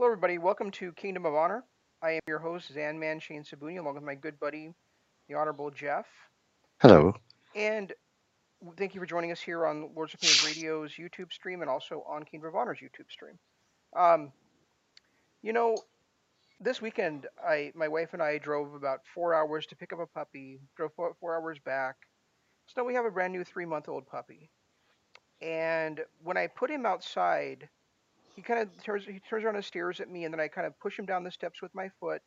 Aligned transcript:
Hello, 0.00 0.08
everybody. 0.10 0.38
Welcome 0.38 0.70
to 0.70 0.92
Kingdom 0.92 1.26
of 1.26 1.34
Honor. 1.34 1.62
I 2.02 2.12
am 2.12 2.20
your 2.26 2.38
host, 2.38 2.74
Zanman 2.74 3.20
Shane 3.20 3.44
Sabuni, 3.44 3.78
along 3.78 3.96
with 3.96 4.02
my 4.02 4.14
good 4.14 4.40
buddy, 4.40 4.72
the 5.28 5.34
Honorable 5.34 5.70
Jeff. 5.70 6.06
Hello. 6.80 7.14
And 7.54 7.92
thank 8.78 8.94
you 8.94 9.00
for 9.02 9.04
joining 9.04 9.30
us 9.30 9.40
here 9.40 9.66
on 9.66 9.90
Lords 9.94 10.14
of 10.14 10.20
Pain 10.22 10.30
Radio's 10.42 10.92
YouTube 10.92 11.34
stream 11.34 11.60
and 11.60 11.68
also 11.68 12.02
on 12.08 12.22
Kingdom 12.22 12.48
of 12.48 12.54
Honor's 12.54 12.78
YouTube 12.78 13.10
stream. 13.10 13.38
Um, 13.94 14.32
you 15.42 15.52
know, 15.52 15.76
this 16.58 16.80
weekend, 16.80 17.26
I 17.46 17.70
my 17.74 17.88
wife 17.88 18.14
and 18.14 18.22
I 18.22 18.38
drove 18.38 18.72
about 18.72 19.00
four 19.14 19.34
hours 19.34 19.66
to 19.66 19.76
pick 19.76 19.92
up 19.92 19.98
a 20.00 20.06
puppy. 20.06 20.60
Drove 20.78 20.94
four, 20.96 21.14
four 21.20 21.36
hours 21.36 21.58
back. 21.58 21.96
So 22.68 22.80
now 22.80 22.86
we 22.86 22.94
have 22.94 23.04
a 23.04 23.10
brand 23.10 23.34
new 23.34 23.44
three-month-old 23.44 24.06
puppy. 24.06 24.48
And 25.42 26.00
when 26.22 26.38
I 26.38 26.46
put 26.46 26.70
him 26.70 26.86
outside, 26.86 27.68
he 28.40 28.42
kind 28.42 28.60
of 28.60 28.82
turns 28.82 29.04
he 29.04 29.20
turns 29.20 29.44
around 29.44 29.56
and 29.56 29.64
stares 29.64 30.00
at 30.00 30.10
me, 30.10 30.24
and 30.24 30.32
then 30.32 30.40
I 30.40 30.48
kind 30.48 30.66
of 30.66 30.78
push 30.80 30.98
him 30.98 31.04
down 31.04 31.24
the 31.24 31.30
steps 31.30 31.60
with 31.60 31.74
my 31.74 31.90
foot, 32.00 32.22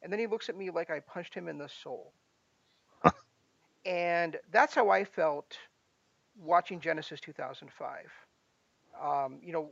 and 0.00 0.12
then 0.12 0.20
he 0.20 0.28
looks 0.28 0.48
at 0.48 0.56
me 0.56 0.70
like 0.70 0.90
I 0.90 1.00
punched 1.00 1.34
him 1.34 1.48
in 1.48 1.58
the 1.58 1.68
soul. 1.82 2.12
and 3.84 4.36
that's 4.52 4.76
how 4.76 4.90
I 4.90 5.02
felt 5.02 5.58
watching 6.40 6.78
Genesis 6.78 7.20
2005. 7.20 8.06
Um, 9.02 9.40
you 9.42 9.52
know, 9.52 9.70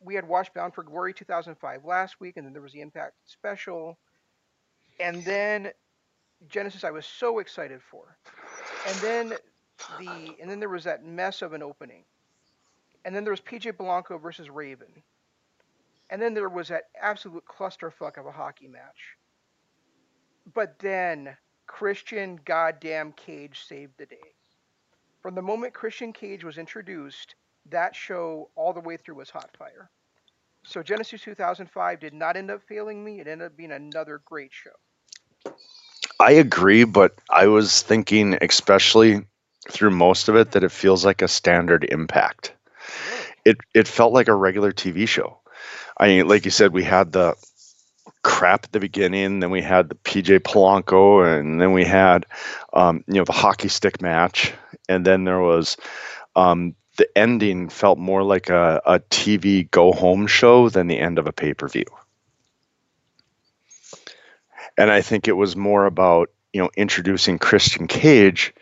we 0.00 0.14
had 0.14 0.26
watched 0.26 0.54
Bound 0.54 0.72
for 0.72 0.82
Glory 0.82 1.12
2005 1.12 1.84
last 1.84 2.20
week, 2.20 2.38
and 2.38 2.46
then 2.46 2.54
there 2.54 2.62
was 2.62 2.72
the 2.72 2.80
Impact 2.80 3.12
special, 3.26 3.98
and 4.98 5.22
then 5.26 5.70
Genesis 6.48 6.84
I 6.84 6.90
was 6.90 7.04
so 7.04 7.38
excited 7.40 7.82
for, 7.82 8.16
and 8.86 8.96
then 8.96 9.28
the 9.98 10.36
and 10.40 10.50
then 10.50 10.58
there 10.58 10.70
was 10.70 10.84
that 10.84 11.04
mess 11.04 11.42
of 11.42 11.52
an 11.52 11.62
opening, 11.62 12.04
and 13.04 13.14
then 13.14 13.24
there 13.24 13.32
was 13.32 13.42
PJ 13.42 13.74
Polanco 13.74 14.18
versus 14.18 14.48
Raven, 14.48 15.02
and 16.10 16.20
then 16.20 16.34
there 16.34 16.48
was 16.48 16.68
that 16.68 16.84
absolute 17.00 17.44
clusterfuck 17.44 18.18
of 18.18 18.26
a 18.26 18.32
hockey 18.32 18.68
match. 18.68 19.16
But 20.52 20.78
then 20.78 21.36
Christian 21.66 22.40
goddamn 22.44 23.12
Cage 23.12 23.64
saved 23.66 23.94
the 23.98 24.06
day. 24.06 24.34
From 25.22 25.34
the 25.34 25.42
moment 25.42 25.74
Christian 25.74 26.12
Cage 26.12 26.44
was 26.44 26.58
introduced, 26.58 27.34
that 27.70 27.94
show 27.94 28.50
all 28.54 28.72
the 28.72 28.80
way 28.80 28.96
through 28.96 29.16
was 29.16 29.30
hot 29.30 29.50
fire. 29.58 29.90
So 30.64 30.82
Genesis 30.82 31.22
2005 31.22 32.00
did 32.00 32.14
not 32.14 32.36
end 32.36 32.50
up 32.50 32.62
failing 32.62 33.04
me. 33.04 33.20
It 33.20 33.28
ended 33.28 33.46
up 33.46 33.56
being 33.56 33.72
another 33.72 34.20
great 34.24 34.52
show. 34.52 34.70
I 36.20 36.32
agree, 36.32 36.84
but 36.84 37.14
I 37.30 37.46
was 37.46 37.82
thinking, 37.82 38.36
especially 38.40 39.26
through 39.70 39.90
most 39.90 40.28
of 40.28 40.36
it, 40.36 40.52
that 40.52 40.64
it 40.64 40.72
feels 40.72 41.04
like 41.04 41.22
a 41.22 41.28
standard 41.28 41.84
impact. 41.84 42.52
It 43.44 43.58
it 43.74 43.88
felt 43.88 44.12
like 44.12 44.28
a 44.28 44.34
regular 44.34 44.72
TV 44.72 45.06
show. 45.08 45.37
I 45.98 46.08
mean, 46.08 46.28
like 46.28 46.44
you 46.44 46.50
said, 46.50 46.72
we 46.72 46.84
had 46.84 47.12
the 47.12 47.34
crap 48.22 48.64
at 48.64 48.72
the 48.72 48.80
beginning, 48.80 49.40
then 49.40 49.50
we 49.50 49.62
had 49.62 49.88
the 49.88 49.94
PJ 49.96 50.40
Polanco, 50.40 51.38
and 51.38 51.60
then 51.60 51.72
we 51.72 51.84
had 51.84 52.26
um, 52.72 53.04
you 53.06 53.14
know 53.14 53.24
the 53.24 53.32
hockey 53.32 53.68
stick 53.68 54.00
match, 54.00 54.52
and 54.88 55.04
then 55.04 55.24
there 55.24 55.40
was 55.40 55.76
um, 56.36 56.74
the 56.96 57.08
ending 57.16 57.68
felt 57.68 57.98
more 57.98 58.22
like 58.22 58.50
a, 58.50 58.80
a 58.84 59.00
TV 59.00 59.68
go 59.70 59.92
home 59.92 60.26
show 60.26 60.68
than 60.68 60.86
the 60.86 60.98
end 60.98 61.18
of 61.18 61.26
a 61.26 61.32
pay 61.32 61.54
per 61.54 61.68
view. 61.68 61.86
And 64.76 64.90
I 64.90 65.00
think 65.00 65.26
it 65.26 65.36
was 65.36 65.56
more 65.56 65.86
about 65.86 66.30
you 66.52 66.60
know 66.60 66.70
introducing 66.76 67.38
Christian 67.38 67.88
Cage, 67.88 68.54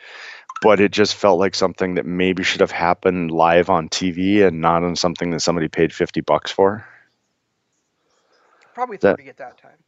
but 0.62 0.80
it 0.80 0.90
just 0.90 1.14
felt 1.14 1.38
like 1.38 1.54
something 1.54 1.96
that 1.96 2.06
maybe 2.06 2.42
should 2.42 2.60
have 2.60 2.70
happened 2.70 3.30
live 3.30 3.68
on 3.68 3.90
TV 3.90 4.46
and 4.46 4.60
not 4.62 4.82
on 4.84 4.96
something 4.96 5.30
that 5.30 5.40
somebody 5.40 5.68
paid 5.68 5.92
fifty 5.92 6.22
bucks 6.22 6.50
for. 6.50 6.86
Probably 8.76 8.98
That 8.98 9.16
30 9.16 9.30
at 9.30 9.38
that 9.38 9.56
time. 9.56 9.78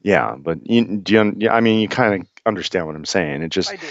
yeah, 0.00 0.34
but 0.38 0.66
you, 0.66 0.96
do 0.96 1.34
you, 1.36 1.50
I 1.50 1.60
mean, 1.60 1.80
you 1.80 1.88
kind 1.88 2.22
of 2.22 2.28
understand 2.46 2.86
what 2.86 2.96
I'm 2.96 3.04
saying. 3.04 3.42
It 3.42 3.50
just 3.50 3.70
I 3.70 3.76
do. 3.76 3.86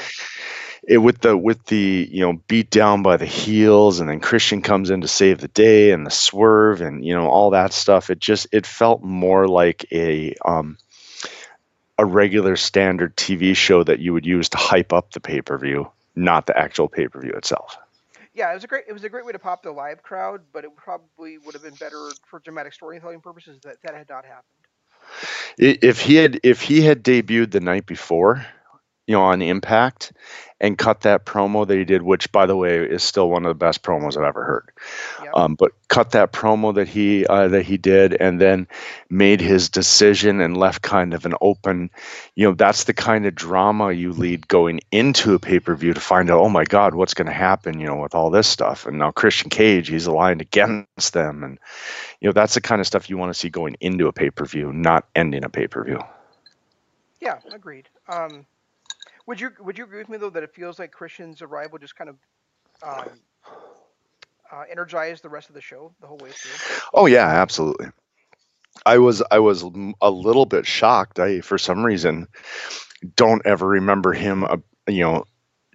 it 0.87 0.97
with 0.97 1.19
the 1.19 1.37
with 1.37 1.63
the 1.67 2.09
you 2.11 2.21
know 2.21 2.41
beat 2.47 2.71
down 2.71 3.03
by 3.03 3.17
the 3.17 3.25
heels 3.27 3.99
and 3.99 4.09
then 4.09 4.19
christian 4.19 4.63
comes 4.63 4.89
in 4.89 5.01
to 5.01 5.07
save 5.07 5.41
the 5.41 5.47
day 5.49 5.91
and 5.91 6.07
the 6.07 6.09
swerve 6.09 6.81
and 6.81 7.05
you 7.05 7.13
know 7.13 7.27
all 7.27 7.51
that 7.51 7.71
stuff 7.71 8.09
it 8.09 8.19
just 8.19 8.47
it 8.51 8.65
felt 8.65 9.03
more 9.03 9.47
like 9.47 9.85
a 9.91 10.33
um 10.43 10.77
a 11.99 12.05
regular 12.05 12.55
standard 12.55 13.15
tv 13.15 13.55
show 13.55 13.83
that 13.83 13.99
you 13.99 14.11
would 14.13 14.25
use 14.25 14.49
to 14.49 14.57
hype 14.57 14.91
up 14.91 15.11
the 15.11 15.19
pay-per-view 15.19 15.87
not 16.15 16.47
the 16.47 16.57
actual 16.57 16.87
pay-per-view 16.87 17.33
itself 17.33 17.77
Yeah, 18.37 18.51
it 18.51 18.53
was 18.53 18.63
a 18.63 18.67
great 18.67 18.83
it 18.87 18.93
was 18.93 19.03
a 19.03 19.09
great 19.09 19.25
way 19.25 19.31
to 19.31 19.39
pop 19.39 19.63
the 19.63 19.71
live 19.71 20.03
crowd, 20.03 20.41
but 20.53 20.63
it 20.63 20.75
probably 20.75 21.39
would 21.39 21.55
have 21.55 21.63
been 21.63 21.73
better 21.73 22.11
for 22.27 22.39
dramatic 22.39 22.71
storytelling 22.71 23.19
purposes 23.19 23.59
that 23.63 23.81
that 23.81 23.95
had 23.95 24.07
not 24.09 24.25
happened. 24.25 24.45
If 25.57 25.99
he 25.99 26.15
had 26.15 26.39
if 26.43 26.61
he 26.61 26.81
had 26.81 27.03
debuted 27.03 27.49
the 27.49 27.59
night 27.59 27.87
before 27.87 28.45
you 29.07 29.13
know 29.13 29.23
on 29.23 29.41
impact 29.41 30.13
and 30.59 30.77
cut 30.77 31.01
that 31.01 31.25
promo 31.25 31.65
that 31.65 31.77
he 31.77 31.83
did 31.83 32.03
which 32.03 32.31
by 32.31 32.45
the 32.45 32.55
way 32.55 32.77
is 32.77 33.03
still 33.03 33.29
one 33.29 33.43
of 33.45 33.49
the 33.49 33.55
best 33.55 33.81
promos 33.81 34.17
i've 34.17 34.23
ever 34.23 34.43
heard 34.43 34.69
Yep. 35.27 35.35
um, 35.35 35.55
but 35.55 35.73
cut 35.89 36.11
that 36.11 36.31
promo 36.31 36.73
that 36.75 36.87
he 36.87 37.25
uh, 37.25 37.49
that 37.49 37.63
he 37.63 37.77
did 37.77 38.13
and 38.13 38.39
then 38.39 38.67
made 39.09 39.41
his 39.41 39.69
decision 39.69 40.39
and 40.39 40.55
left 40.55 40.81
kind 40.81 41.13
of 41.13 41.25
an 41.25 41.33
open 41.41 41.89
you 42.35 42.47
know 42.47 42.53
that's 42.53 42.85
the 42.85 42.93
kind 42.93 43.25
of 43.25 43.35
drama 43.35 43.91
you 43.91 44.13
lead 44.13 44.47
going 44.47 44.79
into 44.91 45.33
a 45.33 45.39
pay-per-view 45.39 45.93
to 45.93 45.99
find 45.99 46.31
out 46.31 46.39
oh 46.39 46.49
my 46.49 46.63
god 46.63 46.95
what's 46.95 47.13
going 47.13 47.25
to 47.25 47.33
happen 47.33 47.79
you 47.79 47.87
know 47.87 47.97
with 47.97 48.15
all 48.15 48.29
this 48.29 48.47
stuff 48.47 48.85
and 48.85 48.97
now 48.97 49.11
christian 49.11 49.49
cage 49.49 49.89
he's 49.89 50.07
aligned 50.07 50.39
against 50.41 51.11
them 51.13 51.43
and 51.43 51.59
you 52.21 52.29
know 52.29 52.33
that's 52.33 52.53
the 52.53 52.61
kind 52.61 52.79
of 52.79 52.87
stuff 52.87 53.09
you 53.09 53.17
want 53.17 53.33
to 53.33 53.37
see 53.37 53.49
going 53.49 53.75
into 53.81 54.07
a 54.07 54.13
pay-per-view 54.13 54.71
not 54.71 55.05
ending 55.13 55.43
a 55.43 55.49
pay-per-view 55.49 55.99
Yeah, 57.19 57.39
agreed. 57.51 57.89
Um, 58.07 58.45
would 59.25 59.41
you 59.41 59.51
would 59.59 59.77
you 59.77 59.83
agree 59.83 59.99
with 59.99 60.09
me 60.09 60.17
though 60.17 60.29
that 60.29 60.43
it 60.43 60.53
feels 60.53 60.79
like 60.79 60.91
Christian's 60.91 61.41
arrival 61.41 61.77
just 61.77 61.95
kind 61.95 62.09
of 62.09 62.15
um, 62.83 63.19
uh, 64.51 64.63
energized 64.69 65.23
the 65.23 65.29
rest 65.29 65.49
of 65.49 65.55
the 65.55 65.61
show 65.61 65.93
the 66.01 66.07
whole 66.07 66.17
way 66.17 66.31
through? 66.31 66.59
oh 66.93 67.05
yeah 67.05 67.27
absolutely 67.27 67.87
i 68.85 68.97
was 68.97 69.21
i 69.31 69.39
was 69.39 69.63
a 70.01 70.09
little 70.11 70.45
bit 70.45 70.65
shocked 70.65 71.19
i 71.19 71.41
for 71.41 71.57
some 71.57 71.83
reason 71.85 72.27
don't 73.15 73.45
ever 73.45 73.67
remember 73.67 74.13
him 74.13 74.43
uh, 74.43 74.57
you 74.87 75.01
know 75.01 75.23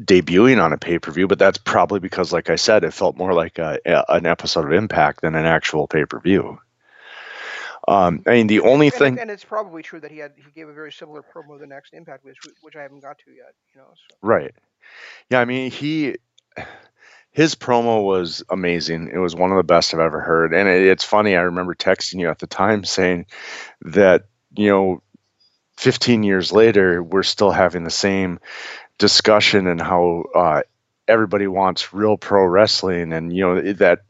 debuting 0.03 0.63
on 0.63 0.73
a 0.73 0.79
pay-per-view 0.79 1.27
but 1.29 1.39
that's 1.39 1.59
probably 1.59 2.01
because 2.01 2.33
like 2.33 2.51
i 2.51 2.57
said 2.57 2.83
it 2.85 2.93
felt 2.93 3.17
more 3.17 3.33
like 3.35 3.59
a, 3.59 3.79
a- 3.87 4.05
an 4.09 4.27
episode 4.27 4.65
of 4.65 4.73
impact 4.73 5.21
than 5.23 5.35
an 5.35 5.45
actual 5.47 5.87
pay-per-view 5.87 6.59
um, 7.89 8.23
i 8.27 8.31
mean 8.33 8.47
the 8.47 8.61
only 8.61 8.87
And, 8.87 8.95
thing 8.95 9.19
and 9.19 9.31
it's 9.31 9.45
probably 9.45 9.83
true 9.83 10.01
that 10.01 10.11
he 10.11 10.19
had 10.19 10.33
he 10.37 10.51
gave 10.53 10.69
a 10.69 10.73
very 10.73 10.93
similar 10.93 11.23
promo 11.23 11.59
the 11.59 11.67
next 11.67 11.93
Impact, 11.95 12.25
which 12.25 12.39
which 12.61 12.77
I 12.77 12.83
haven't 12.83 13.01
got 13.01 13.19
to 13.19 13.31
yet. 13.31 13.55
You 13.75 13.81
know, 13.81 13.89
so. 13.95 14.17
right 14.23 14.55
yeah 15.31 15.41
i 15.41 15.45
mean 15.45 15.71
he 15.71 16.17
his 17.33 17.55
promo 17.55 18.05
was 18.05 18.45
amazing. 18.51 19.11
It 19.13 19.19
was 19.19 19.35
one 19.35 19.51
of 19.51 19.57
the 19.57 19.63
best 19.63 19.93
i've 19.93 20.01
ever 20.01 20.21
heard. 20.21 20.55
And 20.55 20.69
it, 20.69 20.87
it's 20.87 21.05
funny 21.05 21.35
i 21.35 21.41
remember 21.41 21.75
texting 21.75 22.21
you 22.21 22.29
at 22.29 22.39
the 22.39 22.47
time 22.47 22.85
saying 22.85 23.27
that 23.83 24.27
you 24.55 24.69
know 24.69 25.03
15 25.79 26.23
years 26.23 26.53
later 26.53 27.03
we're 27.03 27.23
still 27.23 27.51
having 27.51 27.85
the 27.85 27.91
same 27.91 28.39
discussion 28.99 29.67
and 29.67 29.81
how 29.81 30.25
uh, 30.35 30.63
everybody 31.09 31.47
wants 31.47 31.95
real 31.95 32.17
pro 32.17 32.45
wrestling. 32.45 33.13
And 33.13 33.35
you 33.35 33.43
know 33.43 33.73
that 33.75 34.03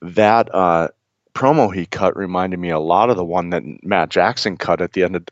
that 0.00 0.54
uh, 0.54 0.88
promo 1.34 1.72
he 1.72 1.84
cut 1.84 2.16
reminded 2.16 2.58
me 2.58 2.70
a 2.70 2.80
lot 2.80 3.10
of 3.10 3.16
the 3.16 3.24
one 3.24 3.50
that 3.50 3.62
Matt 3.84 4.08
Jackson 4.08 4.56
cut 4.56 4.80
at 4.80 4.94
the 4.94 5.04
end 5.04 5.16
of 5.16 5.26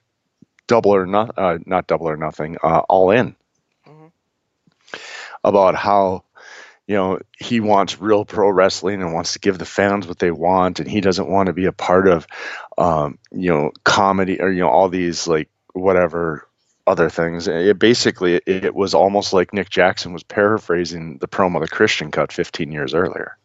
Double 0.67 0.95
or 0.95 1.07
Not 1.07 1.39
uh, 1.39 1.59
not 1.65 1.87
Double 1.87 2.11
or 2.11 2.17
Nothing 2.19 2.59
uh, 2.63 2.81
All 2.91 3.11
In. 3.11 3.35
Hmm 3.87 4.09
about 5.45 5.75
how 5.75 6.25
you 6.89 6.97
know 6.97 7.21
he 7.39 7.61
wants 7.61 8.01
real 8.01 8.25
pro 8.25 8.51
wrestling 8.51 9.01
and 9.03 9.15
wants 9.15 9.35
to 9.35 9.39
give 9.39 9.59
the 9.59 9.65
fans 9.65 10.09
what 10.09 10.19
they 10.19 10.33
want 10.33 10.81
and 10.81 10.91
he 10.91 11.01
doesn't 11.01 11.29
want 11.29 11.47
to 11.47 11.53
be 11.53 11.67
a 11.67 11.73
part 11.73 12.09
of 12.09 12.27
um, 12.77 13.19
you 13.31 13.51
know 13.51 13.71
comedy 13.85 14.41
or 14.41 14.51
you 14.51 14.61
know 14.61 14.69
all 14.69 14.89
these 14.89 15.29
like 15.29 15.49
whatever 15.75 16.49
other 16.87 17.11
things 17.11 17.47
it 17.47 17.79
basically 17.79 18.41
it, 18.47 18.75
was 18.75 18.95
almost 18.95 19.33
like 19.33 19.53
nick 19.53 19.69
jackson 19.69 20.13
was 20.13 20.23
paraphrasing 20.23 21.19
the 21.19 21.29
promo 21.29 21.61
that 21.61 21.71
christian 21.71 22.11
cut 22.11 22.33
15 22.33 22.73
years 22.73 22.95
earlier 22.95 23.37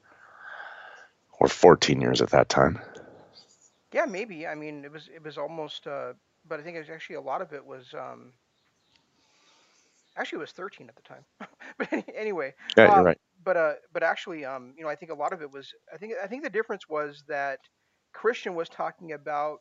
or 1.39 1.47
14 1.49 1.99
years 1.99 2.21
at 2.21 2.29
that 2.29 2.47
time 2.47 2.79
Yeah, 3.93 4.05
maybe. 4.05 4.47
I 4.47 4.55
mean, 4.55 4.83
it 4.83 4.91
was 4.91 5.07
it 5.13 5.23
was 5.23 5.37
almost, 5.37 5.85
uh, 5.85 6.13
but 6.47 6.59
I 6.59 6.63
think 6.63 6.75
it 6.75 6.79
was 6.79 6.89
actually 6.89 7.17
a 7.17 7.21
lot 7.21 7.41
of 7.41 7.53
it 7.53 7.65
was. 7.65 7.93
Um, 7.93 8.33
actually, 10.17 10.37
it 10.37 10.41
was 10.41 10.51
13 10.51 10.89
at 10.89 10.95
the 10.95 11.01
time. 11.01 11.25
but 11.77 11.91
any, 11.91 12.05
anyway, 12.15 12.53
yeah 12.77 12.85
you're 12.85 12.99
um, 12.99 13.05
right 13.05 13.17
but 13.43 13.57
uh, 13.57 13.73
but 13.91 14.03
actually, 14.03 14.45
um, 14.45 14.73
you 14.77 14.83
know, 14.83 14.89
I 14.89 14.95
think 14.95 15.11
a 15.11 15.15
lot 15.15 15.33
of 15.33 15.41
it 15.41 15.51
was. 15.51 15.73
I 15.93 15.97
think 15.97 16.13
I 16.21 16.27
think 16.27 16.43
the 16.43 16.49
difference 16.49 16.87
was 16.89 17.23
that 17.27 17.59
Christian 18.13 18.55
was 18.55 18.69
talking 18.69 19.13
about 19.13 19.59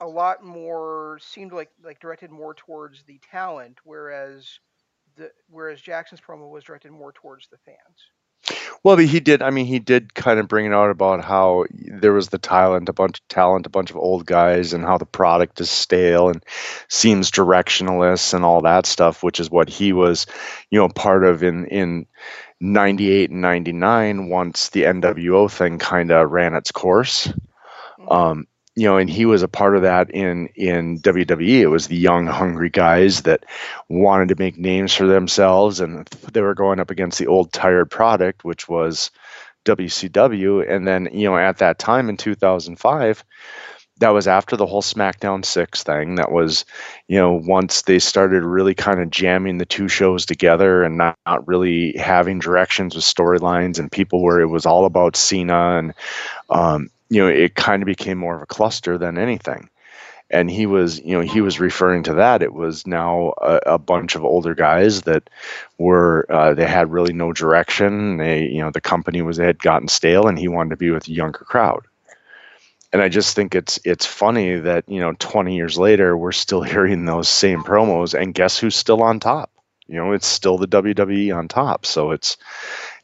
a 0.00 0.06
lot 0.06 0.44
more 0.44 1.18
seemed 1.20 1.52
like 1.52 1.70
like 1.82 2.00
directed 2.00 2.30
more 2.30 2.54
towards 2.54 3.04
the 3.04 3.20
talent, 3.30 3.78
whereas 3.84 4.60
the 5.16 5.30
whereas 5.48 5.80
Jackson's 5.80 6.20
promo 6.20 6.50
was 6.50 6.64
directed 6.64 6.92
more 6.92 7.12
towards 7.12 7.48
the 7.48 7.58
fans. 7.58 7.78
Well, 8.82 8.96
but 8.96 9.04
he 9.06 9.20
did. 9.20 9.42
I 9.42 9.50
mean, 9.50 9.66
he 9.66 9.78
did 9.78 10.14
kind 10.14 10.40
of 10.40 10.48
bring 10.48 10.64
it 10.64 10.72
out 10.72 10.90
about 10.90 11.22
how 11.22 11.66
there 11.70 12.14
was 12.14 12.28
the 12.28 12.38
talent, 12.38 12.88
a 12.88 12.94
bunch 12.94 13.18
of 13.20 13.28
talent, 13.28 13.66
a 13.66 13.70
bunch 13.70 13.90
of 13.90 13.96
old 13.96 14.24
guys, 14.24 14.72
and 14.72 14.84
how 14.84 14.96
the 14.96 15.04
product 15.04 15.60
is 15.60 15.70
stale 15.70 16.30
and 16.30 16.42
seems 16.88 17.30
directionless 17.30 18.32
and 18.32 18.42
all 18.42 18.62
that 18.62 18.86
stuff, 18.86 19.22
which 19.22 19.38
is 19.38 19.50
what 19.50 19.68
he 19.68 19.92
was, 19.92 20.26
you 20.70 20.78
know, 20.78 20.88
part 20.88 21.24
of 21.24 21.42
in 21.42 21.66
in 21.66 22.06
'98 22.60 23.30
and 23.30 23.42
'99 23.42 24.30
once 24.30 24.70
the 24.70 24.84
NWO 24.84 25.46
thing 25.50 25.78
kind 25.78 26.10
of 26.10 26.30
ran 26.30 26.54
its 26.54 26.72
course. 26.72 27.30
Mhm. 28.00 28.12
Um, 28.12 28.46
you 28.76 28.84
know, 28.84 28.96
and 28.96 29.10
he 29.10 29.26
was 29.26 29.42
a 29.42 29.48
part 29.48 29.76
of 29.76 29.82
that 29.82 30.10
in 30.10 30.48
in 30.54 31.00
WWE. 31.00 31.60
It 31.60 31.66
was 31.66 31.88
the 31.88 31.96
young, 31.96 32.26
hungry 32.26 32.70
guys 32.70 33.22
that 33.22 33.44
wanted 33.88 34.28
to 34.28 34.38
make 34.38 34.58
names 34.58 34.94
for 34.94 35.06
themselves, 35.06 35.80
and 35.80 36.06
they 36.32 36.40
were 36.40 36.54
going 36.54 36.80
up 36.80 36.90
against 36.90 37.18
the 37.18 37.26
old, 37.26 37.52
tired 37.52 37.90
product, 37.90 38.44
which 38.44 38.68
was 38.68 39.10
WCW. 39.64 40.68
And 40.68 40.86
then, 40.86 41.08
you 41.12 41.28
know, 41.28 41.36
at 41.36 41.58
that 41.58 41.78
time 41.78 42.08
in 42.08 42.16
2005, 42.16 43.24
that 43.98 44.10
was 44.10 44.26
after 44.26 44.56
the 44.56 44.66
whole 44.66 44.82
SmackDown 44.82 45.44
Six 45.44 45.82
thing. 45.82 46.14
That 46.14 46.32
was, 46.32 46.64
you 47.08 47.18
know, 47.18 47.32
once 47.32 47.82
they 47.82 47.98
started 47.98 48.44
really 48.44 48.74
kind 48.74 49.00
of 49.00 49.10
jamming 49.10 49.58
the 49.58 49.66
two 49.66 49.88
shows 49.88 50.24
together 50.24 50.82
and 50.82 50.96
not, 50.96 51.18
not 51.26 51.46
really 51.46 51.92
having 51.98 52.38
directions 52.38 52.94
with 52.94 53.04
storylines, 53.04 53.78
and 53.78 53.92
people 53.92 54.22
where 54.22 54.40
it 54.40 54.46
was 54.46 54.64
all 54.64 54.86
about 54.86 55.16
Cena 55.16 55.78
and 55.78 55.94
um, 56.48 56.88
you 57.10 57.20
know, 57.20 57.28
it 57.28 57.56
kind 57.56 57.82
of 57.82 57.86
became 57.86 58.16
more 58.16 58.36
of 58.36 58.42
a 58.42 58.46
cluster 58.46 58.96
than 58.96 59.18
anything. 59.18 59.68
And 60.32 60.48
he 60.48 60.64
was, 60.64 61.00
you 61.00 61.12
know, 61.12 61.20
he 61.20 61.40
was 61.40 61.58
referring 61.58 62.04
to 62.04 62.14
that. 62.14 62.40
It 62.40 62.54
was 62.54 62.86
now 62.86 63.34
a, 63.42 63.60
a 63.66 63.78
bunch 63.78 64.14
of 64.14 64.24
older 64.24 64.54
guys 64.54 65.02
that 65.02 65.28
were, 65.76 66.24
uh, 66.30 66.54
they 66.54 66.66
had 66.66 66.92
really 66.92 67.12
no 67.12 67.32
direction. 67.32 68.18
They, 68.18 68.46
you 68.46 68.60
know, 68.60 68.70
the 68.70 68.80
company 68.80 69.22
was, 69.22 69.38
had 69.38 69.58
gotten 69.58 69.88
stale 69.88 70.28
and 70.28 70.38
he 70.38 70.46
wanted 70.46 70.70
to 70.70 70.76
be 70.76 70.92
with 70.92 71.08
a 71.08 71.12
younger 71.12 71.40
crowd. 71.40 71.84
And 72.92 73.02
I 73.02 73.08
just 73.08 73.34
think 73.34 73.56
it's, 73.56 73.80
it's 73.84 74.06
funny 74.06 74.54
that, 74.60 74.88
you 74.88 75.00
know, 75.00 75.14
20 75.18 75.56
years 75.56 75.76
later, 75.76 76.16
we're 76.16 76.30
still 76.30 76.62
hearing 76.62 77.06
those 77.06 77.28
same 77.28 77.64
promos 77.64 78.14
and 78.14 78.32
guess 78.32 78.56
who's 78.56 78.76
still 78.76 79.02
on 79.02 79.18
top? 79.18 79.50
You 79.88 79.96
know, 79.96 80.12
it's 80.12 80.28
still 80.28 80.58
the 80.58 80.68
WWE 80.68 81.36
on 81.36 81.48
top. 81.48 81.84
So 81.84 82.12
it's, 82.12 82.36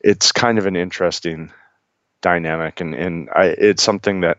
it's 0.00 0.30
kind 0.30 0.58
of 0.58 0.66
an 0.66 0.76
interesting 0.76 1.50
dynamic 2.26 2.80
and 2.80 2.94
and 2.94 3.28
I 3.34 3.46
it's 3.70 3.82
something 3.82 4.20
that 4.22 4.38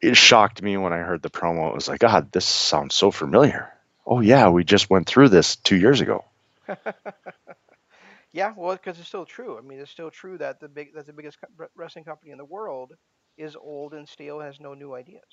it 0.00 0.16
shocked 0.16 0.62
me 0.62 0.76
when 0.76 0.92
I 0.92 0.98
heard 0.98 1.22
the 1.22 1.30
promo. 1.30 1.68
It 1.70 1.74
was 1.74 1.88
like, 1.88 2.00
God, 2.00 2.32
this 2.32 2.46
sounds 2.46 2.94
so 2.94 3.10
familiar. 3.10 3.72
Oh 4.06 4.20
yeah, 4.20 4.48
we 4.50 4.64
just 4.64 4.90
went 4.90 5.06
through 5.06 5.28
this 5.28 5.56
two 5.56 5.76
years 5.76 6.00
ago. 6.00 6.24
yeah, 8.32 8.52
well, 8.56 8.74
because 8.76 8.98
it's 8.98 9.08
still 9.08 9.26
true. 9.26 9.58
I 9.58 9.62
mean, 9.62 9.80
it's 9.80 9.90
still 9.90 10.10
true 10.10 10.38
that 10.38 10.60
the 10.60 10.68
big 10.68 10.94
that 10.94 11.06
the 11.06 11.12
biggest 11.12 11.38
co- 11.40 11.68
wrestling 11.74 12.04
company 12.04 12.32
in 12.32 12.38
the 12.38 12.44
world 12.44 12.94
is 13.36 13.56
old 13.56 13.94
and 13.94 14.08
stale, 14.08 14.40
has 14.40 14.60
no 14.60 14.74
new 14.74 14.94
ideas. 14.94 15.24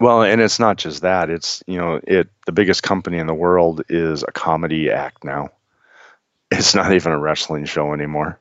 Well, 0.00 0.22
and 0.22 0.40
it's 0.40 0.58
not 0.60 0.76
just 0.78 1.02
that. 1.02 1.30
It's 1.30 1.62
you 1.66 1.78
know, 1.78 2.00
it 2.06 2.28
the 2.46 2.52
biggest 2.52 2.82
company 2.82 3.18
in 3.18 3.26
the 3.26 3.34
world 3.34 3.82
is 3.88 4.22
a 4.24 4.32
comedy 4.32 4.90
act 4.90 5.24
now. 5.24 5.50
It's 6.50 6.74
not 6.74 6.92
even 6.92 7.12
a 7.12 7.18
wrestling 7.18 7.64
show 7.66 7.92
anymore. 7.92 8.38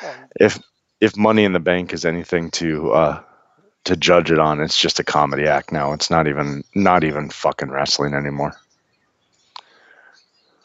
Well, 0.00 0.30
If 0.38 0.58
if 1.00 1.16
Money 1.16 1.44
in 1.44 1.52
the 1.52 1.60
Bank 1.60 1.92
is 1.92 2.04
anything 2.04 2.50
to 2.52 2.92
uh, 2.92 3.22
to 3.84 3.96
judge 3.96 4.30
it 4.30 4.38
on, 4.38 4.60
it's 4.60 4.78
just 4.78 5.00
a 5.00 5.04
comedy 5.04 5.46
act 5.46 5.72
now. 5.72 5.92
It's 5.92 6.10
not 6.10 6.26
even 6.28 6.64
not 6.74 7.04
even 7.04 7.30
fucking 7.30 7.70
wrestling 7.70 8.14
anymore. 8.14 8.54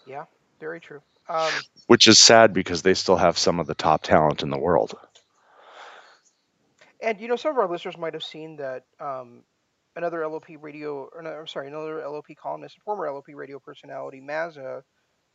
yeah, 0.06 0.26
very 0.60 0.80
true. 0.80 1.02
Um, 1.30 1.66
Which 1.88 2.08
is 2.08 2.18
sad 2.20 2.54
because 2.54 2.82
they 2.82 2.94
still 2.94 3.18
have 3.18 3.38
some 3.38 3.60
of 3.60 3.68
the 3.68 3.76
top 3.76 4.04
talent 4.04 4.44
in 4.44 4.50
the 4.50 4.58
world. 4.58 4.96
and 7.02 7.20
you 7.20 7.28
know, 7.28 7.36
some 7.36 7.52
of 7.52 7.58
our 7.58 7.70
listeners 7.70 7.98
might 7.98 8.14
have 8.14 8.24
seen 8.24 8.58
that 8.58 8.84
um, 9.00 9.44
another 9.96 10.28
LOP 10.28 10.46
radio, 10.60 11.10
or 11.14 11.22
no, 11.22 11.32
I'm 11.32 11.48
sorry, 11.48 11.68
another 11.68 12.08
LOP 12.08 12.28
columnist, 12.42 12.78
former 12.84 13.12
LOP 13.12 13.28
radio 13.34 13.60
personality, 13.60 14.22
Mazza, 14.22 14.84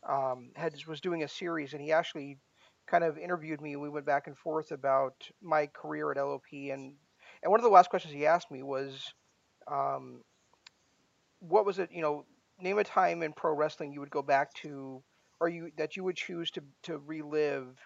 um, 0.07 0.51
had 0.55 0.73
was 0.87 1.01
doing 1.01 1.23
a 1.23 1.27
series, 1.27 1.73
and 1.73 1.81
he 1.81 1.91
actually 1.91 2.37
kind 2.87 3.03
of 3.03 3.17
interviewed 3.17 3.61
me. 3.61 3.75
We 3.75 3.89
went 3.89 4.05
back 4.05 4.27
and 4.27 4.37
forth 4.37 4.71
about 4.71 5.29
my 5.41 5.67
career 5.67 6.11
at 6.11 6.17
LOP, 6.17 6.43
and 6.53 6.95
and 7.43 7.51
one 7.51 7.59
of 7.59 7.63
the 7.63 7.69
last 7.69 7.89
questions 7.89 8.13
he 8.13 8.25
asked 8.25 8.51
me 8.51 8.63
was, 8.63 9.13
um, 9.71 10.23
what 11.39 11.65
was 11.65 11.79
it? 11.79 11.89
You 11.91 12.01
know, 12.01 12.25
name 12.59 12.79
a 12.79 12.83
time 12.83 13.23
in 13.23 13.33
pro 13.33 13.53
wrestling 13.53 13.93
you 13.93 13.99
would 13.99 14.09
go 14.11 14.21
back 14.21 14.53
to, 14.55 15.03
or 15.39 15.49
you 15.49 15.71
that 15.77 15.95
you 15.95 16.03
would 16.03 16.15
choose 16.17 16.51
to 16.51 16.61
to 16.83 16.97
relive. 16.99 17.77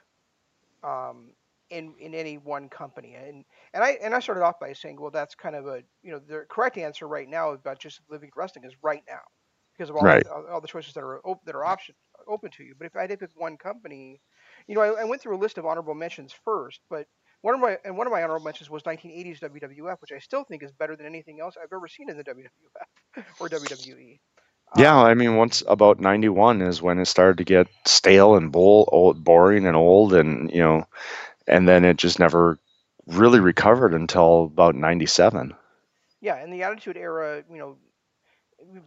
Um, 0.83 1.31
in, 1.69 1.93
in 1.99 2.15
any 2.15 2.37
one 2.37 2.67
company 2.67 3.13
and 3.13 3.45
and 3.75 3.83
I 3.83 3.91
and 4.01 4.15
I 4.15 4.19
started 4.21 4.43
off 4.43 4.59
by 4.59 4.73
saying 4.73 4.99
well 4.99 5.11
that's 5.11 5.35
kind 5.35 5.55
of 5.55 5.67
a 5.67 5.83
you 6.01 6.11
know 6.11 6.19
the 6.19 6.45
correct 6.49 6.77
answer 6.77 7.07
right 7.07 7.29
now 7.29 7.51
about 7.51 7.79
just 7.79 8.01
living 8.09 8.31
wrestling 8.35 8.65
is 8.65 8.73
right 8.81 9.03
now 9.07 9.19
because 9.73 9.89
of 9.89 9.95
all, 9.95 10.05
Right. 10.05 10.23
the, 10.23 10.31
all, 10.31 10.45
all 10.53 10.61
the 10.61 10.67
choices 10.67 10.93
that 10.95 11.03
are 11.03 11.19
op- 11.27 11.45
that 11.45 11.55
are 11.55 11.65
option 11.65 11.93
open 12.27 12.49
to 12.51 12.63
you 12.63 12.73
but 12.77 12.87
if 12.87 12.95
I 12.95 13.05
did 13.05 13.19
pick 13.19 13.29
one 13.35 13.55
company 13.57 14.19
you 14.69 14.75
know 14.75 14.81
I, 14.81 15.01
I 15.01 15.03
went 15.03 15.21
through 15.21 15.35
a 15.35 15.41
list 15.41 15.57
of 15.57 15.65
honorable 15.65 15.95
mentions 15.95 16.33
first 16.45 16.79
but 16.89 17.07
one 17.41 17.55
of 17.55 17.59
my 17.59 17.77
and 17.83 17.97
one 17.97 18.07
of 18.07 18.13
my 18.13 18.23
honorable 18.23 18.45
mentions 18.45 18.69
was 18.69 18.83
1980s 18.83 19.39
WWF 19.39 19.97
which 19.99 20.11
I 20.13 20.19
still 20.19 20.43
think 20.43 20.63
is 20.63 20.71
better 20.71 20.95
than 20.95 21.05
anything 21.05 21.39
else 21.41 21.55
I've 21.61 21.73
ever 21.73 21.87
seen 21.87 22.09
in 22.09 22.17
the 22.17 22.23
WWF 22.23 23.23
or 23.39 23.49
WWE 23.49 24.19
Yeah, 24.77 24.99
um, 24.99 25.05
I 25.05 25.15
mean, 25.15 25.35
once 25.35 25.63
about 25.67 25.99
91 25.99 26.61
is 26.61 26.81
when 26.81 26.99
it 26.99 27.05
started 27.05 27.39
to 27.39 27.43
get 27.43 27.67
stale 27.85 28.35
and 28.35 28.55
old, 28.55 29.23
boring 29.23 29.65
and 29.65 29.75
old, 29.75 30.13
and 30.13 30.51
you 30.51 30.59
know, 30.61 30.85
and 31.47 31.67
then 31.67 31.83
it 31.85 31.97
just 31.97 32.19
never 32.19 32.59
really 33.07 33.39
recovered 33.39 33.95
until 33.95 34.43
about 34.43 34.75
97. 34.75 35.55
yeah 36.21 36.35
and 36.35 36.53
the 36.53 36.63
Attitude 36.63 36.97
Era 36.97 37.43
you 37.49 37.57
know 37.57 37.77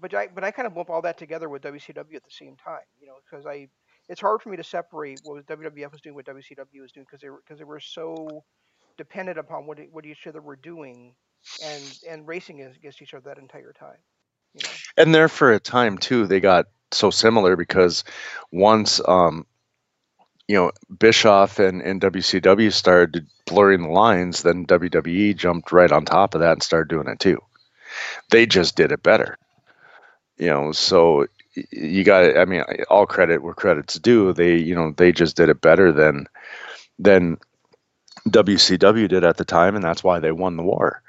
but 0.00 0.14
I 0.14 0.29
but 0.29 0.44
I 0.44 0.50
kind 0.50 0.67
of 0.67 0.76
lump 0.76 0.90
all 0.90 1.02
that 1.02 1.19
together 1.19 1.49
with 1.49 1.62
WCW 1.62 2.14
at 2.14 2.25
the 2.25 2.31
same 2.31 2.56
time, 2.56 2.84
you 3.00 3.06
know, 3.06 3.14
because 3.25 3.46
I 3.46 3.69
it's 4.09 4.21
hard 4.21 4.43
for 4.43 4.51
me 4.51 4.57
to 4.57 4.65
separate 4.65 5.21
what 5.25 5.47
WWF 5.47 5.93
was 5.93 6.01
doing, 6.01 6.15
what 6.15 6.27
WCW 6.27 6.81
was 6.83 6.93
doing, 6.93 7.07
because 7.09 7.21
they 7.21 7.31
were 7.31 7.43
because 7.45 7.59
they 7.59 7.65
were 7.65 7.81
so 7.81 8.45
dependent 8.97 9.39
upon 9.39 9.67
what 9.67 9.79
what 9.91 10.07
each 10.07 10.27
other 10.27 10.41
were 10.41 10.57
doing, 10.57 11.15
and 11.63 11.99
and 12.09 12.27
racing 12.29 12.63
against 12.63 13.03
each 13.03 13.15
other 13.15 13.25
that 13.27 13.39
entire 13.39 13.73
time, 13.73 13.99
you 14.55 14.63
know. 14.63 14.73
And 14.97 15.15
there 15.15 15.29
for 15.29 15.53
a 15.53 15.61
time 15.61 15.99
too, 15.99 16.27
they 16.27 16.41
got 16.41 16.67
so 16.93 17.11
similar 17.11 17.57
because 17.57 18.05
once, 18.53 19.01
um, 19.09 19.47
you 20.49 20.57
know, 20.57 20.73
Bischoff 20.99 21.59
and, 21.59 21.83
and 21.83 22.01
WCW 22.01 22.73
started 22.73 23.27
blurring 23.47 23.83
the 23.83 23.89
lines, 23.91 24.43
then 24.43 24.67
WWE 24.67 25.37
jumped 25.37 25.73
right 25.73 25.93
on 25.93 26.05
top 26.05 26.35
of 26.35 26.41
that 26.41 26.53
and 26.53 26.63
started 26.63 26.89
doing 26.89 27.09
it 27.09 27.21
too. 27.21 27.39
They 28.31 28.47
just 28.47 28.77
did 28.77 28.93
it 28.93 29.03
better. 29.03 29.39
you 30.39 30.47
know 30.49 30.73
so 30.73 31.27
you 31.71 32.05
got 32.05 32.25
it 32.25 32.37
i 32.37 32.44
mean 32.44 32.63
all 32.89 33.06
credit 33.06 33.43
where 33.43 33.55
credit's 33.55 33.99
due 33.99 34.32
they 34.32 34.56
you 34.56 34.75
know 34.75 34.93
they 34.97 35.13
just 35.13 35.37
did 35.37 35.49
it 35.49 35.61
better 35.61 35.93
than 35.93 36.27
than 36.99 37.37
wcw 38.29 39.09
did 39.09 39.25
at 39.25 39.37
the 39.37 39.44
time 39.44 39.75
and 39.75 39.85
that's 39.85 40.05
why 40.05 40.19
they 40.19 40.32
won 40.32 40.56
the 40.56 40.63
war 40.63 41.03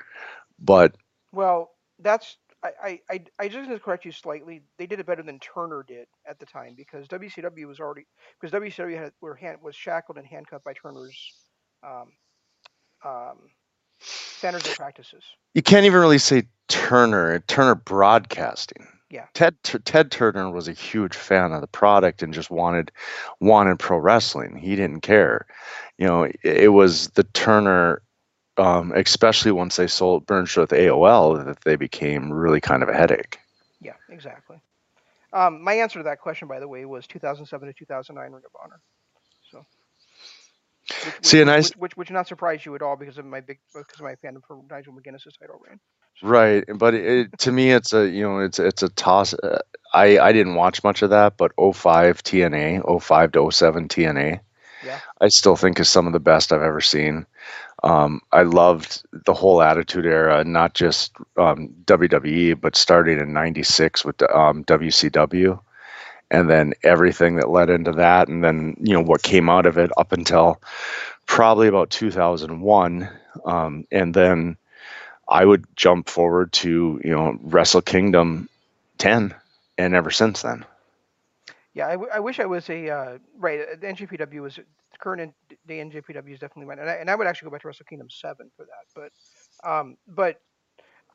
but 0.64 0.96
Well, 1.32 1.72
that's 2.00 2.38
I, 2.64 3.02
I, 3.10 3.22
I, 3.38 3.48
just 3.50 3.68
need 3.68 3.76
to 3.76 3.80
correct 3.80 4.06
you 4.06 4.14
slightly. 4.14 4.62
They 4.78 4.86
did 4.86 5.02
it 5.02 5.06
better 5.06 5.22
than 5.22 5.38
Turner 5.40 5.84
did 5.86 6.08
at 6.26 6.40
the 6.40 6.46
time 6.46 6.76
because 6.78 7.10
WCW 7.10 7.66
was 7.68 7.82
already 7.82 8.06
because 8.40 8.58
WCW 8.58 8.98
had 8.98 9.12
were 9.20 9.36
hand, 9.36 9.58
was 9.62 9.76
shackled 9.76 10.18
and 10.18 10.26
handcuffed 10.26 10.64
by 10.64 10.72
Turner's 10.72 11.34
um, 11.84 12.14
um, 13.04 13.38
standards 14.00 14.66
and 14.66 14.78
practices. 14.78 15.24
you 15.54 15.62
can't 15.62 15.86
even 15.86 16.00
really 16.00 16.18
say 16.18 16.44
turner 16.70 17.40
turner 17.40 17.76
broadcasting 17.76 18.88
Yeah. 19.14 19.28
ted 19.36 19.56
ted 19.86 20.10
turner 20.10 20.50
was 20.50 20.68
a 20.68 20.74
huge 20.74 21.16
fan 21.16 21.52
of 21.52 21.62
the 21.62 21.68
product 21.68 22.24
and 22.24 22.34
just 22.34 22.50
wanted 22.50 22.92
wanted 23.40 23.78
pro 23.78 24.00
wrestling 24.00 24.56
he 24.56 24.76
didn't 24.76 25.02
care 25.02 25.46
you 26.00 26.08
know 26.08 26.24
it, 26.24 26.40
it 26.44 26.70
was 26.70 27.10
the 27.10 27.24
turner 27.26 28.02
um, 28.58 28.92
especially 28.96 29.52
once 29.52 29.76
they 29.76 29.86
sold 29.86 30.28
merged 30.28 30.58
with 30.58 30.72
aol 30.72 31.46
that 31.46 31.62
they 31.62 31.76
became 31.76 32.34
really 32.34 32.60
kind 32.60 32.82
of 32.82 32.90
a 32.90 32.94
headache 32.96 33.38
Yeah, 33.82 33.94
exactly. 34.10 34.58
Um, 35.34 35.64
my 35.64 35.74
answer 35.74 36.00
to 36.00 36.04
that 36.04 36.20
question, 36.20 36.48
by 36.48 36.60
the 36.60 36.68
way, 36.68 36.86
was 36.86 37.08
2007 37.08 37.68
to 37.68 37.74
2009 37.74 38.32
Ring 38.32 38.44
of 38.46 38.52
Honor. 38.64 38.80
Which, 41.06 41.16
which, 41.16 41.26
See, 41.26 41.42
and 41.42 41.50
I 41.52 41.58
which, 41.58 41.66
s- 41.66 41.72
which, 41.78 41.98
which 41.98 42.12
not 42.12 42.28
surprise 42.28 42.66
you 42.66 42.76
at 42.76 42.82
all 42.82 42.96
because 42.96 43.18
of 43.18 43.26
my 43.26 43.42
big 43.42 43.60
because 43.74 44.00
of 44.00 44.02
my 44.02 44.16
fandom 44.16 44.42
for 44.48 44.60
Nigel 44.70 44.94
McGuinness's 44.94 45.36
title 45.40 45.60
reign. 45.68 45.80
Right, 46.22 46.64
but 46.76 46.94
it, 46.94 47.38
to 47.40 47.52
me, 47.52 47.72
it's 47.72 47.94
a 47.94 48.08
you 48.08 48.24
know, 48.24 48.40
it's 48.40 48.60
it's 48.60 48.84
a 48.84 48.90
toss. 48.90 49.34
Uh, 49.34 49.60
I 49.94 50.20
I 50.20 50.32
didn't 50.32 50.56
watch 50.56 50.84
much 50.84 51.02
of 51.02 51.10
that, 51.10 51.38
but 51.38 51.52
05 51.58 52.24
TNA, 52.24 53.02
05 53.02 53.32
to 53.34 53.52
07 53.52 53.88
TNA, 53.88 54.40
Yeah. 54.86 55.00
I 55.20 55.28
still 55.30 55.56
think 55.56 55.80
is 55.80 55.90
some 55.90 56.08
of 56.08 56.14
the 56.14 56.20
best 56.20 56.54
I've 56.54 56.62
ever 56.62 56.82
seen. 56.82 57.26
Um, 57.84 58.22
I 58.32 58.44
loved 58.44 59.04
the 59.26 59.34
whole 59.34 59.62
Attitude 59.62 60.06
Era, 60.06 60.44
not 60.46 60.74
just 60.74 61.12
um, 61.38 61.70
WWE, 61.86 62.60
but 62.62 62.76
starting 62.78 63.20
in 63.20 63.34
'96 63.34 64.06
with 64.06 64.18
the, 64.20 64.34
um, 64.38 64.64
WCW, 64.64 65.60
and 66.34 66.50
then 66.50 66.74
everything 66.84 67.38
that 67.38 67.50
led 67.52 67.72
into 67.72 67.94
that, 67.94 68.30
and 68.30 68.44
then 68.44 68.78
you 68.82 68.96
know 68.96 69.04
what 69.04 69.24
came 69.24 69.50
out 69.50 69.68
of 69.68 69.80
it 69.80 69.92
up 69.98 70.14
until 70.14 70.62
probably 71.28 71.70
about 71.70 71.92
2001, 71.92 73.10
um, 73.46 73.86
and 73.92 74.14
then 74.16 74.58
I 75.30 75.46
would 75.46 75.66
jump 75.78 76.10
forward 76.10 76.54
to 76.54 77.02
you 77.04 77.12
know 77.12 77.38
Wrestle 77.44 77.82
Kingdom 77.84 78.50
10, 79.00 79.36
and 79.78 79.96
ever 79.96 80.12
since 80.12 80.44
then. 80.44 80.66
Yeah, 81.74 81.88
I, 81.88 81.92
w- 81.94 82.12
I 82.14 82.20
wish 82.20 82.40
I 82.40 82.46
was 82.46 82.70
a 82.70 82.90
uh, 82.90 83.20
right. 83.38 83.62
uh, 83.62 83.76
The 83.80 83.88
NJPW 83.88 84.42
was 84.42 84.60
current 85.00 85.34
day 85.68 85.80
NJPW 85.80 86.34
is 86.34 86.40
definitely 86.40 86.68
mine, 86.68 86.80
and 86.80 86.90
I, 86.90 86.94
and 86.96 87.10
I 87.10 87.16
would 87.16 87.28
actually 87.28 87.48
go 87.48 87.52
back 87.54 87.62
to 87.62 87.68
Wrestle 87.68 87.86
Kingdom 87.90 88.10
Seven 88.10 88.52
for 88.56 88.66
that. 88.66 88.86
But 88.96 89.70
um, 89.70 89.98
but 90.08 90.38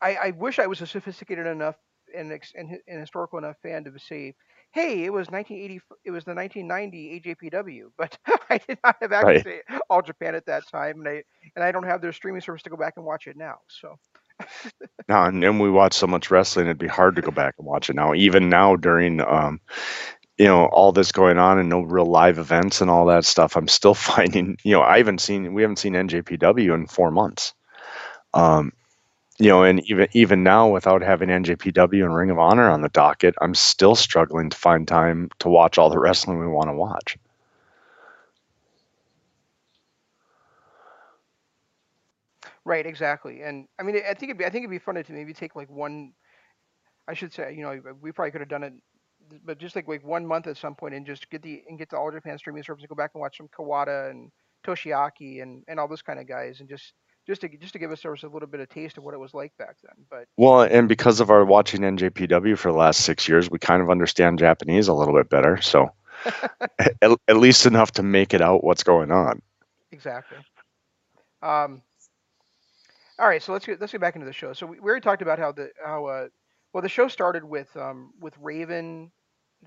I, 0.03 0.17
I 0.17 0.31
wish 0.33 0.59
I 0.59 0.67
was 0.67 0.81
a 0.83 0.87
sophisticated 0.87 1.47
enough 1.47 1.77
and 2.15 2.31
and, 2.55 2.79
and 2.89 3.01
historical 3.01 3.39
enough 3.39 3.57
fan 3.63 3.85
to 3.85 3.99
say, 3.99 4.35
hey, 4.73 5.05
it 5.05 5.13
was 5.13 5.31
1980, 5.31 5.81
it 6.05 6.11
was 6.11 6.25
the 6.25 6.35
1990 6.35 7.09
AJPW, 7.15 7.91
but 7.99 8.17
I 8.51 8.59
did 8.69 8.79
not 8.85 8.97
have 9.01 9.13
access 9.13 9.41
Right. 9.41 9.45
to 9.45 9.61
All 9.91 10.03
Japan 10.03 10.35
at 10.35 10.47
that 10.47 10.69
time, 10.69 10.99
and 11.01 11.09
I 11.09 11.23
and 11.57 11.65
I 11.65 11.73
don't 11.73 11.85
have 11.87 12.01
their 12.03 12.13
streaming 12.13 12.41
service 12.43 12.63
to 12.63 12.71
go 12.71 12.77
back 12.77 12.95
and 12.97 13.05
watch 13.07 13.27
it 13.27 13.37
now. 13.37 13.57
So 13.69 13.97
Now, 15.09 15.25
and, 15.27 15.43
and 15.45 15.61
we 15.61 15.71
watch 15.71 15.95
so 15.95 16.07
much 16.07 16.31
wrestling, 16.31 16.67
it'd 16.67 16.79
be 16.79 16.87
hard 16.87 17.17
to 17.17 17.23
go 17.23 17.31
back 17.31 17.55
and 17.59 17.67
watch 17.67 17.91
it 17.91 17.97
now. 17.97 18.15
Even 18.15 18.49
now, 18.49 18.77
during 18.77 19.21
um, 19.21 19.61
you 20.39 20.47
know 20.47 20.67
all 20.67 20.93
this 20.93 21.13
going 21.13 21.39
on 21.39 21.59
and 21.59 21.69
no 21.69 21.81
real 21.83 22.07
live 22.07 22.39
events 22.39 22.81
and 22.81 22.91
all 22.91 23.07
that 23.07 23.25
stuff, 23.25 23.57
I'm 23.57 23.69
still 23.69 23.95
finding 23.95 24.57
you 24.65 24.73
know 24.73 24.83
I 24.83 24.99
haven't 24.99 25.21
seen 25.21 25.55
we 25.55 25.63
haven't 25.63 25.79
seen 25.79 25.95
NJPW 25.97 26.75
in 26.75 26.87
four 26.87 27.11
months. 27.11 27.55
Um, 28.35 28.73
you 29.39 29.49
know, 29.49 29.63
and 29.65 29.81
even 29.91 30.09
even 30.13 30.43
now, 30.43 30.69
without 30.69 31.03
having 31.03 31.31
NJPW 31.31 32.05
and 32.05 32.15
Ring 32.15 32.31
of 32.31 32.39
Honor 32.39 32.71
on 32.71 32.83
the 32.83 32.89
docket, 32.89 33.35
I'm 33.41 33.55
still 33.55 33.95
struggling 33.97 34.51
to 34.51 34.57
find 34.57 34.87
time 34.89 35.31
to 35.41 35.49
watch 35.49 35.79
all 35.79 35.91
the 35.91 35.99
wrestling 35.99 36.39
we 36.41 36.47
want 36.49 36.69
to 36.69 36.75
watch. 36.75 37.17
right, 42.65 42.87
exactly. 42.87 43.43
And 43.43 43.67
I 43.79 43.83
mean, 43.83 43.97
I 43.97 44.15
think 44.15 44.31
it'd 44.31 44.39
be, 44.39 44.45
I 44.45 44.51
think 44.51 44.63
it'd 44.65 44.71
be 44.71 44.79
funny 44.79 45.03
to 45.03 45.13
maybe 45.13 45.33
take 45.33 45.57
like 45.57 45.71
one. 45.71 46.13
I 47.09 47.15
should 47.15 47.33
say, 47.33 47.55
you 47.55 47.63
know, 47.63 47.81
we 48.01 48.13
probably 48.13 48.31
could 48.33 48.41
have 48.43 48.51
done 48.51 48.65
it, 48.65 48.75
but 49.45 49.59
just 49.59 49.77
like 49.77 49.89
like 49.89 50.05
one 50.05 50.27
month 50.27 50.47
at 50.47 50.57
some 50.57 50.75
point 50.75 50.95
and 50.95 51.07
just 51.07 51.31
get 51.31 51.43
the 51.43 51.63
and 51.69 51.79
get 51.79 51.91
the 51.91 51.97
All 51.99 52.11
Japan 52.13 52.39
streaming 52.39 52.63
service 52.63 52.83
and 52.83 52.89
go 52.89 52.95
back 52.97 53.13
and 53.15 53.21
watch 53.21 53.39
some 53.39 53.49
Kawada 53.49 54.11
and 54.11 54.31
Toshiaki 54.67 55.43
and 55.43 55.65
and 55.69 55.81
all 55.81 55.89
those 55.89 56.03
kind 56.03 56.21
of 56.21 56.29
guys 56.29 56.61
and 56.61 56.69
just 56.69 56.95
just 57.29 57.43
to 57.43 57.49
just 57.49 57.75
to 57.75 57.79
give 57.79 57.93
us 57.93 58.05
a 58.05 58.11
little 58.11 58.49
bit 58.49 58.61
of 58.61 58.69
taste 58.69 58.97
of 58.97 59.05
what 59.05 59.15
it 59.15 59.19
was 59.19 59.35
like 59.35 59.57
back 59.59 59.77
then. 59.83 60.07
But 60.11 60.27
Well, 60.37 60.63
and 60.63 60.89
because 60.89 61.21
of 61.21 61.31
our 61.31 61.45
watching 61.45 61.83
NJPW 61.83 62.57
for 62.57 62.73
the 62.73 62.79
last 62.79 63.03
six 63.03 63.29
years, 63.29 63.51
we 63.51 63.59
kind 63.59 63.83
of 63.83 63.91
understand 63.91 64.39
Japanese 64.39 64.89
a 64.89 64.95
little 64.95 65.15
bit 65.15 65.29
better. 65.29 65.61
So 65.61 65.91
at, 66.79 67.13
at 67.29 67.37
least 67.37 67.67
enough 67.67 67.93
to 67.93 68.03
make 68.03 68.33
it 68.35 68.41
out 68.41 68.65
what's 68.65 68.83
going 68.83 69.13
on. 69.13 69.43
exactly. 69.93 70.39
Um, 71.43 71.83
all 73.19 73.29
right, 73.29 73.43
so 73.43 73.53
let's 73.53 73.67
get 73.67 73.81
let's 73.81 73.93
get 73.93 74.01
back 74.01 74.15
into 74.15 74.27
the 74.27 74.33
show. 74.33 74.53
So 74.55 74.67
we, 74.67 74.81
we 74.81 74.91
already 74.91 75.03
talked 75.03 75.23
about 75.23 75.39
how 75.39 75.53
the 75.53 75.71
how 75.85 76.07
uh 76.07 76.29
well 76.73 76.83
the 76.83 76.89
show 76.89 77.09
started 77.09 77.45
with 77.45 77.77
um 77.77 78.13
with 78.21 78.35
Raven 78.41 79.11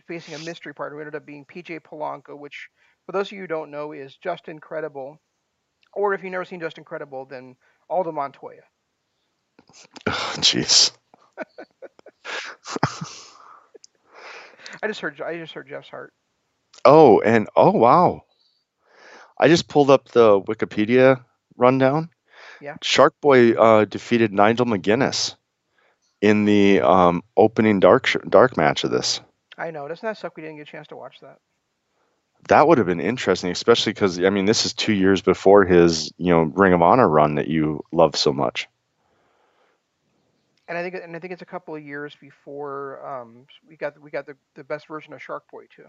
facing 0.07 0.33
a 0.33 0.39
mystery 0.39 0.73
partner 0.73 0.95
who 0.95 1.01
ended 1.01 1.15
up 1.15 1.25
being 1.25 1.45
PJ 1.45 1.81
Polanco, 1.81 2.37
which 2.37 2.69
for 3.05 3.11
those 3.11 3.27
of 3.27 3.33
you 3.33 3.41
who 3.41 3.47
don't 3.47 3.69
know 3.69 3.91
is 3.91 4.15
Justin 4.15 4.59
Credible. 4.59 5.19
Or 5.93 6.13
if 6.13 6.23
you've 6.23 6.31
never 6.31 6.45
seen 6.45 6.59
Justin 6.59 6.83
Credible, 6.83 7.25
then 7.25 7.55
Aldo 7.89 8.11
Montoya. 8.11 8.61
Oh, 10.07 10.33
Jeez. 10.37 10.91
I 14.83 14.87
just 14.87 15.01
heard 15.01 15.21
I 15.21 15.37
just 15.37 15.53
heard 15.53 15.67
Jeff's 15.67 15.89
heart. 15.89 16.13
Oh, 16.85 17.19
and 17.21 17.47
oh 17.55 17.71
wow. 17.71 18.23
I 19.37 19.47
just 19.47 19.67
pulled 19.67 19.89
up 19.89 20.09
the 20.09 20.41
Wikipedia 20.41 21.23
rundown. 21.57 22.09
Yeah. 22.59 22.75
Shark 22.81 23.13
Boy 23.21 23.53
uh, 23.53 23.85
defeated 23.85 24.31
Nigel 24.33 24.65
McGuinness 24.65 25.35
in 26.21 26.45
the 26.45 26.81
um, 26.81 27.23
opening 27.35 27.79
dark 27.79 28.15
dark 28.29 28.57
match 28.57 28.83
of 28.83 28.91
this. 28.91 29.21
I 29.57 29.71
know. 29.71 29.87
Doesn't 29.87 30.05
that 30.05 30.17
suck? 30.17 30.35
We 30.35 30.43
didn't 30.43 30.57
get 30.57 30.67
a 30.67 30.71
chance 30.71 30.87
to 30.87 30.95
watch 30.95 31.19
that. 31.21 31.37
That 32.47 32.67
would 32.67 32.77
have 32.77 32.87
been 32.87 32.99
interesting, 32.99 33.51
especially 33.51 33.93
because 33.93 34.19
I 34.21 34.29
mean 34.29 34.45
this 34.45 34.65
is 34.65 34.73
two 34.73 34.93
years 34.93 35.21
before 35.21 35.65
his 35.65 36.11
you 36.17 36.31
know 36.31 36.41
Ring 36.43 36.73
of 36.73 36.81
Honor 36.81 37.07
run 37.07 37.35
that 37.35 37.47
you 37.47 37.83
love 37.91 38.15
so 38.15 38.33
much. 38.33 38.67
And 40.67 40.77
I 40.77 40.83
think 40.83 40.95
and 40.95 41.15
I 41.15 41.19
think 41.19 41.33
it's 41.33 41.41
a 41.41 41.45
couple 41.45 41.75
of 41.75 41.83
years 41.83 42.15
before 42.19 43.05
um 43.05 43.45
we 43.67 43.75
got 43.77 43.99
we 44.01 44.09
got 44.11 44.25
the, 44.25 44.35
the 44.55 44.63
best 44.63 44.87
version 44.87 45.13
of 45.13 45.21
Shark 45.21 45.49
Boy 45.51 45.65
too. 45.75 45.87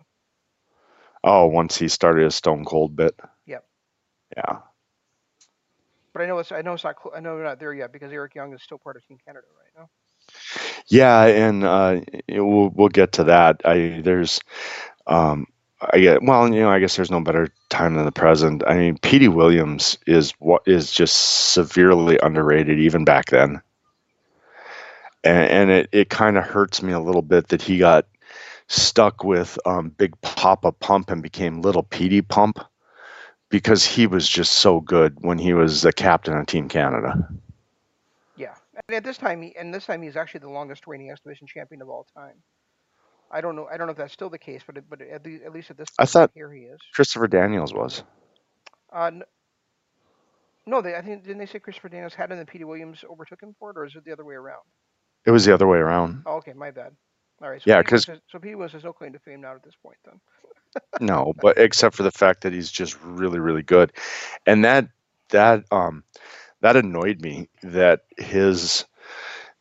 Oh, 1.25 1.47
once 1.47 1.77
he 1.77 1.89
started 1.89 2.25
his 2.25 2.35
Stone 2.35 2.65
Cold 2.65 2.97
bit. 2.97 3.19
Yep. 3.47 3.65
Yeah. 4.37 4.59
But 6.13 6.23
I 6.23 6.27
know 6.27 6.39
it's 6.39 6.53
I 6.53 6.63
know 6.63 6.75
it's 6.75 6.85
not 6.85 6.97
cl- 7.03 7.15
I 7.17 7.21
know 7.21 7.35
we're 7.35 7.45
not 7.45 7.59
there 7.61 7.73
yet 7.73 7.93
because 7.93 8.13
Eric 8.13 8.35
Young 8.35 8.53
is 8.55 8.63
still 8.63 8.79
part 8.79 8.97
of 8.97 9.07
Team 9.07 9.19
Canada 9.25 9.47
right 9.59 9.73
now. 9.77 9.89
Yeah, 10.87 11.25
and 11.25 11.65
uh, 11.65 12.01
we'll 12.29 12.71
we'll 12.71 12.89
get 12.89 13.13
to 13.13 13.25
that. 13.25 13.63
I 13.65 14.01
there's, 14.03 14.41
um, 15.07 15.47
I 15.91 15.99
get 15.99 16.23
well, 16.23 16.53
you 16.53 16.61
know, 16.61 16.71
I 16.71 16.79
guess 16.79 16.97
there's 16.97 17.11
no 17.11 17.21
better 17.21 17.49
time 17.69 17.97
than 17.97 18.05
the 18.05 18.13
present. 18.13 18.63
I 18.67 18.75
mean, 18.77 18.99
Petey 18.99 19.29
Williams 19.29 19.99
is 20.07 20.33
what 20.39 20.63
is 20.67 20.93
just 20.93 21.53
severely 21.53 22.19
underrated 22.23 22.79
even 22.79 23.05
back 23.05 23.31
then, 23.31 23.61
and, 25.25 25.51
and 25.51 25.71
it 25.71 25.89
it 25.93 26.11
kind 26.11 26.39
of 26.39 26.45
hurts 26.45 26.83
me 26.83 26.93
a 26.93 27.01
little 27.01 27.23
bit 27.23 27.49
that 27.49 27.63
he 27.63 27.79
got 27.79 28.07
stuck 28.69 29.25
with 29.25 29.59
um, 29.67 29.91
Big 29.91 30.19
Papa 30.21 30.73
Pump 30.73 31.11
and 31.11 31.23
became 31.23 31.63
Little 31.63 31.83
Petey 31.83 32.23
Pump 32.23 32.61
because 33.49 33.85
he 33.85 34.07
was 34.07 34.29
just 34.29 34.55
so 34.55 34.81
good 34.81 35.17
when 35.21 35.39
he 35.39 35.53
was 35.53 35.83
the 35.83 35.93
captain 35.93 36.37
of 36.37 36.47
Team 36.47 36.69
Canada. 36.69 37.29
Yeah. 38.37 38.55
And 38.89 38.97
at 38.97 39.05
this 39.05 39.19
time 39.19 39.43
he 39.43 39.55
and 39.57 39.75
this 39.75 39.87
time 39.87 40.03
he's 40.03 40.17
actually 40.17 40.41
the 40.41 40.49
longest 40.49 40.87
reigning 40.87 41.11
X 41.11 41.21
Division 41.21 41.47
champion 41.47 41.83
of 41.83 41.89
all 41.89 42.07
time. 42.15 42.37
I 43.33 43.41
don't 43.41 43.57
know 43.57 43.67
I 43.73 43.77
don't 43.77 43.87
know 43.87 43.93
if 43.93 43.97
that's 43.99 44.13
still 44.13 44.31
the 44.31 44.39
case, 44.39 44.63
but 44.67 44.77
it, 44.77 44.85
but 44.89 45.01
at 45.01 45.25
least, 45.25 45.43
at 45.45 45.53
least 45.53 45.71
at 45.71 45.79
this 45.79 45.89
I 45.99 46.03
point 46.03 46.11
thought- 46.11 46.31
here 46.35 46.53
he 46.53 46.63
is. 46.63 46.79
Christopher 46.95 47.29
Daniels 47.29 47.73
was. 47.73 48.03
Uh, 48.93 49.11
no, 50.67 50.81
they 50.83 50.95
I 50.95 51.03
think 51.03 51.23
didn't 51.25 51.39
they 51.39 51.47
say 51.47 51.59
Christopher 51.59 51.89
Daniels 51.89 52.15
had 52.15 52.25
it 52.31 52.33
and 52.33 52.39
then 52.41 52.47
Petey 52.47 52.65
Williams 52.65 53.05
overtook 53.11 53.43
him 53.43 53.55
for 53.59 53.71
it, 53.71 53.77
or 53.77 53.85
is 53.85 53.95
it 53.97 54.05
the 54.05 54.13
other 54.13 54.25
way 54.25 54.35
around? 54.35 54.63
It 55.25 55.31
was 55.31 55.45
the 55.45 55.55
other 55.55 55.67
way 55.67 55.79
around. 55.79 56.23
Oh, 56.27 56.37
okay, 56.37 56.53
my 56.53 56.71
bad. 56.71 56.93
All 57.43 57.51
right. 57.51 57.61
So 57.63 57.71
Yeah, 57.71 57.83
Petey 57.83 57.93
Williams 57.93 58.05
'cause- 58.05 58.15
has- 58.15 58.21
so 58.31 58.39
Petey 58.39 58.55
Williams 58.55 58.73
has 58.75 58.85
no 58.85 58.93
claim 58.93 59.13
to 59.13 59.19
fame 59.19 59.41
now 59.41 59.55
at 59.55 59.63
this 59.63 59.75
point, 59.83 59.99
then. 60.05 60.21
No, 61.01 61.33
but 61.41 61.59
except 61.59 61.95
for 61.97 62.03
the 62.03 62.11
fact 62.11 62.43
that 62.43 62.53
he's 62.53 62.71
just 62.71 62.97
really, 63.03 63.39
really 63.39 63.63
good, 63.63 63.93
and 64.47 64.65
that 64.65 64.89
that 65.31 65.65
um 65.73 66.05
that 66.61 66.77
annoyed 66.77 67.21
me 67.21 67.49
that 67.63 68.05
his 68.19 68.85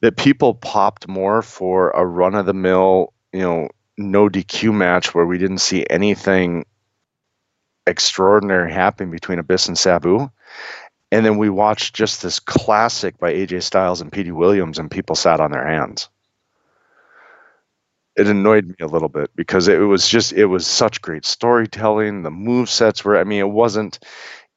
that 0.01 0.17
people 0.17 0.53
popped 0.53 1.07
more 1.07 1.41
for 1.41 1.89
a 1.91 2.05
run 2.05 2.35
of 2.35 2.45
the 2.45 2.53
mill, 2.53 3.13
you 3.33 3.41
know, 3.41 3.69
no 3.97 4.29
DQ 4.29 4.73
match 4.73 5.13
where 5.13 5.25
we 5.25 5.37
didn't 5.37 5.59
see 5.59 5.85
anything 5.89 6.65
extraordinary 7.87 8.71
happen 8.71 9.11
between 9.11 9.39
Abyss 9.39 9.67
and 9.67 9.77
Sabu. 9.77 10.31
And 11.11 11.25
then 11.25 11.37
we 11.37 11.49
watched 11.49 11.93
just 11.93 12.21
this 12.21 12.39
classic 12.39 13.17
by 13.17 13.33
AJ 13.33 13.63
Styles 13.63 14.01
and 14.01 14.11
Petey 14.11 14.31
Williams, 14.31 14.79
and 14.79 14.89
people 14.89 15.15
sat 15.15 15.41
on 15.41 15.51
their 15.51 15.67
hands 15.67 16.09
it 18.15 18.27
annoyed 18.27 18.67
me 18.67 18.75
a 18.81 18.87
little 18.87 19.09
bit 19.09 19.31
because 19.35 19.67
it 19.67 19.79
was 19.79 20.07
just 20.07 20.33
it 20.33 20.45
was 20.45 20.67
such 20.67 21.01
great 21.01 21.25
storytelling. 21.25 22.23
The 22.23 22.31
move 22.31 22.69
sets 22.69 23.05
were 23.05 23.17
I 23.17 23.23
mean 23.23 23.39
it 23.39 23.49
wasn't 23.49 23.99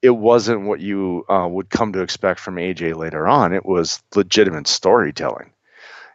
it 0.03 0.11
wasn't 0.11 0.67
what 0.67 0.81
you 0.81 1.25
uh, 1.31 1.49
would 1.49 1.71
come 1.71 1.93
to 1.93 2.03
expect 2.03 2.41
from 2.41 2.57
AJ 2.57 2.97
later 2.97 3.27
on. 3.27 3.55
It 3.55 3.65
was 3.65 4.03
legitimate 4.15 4.67
storytelling. 4.67 5.54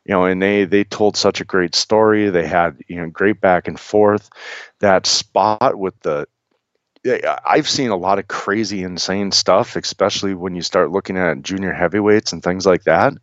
You 0.06 0.13
know, 0.13 0.25
and 0.25 0.41
they 0.41 0.65
they 0.65 0.84
told 0.84 1.18
such 1.18 1.41
a 1.41 1.46
great 1.46 1.75
story. 1.75 2.29
They 2.29 2.48
had 2.48 2.77
you 2.88 2.98
know 2.98 3.10
great 3.10 3.41
back 3.41 3.68
and 3.68 3.79
forth. 3.79 4.29
That 4.79 5.06
spot 5.06 5.77
with 5.77 6.00
the 6.01 6.27
I've 7.46 7.70
seen 7.70 7.91
a 7.91 7.96
lot 7.96 8.20
of 8.20 8.27
crazy, 8.27 8.84
insane 8.84 9.32
stuff, 9.32 9.75
especially 9.75 10.34
when 10.34 10.56
you 10.56 10.62
start 10.62 10.91
looking 10.91 11.18
at 11.18 11.41
junior 11.41 11.72
heavyweights 11.72 12.34
and 12.34 12.44
things 12.44 12.65
like 12.65 12.84
that. 12.84 13.13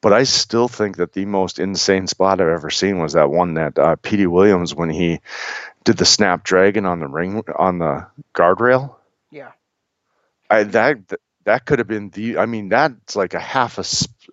But 0.00 0.12
I 0.12 0.22
still 0.22 0.68
think 0.68 0.96
that 0.96 1.12
the 1.12 1.24
most 1.24 1.58
insane 1.58 2.06
spot 2.06 2.40
I've 2.40 2.48
ever 2.48 2.70
seen 2.70 2.98
was 2.98 3.14
that 3.14 3.30
one 3.30 3.54
that 3.54 3.78
uh, 3.78 3.96
Petey 3.96 4.26
Williams 4.26 4.74
when 4.74 4.90
he 4.90 5.20
did 5.84 5.96
the 5.96 6.04
snapdragon 6.04 6.86
on 6.86 7.00
the 7.00 7.08
ring 7.08 7.42
on 7.56 7.78
the 7.78 8.06
guardrail. 8.34 8.94
Yeah. 9.30 9.52
I 10.48 10.62
that 10.64 10.98
that 11.44 11.66
could 11.66 11.80
have 11.80 11.88
been 11.88 12.10
the. 12.10 12.38
I 12.38 12.46
mean, 12.46 12.68
that's 12.68 13.16
like 13.16 13.34
a 13.34 13.40
half 13.40 13.78
a, 13.78 13.84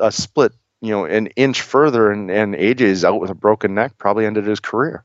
a 0.06 0.12
split. 0.12 0.54
You 0.82 0.92
know, 0.92 1.06
an 1.06 1.28
inch 1.36 1.62
further, 1.62 2.12
and 2.12 2.30
and 2.30 2.54
AJ's 2.56 3.04
out 3.04 3.20
with 3.20 3.30
a 3.32 3.36
broken 3.36 3.74
neck. 3.74 3.98
Probably 3.98 4.26
ended 4.26 4.46
his 4.46 4.60
career. 4.60 5.04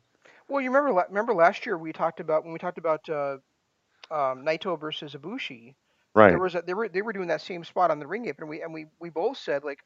Well, 0.49 0.61
you 0.61 0.71
remember 0.71 1.05
remember 1.09 1.35
last 1.35 1.65
year 1.65 1.79
we 1.79 1.93
talked 1.93 2.21
about 2.21 2.45
when 2.45 2.53
we 2.53 2.59
talked 2.59 2.79
about 2.79 3.09
uh, 3.09 3.39
um, 4.11 4.45
Naito 4.45 4.79
versus 4.79 5.15
Ibushi. 5.15 5.75
Right. 6.15 6.31
There 6.31 6.39
was 6.39 6.55
a, 6.55 6.63
they 6.63 6.75
were 6.75 6.89
they 6.89 7.01
were 7.03 7.13
doing 7.15 7.29
that 7.29 7.41
same 7.41 7.65
spot 7.65 7.91
on 7.91 7.99
the 7.99 8.07
ring 8.07 8.27
apron. 8.27 8.51
We 8.51 8.61
and 8.63 8.73
we 8.75 8.87
we 9.01 9.09
both 9.09 9.39
said 9.39 9.65
like 9.65 9.79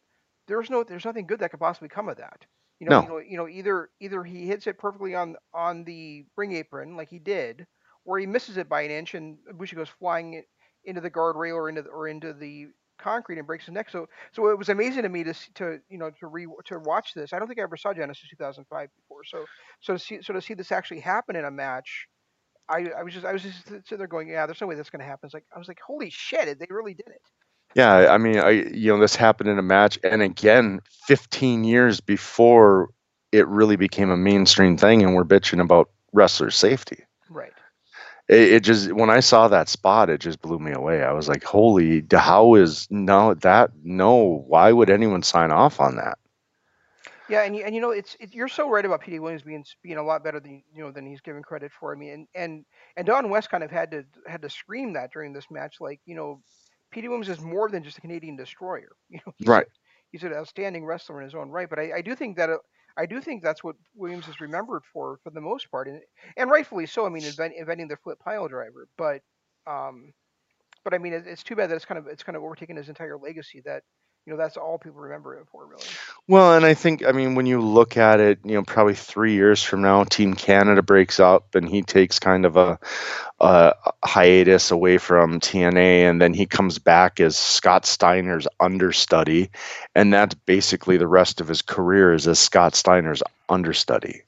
there's 0.48 0.70
no 0.70 0.82
there's 0.82 1.04
nothing 1.04 1.26
good 1.26 1.38
that 1.40 1.50
could 1.52 1.60
possibly 1.60 1.88
come 1.88 2.08
of 2.08 2.16
that. 2.16 2.44
You 2.80 2.88
know, 2.88 3.00
No. 3.00 3.02
you 3.02 3.08
know, 3.08 3.18
you 3.18 3.36
know, 3.36 3.48
either 3.48 3.90
either 4.00 4.24
he 4.24 4.46
hits 4.46 4.66
it 4.66 4.78
perfectly 4.78 5.14
on 5.14 5.36
on 5.54 5.84
the 5.84 6.24
ring 6.36 6.52
apron 6.52 6.96
like 6.96 7.08
he 7.10 7.20
did, 7.20 7.66
or 8.04 8.18
he 8.18 8.26
misses 8.26 8.56
it 8.56 8.68
by 8.68 8.82
an 8.82 8.90
inch 8.90 9.14
and 9.14 9.38
Ibushi 9.52 9.76
goes 9.76 9.88
flying 9.88 10.42
into 10.84 11.00
the 11.00 11.10
guardrail 11.10 11.54
or 11.54 11.68
into 11.68 11.82
the, 11.82 11.88
or 11.90 12.08
into 12.08 12.32
the 12.32 12.68
concrete 12.98 13.38
and 13.38 13.46
breaks 13.46 13.66
his 13.66 13.74
neck. 13.74 13.90
So 13.90 14.08
so 14.32 14.48
it 14.48 14.58
was 14.58 14.68
amazing 14.68 15.02
to 15.02 15.08
me 15.08 15.24
to 15.24 15.34
to 15.54 15.80
you 15.88 15.98
know 15.98 16.10
to 16.20 16.26
re 16.26 16.46
to 16.66 16.78
watch 16.78 17.14
this. 17.14 17.32
I 17.32 17.38
don't 17.38 17.48
think 17.48 17.60
I 17.60 17.62
ever 17.62 17.76
saw 17.76 17.92
Genesis 17.92 18.28
2005 18.30 18.88
before. 18.96 19.24
So 19.24 19.44
so 19.80 19.94
to 19.94 19.98
see 19.98 20.22
so 20.22 20.32
to 20.32 20.40
see 20.40 20.54
this 20.54 20.72
actually 20.72 21.00
happen 21.00 21.36
in 21.36 21.44
a 21.44 21.50
match. 21.50 22.08
I, 22.68 22.90
I 22.98 23.04
was 23.04 23.14
just 23.14 23.24
I 23.24 23.32
was 23.32 23.42
just 23.42 23.66
sitting 23.66 23.98
there 23.98 24.08
going, 24.08 24.28
yeah, 24.28 24.46
there's 24.46 24.60
no 24.60 24.66
way 24.66 24.74
that's 24.74 24.90
going 24.90 25.00
to 25.00 25.06
happen. 25.06 25.26
It's 25.26 25.34
like 25.34 25.44
I 25.54 25.58
was 25.58 25.68
like, 25.68 25.78
holy 25.86 26.10
shit, 26.10 26.58
they 26.58 26.66
really 26.68 26.94
did 26.94 27.06
it. 27.06 27.22
Yeah, 27.74 28.10
I 28.10 28.18
mean, 28.18 28.38
I 28.38 28.50
you 28.50 28.92
know 28.92 28.98
this 28.98 29.14
happened 29.14 29.50
in 29.50 29.58
a 29.58 29.62
match, 29.62 29.98
and 30.02 30.22
again, 30.22 30.80
15 31.06 31.62
years 31.64 32.00
before 32.00 32.90
it 33.32 33.46
really 33.48 33.76
became 33.76 34.10
a 34.10 34.16
mainstream 34.16 34.76
thing, 34.76 35.02
and 35.02 35.14
we're 35.14 35.24
bitching 35.24 35.60
about 35.60 35.90
wrestler 36.12 36.50
safety. 36.50 37.04
Right. 37.28 37.52
It, 38.28 38.52
it, 38.54 38.60
just 38.64 38.92
when 38.92 39.10
I 39.10 39.20
saw 39.20 39.48
that 39.48 39.68
spot, 39.68 40.10
it 40.10 40.20
just 40.20 40.40
blew 40.40 40.58
me 40.58 40.72
away. 40.72 41.02
I 41.02 41.12
was 41.12 41.28
like, 41.28 41.44
"Holy! 41.44 42.04
How 42.12 42.54
is 42.54 42.88
no 42.90 43.34
that 43.34 43.70
no? 43.84 44.44
Why 44.46 44.72
would 44.72 44.90
anyone 44.90 45.22
sign 45.22 45.52
off 45.52 45.80
on 45.80 45.96
that?" 45.96 46.18
Yeah, 47.28 47.42
and 47.42 47.56
you, 47.56 47.64
and 47.64 47.74
you 47.74 47.80
know 47.80 47.90
it's 47.90 48.16
it, 48.20 48.34
you're 48.34 48.48
so 48.48 48.68
right 48.68 48.84
about 48.84 49.00
Petey 49.00 49.18
Williams 49.18 49.42
being 49.42 49.64
being 49.82 49.96
a 49.96 50.02
lot 50.02 50.22
better 50.22 50.40
than 50.40 50.62
you 50.72 50.82
know 50.82 50.90
than 50.90 51.06
he's 51.06 51.20
given 51.20 51.42
credit 51.42 51.72
for. 51.72 51.94
I 51.94 51.98
mean, 51.98 52.10
and 52.10 52.28
and 52.34 52.64
and 52.96 53.06
Don 53.06 53.30
West 53.30 53.50
kind 53.50 53.64
of 53.64 53.70
had 53.70 53.90
to 53.92 54.04
had 54.26 54.42
to 54.42 54.50
scream 54.50 54.92
that 54.94 55.12
during 55.12 55.32
this 55.32 55.46
match, 55.50 55.76
like 55.80 56.00
you 56.04 56.14
know, 56.14 56.40
Petey 56.90 57.08
Williams 57.08 57.28
is 57.28 57.40
more 57.40 57.68
than 57.68 57.82
just 57.82 57.98
a 57.98 58.00
Canadian 58.00 58.36
destroyer. 58.36 58.90
You 59.08 59.20
know, 59.26 59.32
he's 59.36 59.48
right. 59.48 59.66
He's 60.12 60.22
an 60.22 60.32
outstanding 60.32 60.84
wrestler 60.84 61.20
in 61.20 61.24
his 61.24 61.34
own 61.34 61.50
right. 61.50 61.68
But 61.68 61.78
I, 61.78 61.96
I 61.96 62.00
do 62.00 62.14
think 62.14 62.36
that 62.36 62.50
uh, 62.50 62.58
I 62.96 63.06
do 63.06 63.20
think 63.20 63.42
that's 63.42 63.62
what 63.64 63.76
Williams 63.94 64.28
is 64.28 64.40
remembered 64.40 64.84
for 64.92 65.18
for 65.22 65.30
the 65.30 65.40
most 65.40 65.70
part, 65.70 65.88
and 65.88 66.00
and 66.36 66.50
rightfully 66.50 66.86
so. 66.86 67.06
I 67.06 67.10
mean, 67.10 67.24
invent, 67.24 67.54
inventing 67.56 67.88
the 67.88 67.96
flip 67.96 68.18
pile 68.20 68.48
driver, 68.48 68.88
but 68.96 69.22
um, 69.66 70.12
but 70.84 70.94
I 70.94 70.98
mean, 70.98 71.12
it, 71.14 71.26
it's 71.26 71.42
too 71.42 71.56
bad 71.56 71.70
that 71.70 71.76
it's 71.76 71.84
kind 71.84 71.98
of 71.98 72.06
it's 72.08 72.22
kind 72.22 72.36
of 72.36 72.42
overtaken 72.44 72.76
his 72.76 72.88
entire 72.88 73.18
legacy. 73.18 73.62
That 73.64 73.84
you 74.26 74.32
know 74.32 74.36
that's 74.36 74.56
all 74.56 74.76
people 74.76 75.00
remember 75.00 75.38
him 75.38 75.44
for, 75.52 75.64
really. 75.64 75.84
Well, 76.26 76.56
and 76.56 76.66
I 76.66 76.74
think 76.74 77.04
I 77.06 77.12
mean 77.12 77.36
when 77.36 77.46
you 77.46 77.60
look 77.60 77.96
at 77.96 78.18
it, 78.18 78.40
you 78.44 78.54
know, 78.54 78.64
probably 78.64 78.94
three 78.94 79.34
years 79.34 79.62
from 79.62 79.82
now, 79.82 80.02
Team 80.02 80.34
Canada 80.34 80.82
breaks 80.82 81.20
up, 81.20 81.54
and 81.54 81.68
he 81.68 81.82
takes 81.82 82.18
kind 82.18 82.44
of 82.44 82.56
a, 82.56 82.78
a 83.38 83.74
hiatus 84.04 84.72
away 84.72 84.98
from 84.98 85.38
TNA, 85.38 86.10
and 86.10 86.20
then 86.20 86.34
he 86.34 86.44
comes 86.44 86.80
back 86.80 87.20
as 87.20 87.36
Scott 87.36 87.86
Steiner's 87.86 88.48
understudy, 88.58 89.50
and 89.94 90.12
that's 90.12 90.34
basically 90.34 90.96
the 90.96 91.06
rest 91.06 91.40
of 91.40 91.46
his 91.46 91.62
career 91.62 92.12
is 92.12 92.26
as 92.26 92.40
Scott 92.40 92.74
Steiner's 92.74 93.22
understudy. 93.48 94.22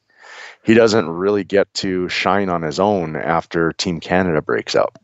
He 0.63 0.75
doesn't 0.75 1.09
really 1.09 1.43
get 1.43 1.73
to 1.75 2.09
shine 2.09 2.51
on 2.51 2.63
his 2.63 2.79
own 2.79 3.17
after 3.17 3.73
Team 3.73 3.99
Canada 3.99 4.43
breaks 4.43 4.77
up. 4.77 4.99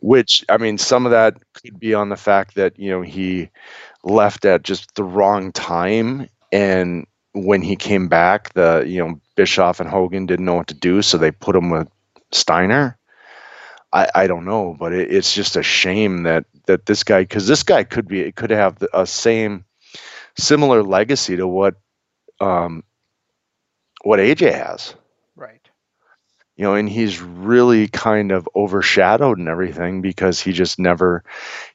Which 0.00 0.44
I 0.48 0.58
mean, 0.58 0.78
some 0.78 1.06
of 1.06 1.12
that 1.12 1.36
could 1.54 1.78
be 1.80 1.94
on 1.94 2.08
the 2.08 2.16
fact 2.16 2.54
that 2.56 2.78
you 2.78 2.90
know 2.90 3.02
he 3.02 3.50
left 4.04 4.44
at 4.44 4.62
just 4.62 4.94
the 4.94 5.04
wrong 5.04 5.52
time, 5.52 6.28
and 6.52 7.06
when 7.34 7.62
he 7.62 7.76
came 7.76 8.08
back, 8.08 8.52
the 8.54 8.84
you 8.86 9.00
know 9.06 9.20
Bischoff 9.36 9.80
and 9.80 9.90
Hogan 9.90 10.26
didn't 10.26 10.46
know 10.46 10.54
what 10.54 10.68
to 10.68 10.74
do, 10.74 11.02
so 11.02 11.18
they 11.18 11.32
put 11.32 11.56
him 11.56 11.70
with 11.70 11.88
Steiner. 12.32 12.98
I, 13.92 14.08
I 14.14 14.26
don't 14.26 14.44
know, 14.44 14.76
but 14.78 14.92
it, 14.92 15.12
it's 15.12 15.34
just 15.34 15.56
a 15.56 15.62
shame 15.62 16.24
that 16.24 16.44
that 16.66 16.86
this 16.86 17.04
guy 17.04 17.22
because 17.22 17.46
this 17.48 17.62
guy 17.62 17.84
could 17.84 18.08
be 18.08 18.20
it 18.20 18.36
could 18.36 18.50
have 18.50 18.78
a 18.94 19.06
same 19.06 19.64
similar 20.38 20.82
legacy 20.82 21.36
to 21.36 21.46
what 21.48 21.76
um, 22.40 22.84
what 24.04 24.20
AJ 24.20 24.54
has. 24.54 24.94
You 26.58 26.64
know, 26.64 26.74
and 26.74 26.88
he's 26.88 27.22
really 27.22 27.86
kind 27.86 28.32
of 28.32 28.48
overshadowed 28.54 29.38
and 29.38 29.48
everything 29.48 30.02
because 30.02 30.40
he 30.40 30.52
just 30.52 30.80
never 30.80 31.22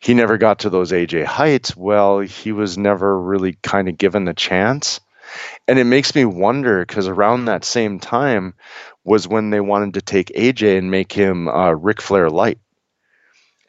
he 0.01 0.13
never 0.13 0.37
got 0.37 0.59
to 0.59 0.69
those 0.69 0.91
AJ 0.91 1.23
heights. 1.23 1.73
Well, 1.73 2.19
he 2.19 2.51
was 2.51 2.77
never 2.77 3.17
really 3.17 3.53
kind 3.63 3.87
of 3.87 3.97
given 3.97 4.25
the 4.25 4.33
chance. 4.33 4.99
And 5.69 5.79
it 5.79 5.85
makes 5.85 6.13
me 6.13 6.25
wonder 6.25 6.85
because 6.85 7.07
around 7.07 7.45
that 7.45 7.63
same 7.63 7.99
time 7.99 8.55
was 9.05 9.25
when 9.25 9.51
they 9.51 9.61
wanted 9.61 9.93
to 9.93 10.01
take 10.01 10.33
AJ 10.35 10.77
and 10.77 10.91
make 10.91 11.13
him 11.13 11.47
uh, 11.47 11.71
Ric 11.71 12.01
Flair 12.01 12.29
light. 12.29 12.59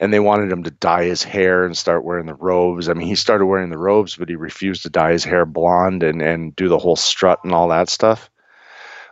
And 0.01 0.11
they 0.11 0.19
wanted 0.19 0.51
him 0.51 0.63
to 0.63 0.71
dye 0.71 1.05
his 1.05 1.23
hair 1.23 1.65
and 1.65 1.77
start 1.77 2.03
wearing 2.03 2.25
the 2.25 2.33
robes. 2.33 2.89
I 2.89 2.93
mean, 2.93 3.07
he 3.07 3.15
started 3.15 3.45
wearing 3.45 3.69
the 3.69 3.77
robes, 3.77 4.17
but 4.17 4.27
he 4.27 4.35
refused 4.35 4.83
to 4.83 4.89
dye 4.89 5.13
his 5.13 5.23
hair 5.23 5.45
blonde 5.45 6.03
and, 6.03 6.21
and 6.21 6.53
do 6.53 6.67
the 6.67 6.77
whole 6.77 6.97
strut 6.97 7.39
and 7.45 7.53
all 7.53 7.69
that 7.69 7.87
stuff. 7.87 8.29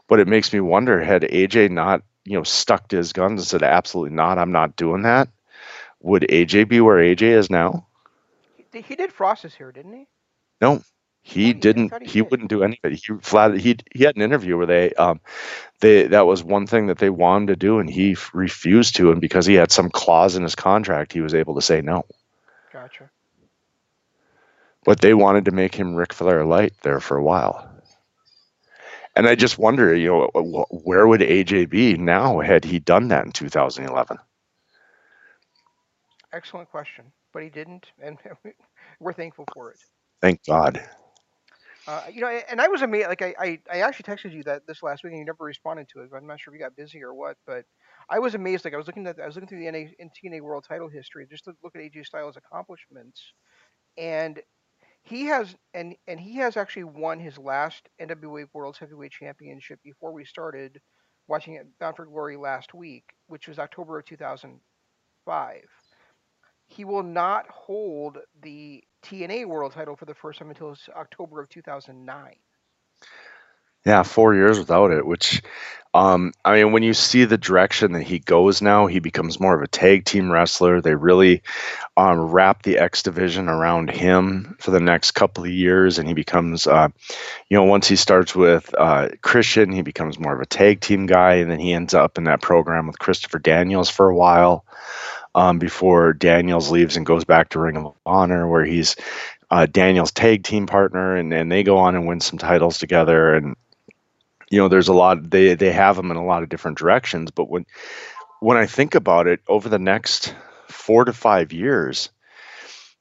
But 0.07 0.19
it 0.19 0.27
makes 0.27 0.51
me 0.53 0.59
wonder 0.59 1.01
had 1.01 1.23
AJ 1.23 1.69
not, 1.69 2.01
you 2.25 2.37
know, 2.37 2.43
stuck 2.43 2.87
to 2.89 2.97
his 2.97 3.13
guns 3.13 3.41
and 3.41 3.47
said, 3.47 3.63
absolutely 3.63 4.15
not, 4.15 4.37
I'm 4.37 4.51
not 4.51 4.75
doing 4.75 5.03
that, 5.03 5.29
would 6.01 6.23
AJ 6.29 6.65
be 6.67 6.81
where 6.81 6.97
AJ 6.97 7.23
is 7.23 7.49
now? 7.49 7.87
He, 8.53 8.81
he 8.81 8.95
did 8.95 9.11
Frost's 9.13 9.55
here, 9.55 9.71
didn't 9.71 9.93
he? 9.93 10.07
No, 10.61 10.81
he 11.21 11.53
didn't. 11.53 11.93
he 12.01 12.09
He 12.09 12.21
did. 12.21 12.21
wouldn't 12.21 12.49
do 12.49 12.63
anything. 12.63 12.91
He 12.93 13.13
flat. 13.21 13.57
He 13.57 13.77
he 13.93 14.03
had 14.03 14.15
an 14.15 14.21
interview 14.21 14.57
where 14.57 14.65
they 14.65 14.91
um, 14.93 15.19
they 15.79 16.07
that 16.07 16.25
was 16.25 16.43
one 16.43 16.67
thing 16.67 16.87
that 16.87 16.97
they 16.99 17.09
wanted 17.09 17.47
to 17.47 17.55
do, 17.55 17.79
and 17.79 17.89
he 17.89 18.13
f- 18.13 18.31
refused 18.33 18.95
to. 18.97 19.11
And 19.11 19.21
because 19.21 19.45
he 19.45 19.55
had 19.55 19.71
some 19.71 19.89
clause 19.89 20.35
in 20.35 20.43
his 20.43 20.55
contract, 20.55 21.13
he 21.13 21.21
was 21.21 21.33
able 21.35 21.55
to 21.55 21.61
say 21.61 21.81
no. 21.81 22.05
Gotcha. 22.71 23.11
But 24.85 25.01
they 25.01 25.13
wanted 25.13 25.45
to 25.45 25.51
make 25.51 25.75
him 25.75 25.95
Ric 25.95 26.13
Flair 26.13 26.45
light 26.45 26.73
there 26.83 26.99
for 26.99 27.17
a 27.17 27.23
while. 27.23 27.72
And 29.15 29.27
I 29.27 29.35
just 29.35 29.59
wonder, 29.59 29.95
you 29.95 30.29
know, 30.33 30.65
where 30.71 31.07
would 31.07 31.21
AJ 31.21 31.69
be 31.69 31.95
now 31.95 32.39
had 32.39 32.65
he 32.65 32.79
done 32.79 33.09
that 33.09 33.25
in 33.25 33.31
2011? 33.31 34.17
Excellent 36.33 36.69
question, 36.71 37.05
but 37.31 37.43
he 37.43 37.49
didn't, 37.49 37.91
and 38.01 38.17
we're 38.99 39.13
thankful 39.13 39.45
for 39.53 39.71
it. 39.71 39.77
Thank 40.19 40.43
God. 40.45 40.83
Uh, 41.85 42.03
you 42.11 42.21
know, 42.21 42.27
and 42.27 42.61
I 42.61 42.69
was 42.69 42.81
amazed. 42.81 43.09
Like 43.09 43.21
I, 43.21 43.35
I, 43.37 43.59
I 43.71 43.81
actually 43.81 44.11
texted 44.11 44.33
you 44.33 44.41
that 44.43 44.65
this 44.65 44.81
last 44.81 45.03
week, 45.03 45.11
and 45.11 45.19
you 45.19 45.25
never 45.25 45.43
responded 45.43 45.89
to 45.89 46.01
it. 46.01 46.09
I'm 46.15 46.25
not 46.25 46.39
sure 46.39 46.53
if 46.53 46.57
you 46.57 46.63
got 46.65 46.75
busy 46.75 47.03
or 47.03 47.13
what, 47.13 47.35
but 47.45 47.65
I 48.09 48.19
was 48.19 48.35
amazed. 48.35 48.63
Like 48.63 48.73
I 48.73 48.77
was 48.77 48.87
looking 48.87 49.05
at, 49.05 49.19
I 49.19 49.25
was 49.25 49.35
looking 49.35 49.49
through 49.49 49.59
the 49.59 49.71
NA, 49.71 49.89
TNA 49.99 50.41
World 50.41 50.65
Title 50.67 50.87
history, 50.87 51.27
just 51.29 51.43
to 51.43 51.53
look 51.61 51.75
at 51.75 51.81
AJ 51.81 52.05
Styles' 52.05 52.37
accomplishments, 52.37 53.21
and 53.97 54.41
he 55.03 55.25
has, 55.25 55.55
and 55.73 55.95
and 56.07 56.19
he 56.19 56.37
has 56.37 56.57
actually 56.57 56.85
won 56.85 57.19
his 57.19 57.37
last 57.37 57.89
NWA 58.01 58.45
World 58.53 58.77
Heavyweight 58.79 59.11
Championship 59.11 59.79
before 59.83 60.13
we 60.13 60.25
started 60.25 60.79
watching 61.27 61.55
it 61.55 61.67
Bound 61.79 61.95
for 61.95 62.05
Glory 62.05 62.37
last 62.37 62.73
week, 62.73 63.05
which 63.27 63.47
was 63.47 63.59
October 63.59 63.99
of 63.99 64.05
2005. 64.05 65.61
He 66.67 66.85
will 66.85 67.03
not 67.03 67.47
hold 67.49 68.17
the 68.41 68.83
TNA 69.03 69.45
World 69.47 69.73
Title 69.73 69.95
for 69.95 70.05
the 70.05 70.15
first 70.15 70.39
time 70.39 70.49
until 70.49 70.75
October 70.95 71.41
of 71.41 71.49
2009. 71.49 72.35
Yeah, 73.85 74.03
four 74.03 74.33
years 74.33 74.57
without 74.57 74.91
it, 74.91 75.05
which, 75.05 75.41
um, 75.93 76.31
I 76.45 76.55
mean, 76.55 76.71
when 76.71 76.83
you 76.83 76.93
see 76.93 77.25
the 77.25 77.37
direction 77.37 77.91
that 77.91 78.03
he 78.03 78.19
goes 78.19 78.61
now, 78.61 78.87
he 78.87 78.99
becomes 78.99 79.41
more 79.41 79.53
of 79.53 79.61
a 79.61 79.67
tag 79.67 80.05
team 80.05 80.31
wrestler. 80.31 80.79
They 80.79 80.95
really 80.95 81.43
um, 81.97 82.19
wrap 82.19 82.63
the 82.63 82.77
X 82.77 83.03
division 83.03 83.49
around 83.49 83.91
him 83.91 84.55
for 84.59 84.71
the 84.71 84.79
next 84.79 85.11
couple 85.11 85.43
of 85.43 85.49
years, 85.49 85.99
and 85.99 86.07
he 86.07 86.13
becomes, 86.13 86.65
uh, 86.65 86.87
you 87.49 87.57
know, 87.57 87.65
once 87.65 87.87
he 87.87 87.97
starts 87.97 88.33
with 88.33 88.73
uh, 88.77 89.09
Christian, 89.21 89.71
he 89.71 89.81
becomes 89.81 90.17
more 90.17 90.33
of 90.33 90.41
a 90.41 90.45
tag 90.45 90.79
team 90.79 91.05
guy, 91.05 91.35
and 91.35 91.51
then 91.51 91.59
he 91.59 91.73
ends 91.73 91.93
up 91.93 92.17
in 92.17 92.23
that 92.23 92.41
program 92.41 92.87
with 92.87 92.99
Christopher 92.99 93.39
Daniels 93.39 93.89
for 93.89 94.09
a 94.09 94.15
while. 94.15 94.65
Um, 95.35 95.57
before 95.57 96.13
Daniels 96.13 96.69
leaves 96.69 96.95
and 96.95 97.07
goes 97.07 97.23
back 97.23 97.49
to 97.49 97.59
Ring 97.59 97.75
of 97.75 97.95
Honor, 98.05 98.47
where 98.47 98.63
he's 98.63 98.95
uh, 99.49 99.65
Daniels' 99.65 100.11
tag 100.11 100.43
team 100.43 100.67
partner, 100.67 101.15
and, 101.15 101.33
and 101.33 101.51
they 101.51 101.63
go 101.63 101.77
on 101.79 101.95
and 101.95 102.07
win 102.07 102.19
some 102.19 102.37
titles 102.37 102.77
together. 102.77 103.33
And 103.33 103.55
you 104.49 104.57
know 104.57 104.67
there's 104.67 104.87
a 104.87 104.93
lot 104.93 105.29
they 105.29 105.55
they 105.55 105.71
have 105.71 105.95
them 105.95 106.11
in 106.11 106.17
a 106.17 106.25
lot 106.25 106.43
of 106.43 106.49
different 106.49 106.77
directions 106.77 107.31
but 107.31 107.49
when 107.49 107.65
when 108.39 108.57
i 108.57 108.65
think 108.65 108.95
about 108.95 109.27
it 109.27 109.39
over 109.47 109.69
the 109.69 109.79
next 109.79 110.35
4 110.69 111.05
to 111.05 111.13
5 111.13 111.53
years 111.53 112.09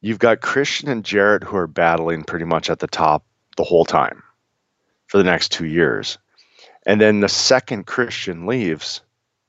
you've 0.01 0.19
got 0.19 0.41
christian 0.41 0.89
and 0.89 1.05
jarrett 1.05 1.45
who 1.45 1.57
are 1.57 1.67
battling 1.67 2.25
pretty 2.25 2.45
much 2.45 2.71
at 2.71 2.79
the 2.79 2.87
top 2.87 3.25
the 3.57 3.65
whole 3.65 3.85
time 3.85 4.23
for 5.07 5.19
the 5.19 5.25
next 5.25 5.53
2 5.53 5.67
years. 5.67 6.19
And 6.87 7.01
then 7.01 7.21
the 7.21 7.29
second 7.29 7.87
christian 7.87 8.47
leaves 8.47 9.03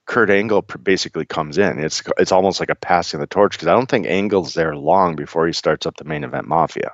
kurt 0.06 0.30
angle 0.30 0.62
basically 0.62 1.26
comes 1.26 1.58
in. 1.58 1.80
It's 1.80 2.04
it's 2.18 2.34
almost 2.34 2.60
like 2.60 2.70
a 2.70 2.76
passing 2.76 3.22
the 3.22 3.28
torch 3.28 3.54
because 3.54 3.70
i 3.70 3.74
don't 3.74 3.90
think 3.90 4.06
angle's 4.06 4.54
there 4.54 4.76
long 4.76 5.16
before 5.16 5.48
he 5.48 5.54
starts 5.54 5.86
up 5.86 5.96
the 5.96 6.04
main 6.04 6.24
event 6.24 6.48
mafia. 6.48 6.92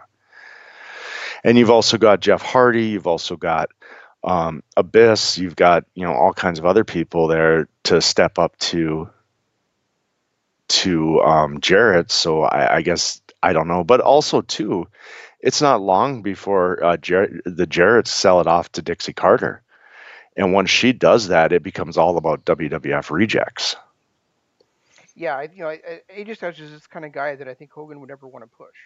And 1.43 1.57
you've 1.57 1.71
also 1.71 1.97
got 1.97 2.19
jeff 2.19 2.41
hardy 2.41 2.85
you've 2.85 3.07
also 3.07 3.35
got 3.35 3.69
um, 4.23 4.63
Abyss, 4.77 5.37
you've 5.37 5.55
got 5.55 5.85
you 5.95 6.03
know 6.05 6.13
all 6.13 6.33
kinds 6.33 6.59
of 6.59 6.65
other 6.65 6.83
people 6.83 7.27
there 7.27 7.67
to 7.83 8.01
step 8.01 8.37
up 8.39 8.57
to 8.59 9.09
to 10.69 11.21
um, 11.21 11.59
Jarrett. 11.61 12.11
So 12.11 12.43
I, 12.43 12.77
I 12.77 12.81
guess 12.81 13.21
I 13.43 13.53
don't 13.53 13.67
know, 13.67 13.83
but 13.83 13.99
also 14.01 14.41
too, 14.41 14.87
it's 15.41 15.61
not 15.61 15.81
long 15.81 16.21
before 16.21 16.83
uh, 16.83 16.97
Jarrett, 16.97 17.41
the 17.45 17.67
Jarretts 17.67 18.07
sell 18.07 18.39
it 18.41 18.47
off 18.47 18.71
to 18.73 18.81
Dixie 18.81 19.13
Carter, 19.13 19.61
and 20.35 20.53
once 20.53 20.69
she 20.69 20.91
does 20.93 21.27
that, 21.27 21.51
it 21.51 21.63
becomes 21.63 21.97
all 21.97 22.17
about 22.17 22.45
WWF 22.45 23.11
rejects. 23.11 23.75
Yeah, 25.15 25.35
I, 25.37 25.43
you 25.53 25.63
know, 25.63 25.69
I, 25.69 25.79
I- 26.09 26.21
AJ 26.21 26.35
Styles 26.35 26.59
is 26.59 26.71
this 26.71 26.87
kind 26.87 27.05
of 27.05 27.11
guy 27.11 27.35
that 27.35 27.47
I 27.47 27.53
think 27.53 27.71
Hogan 27.71 27.99
would 27.99 28.09
never 28.09 28.27
want 28.27 28.43
to 28.43 28.49
push. 28.57 28.77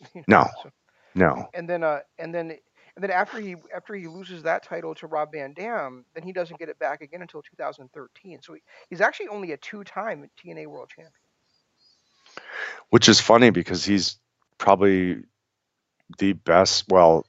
You 0.14 0.24
know, 0.28 0.42
No, 0.42 0.46
so 0.62 0.70
no. 1.14 1.50
and 1.54 1.68
then 1.68 1.82
uh 1.82 2.00
and 2.18 2.34
then 2.34 2.56
and 2.96 3.02
then 3.02 3.10
after 3.10 3.38
he 3.38 3.56
after 3.74 3.94
he 3.94 4.08
loses 4.08 4.42
that 4.44 4.62
title 4.62 4.94
to 4.96 5.06
Rob 5.06 5.32
Van 5.32 5.52
Dam, 5.52 6.06
then 6.14 6.24
he 6.24 6.32
doesn't 6.32 6.58
get 6.58 6.70
it 6.70 6.78
back 6.78 7.02
again 7.02 7.20
until 7.20 7.42
2013. 7.42 8.40
So 8.42 8.54
he, 8.54 8.62
he's 8.88 9.02
actually 9.02 9.28
only 9.28 9.52
a 9.52 9.58
two-time 9.58 10.28
TNA 10.42 10.66
World 10.66 10.88
Champion. 10.88 11.12
Which 12.88 13.08
is 13.08 13.20
funny 13.20 13.50
because 13.50 13.84
he's 13.84 14.16
probably 14.56 15.22
the 16.18 16.32
best. 16.32 16.86
Well, 16.88 17.26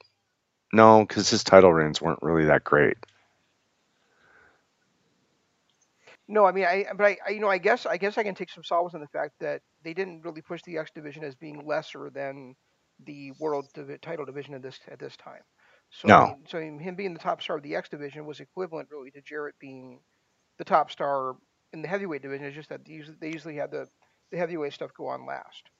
no, 0.72 1.04
because 1.04 1.28
his 1.28 1.44
title 1.44 1.72
reigns 1.72 2.00
weren't 2.00 2.22
really 2.22 2.46
that 2.46 2.64
great. 2.64 2.96
No, 6.28 6.46
I 6.46 6.52
mean, 6.52 6.64
I 6.64 6.86
but 6.96 7.04
I, 7.04 7.18
I 7.26 7.30
you 7.30 7.40
know 7.40 7.50
I 7.50 7.58
guess 7.58 7.84
I 7.84 7.98
guess 7.98 8.16
I 8.16 8.22
can 8.22 8.34
take 8.34 8.50
some 8.50 8.64
solace 8.64 8.94
in 8.94 9.00
the 9.00 9.08
fact 9.08 9.34
that 9.40 9.60
they 9.82 9.92
didn't 9.92 10.22
really 10.22 10.40
push 10.40 10.62
the 10.62 10.78
X 10.78 10.90
division 10.94 11.24
as 11.24 11.34
being 11.34 11.66
lesser 11.66 12.08
than 12.08 12.54
the 13.04 13.32
world 13.38 13.66
divi- 13.74 13.98
title 13.98 14.24
division 14.24 14.54
at 14.54 14.62
this 14.62 14.78
at 14.90 14.98
this 14.98 15.16
time. 15.16 15.42
So 15.90 16.08
No. 16.08 16.38
so 16.46 16.60
him 16.60 16.94
being 16.96 17.12
the 17.14 17.20
top 17.20 17.42
star 17.42 17.56
of 17.56 17.62
the 17.62 17.76
X 17.76 17.88
division 17.88 18.26
was 18.26 18.40
equivalent 18.40 18.90
really 18.90 19.10
to 19.12 19.20
Jarrett 19.22 19.58
being 19.58 20.02
the 20.58 20.64
top 20.64 20.90
star 20.90 21.36
in 21.72 21.82
the 21.82 21.88
heavyweight 21.88 22.22
division. 22.22 22.46
It's 22.46 22.56
just 22.56 22.68
that 22.70 22.84
they 22.84 22.92
usually, 22.92 23.16
they 23.20 23.30
usually 23.30 23.56
had 23.56 23.70
the 23.70 23.88
the 24.30 24.38
heavyweight 24.38 24.72
stuff 24.72 24.92
go 24.94 25.06
on 25.08 25.26
last. 25.26 25.70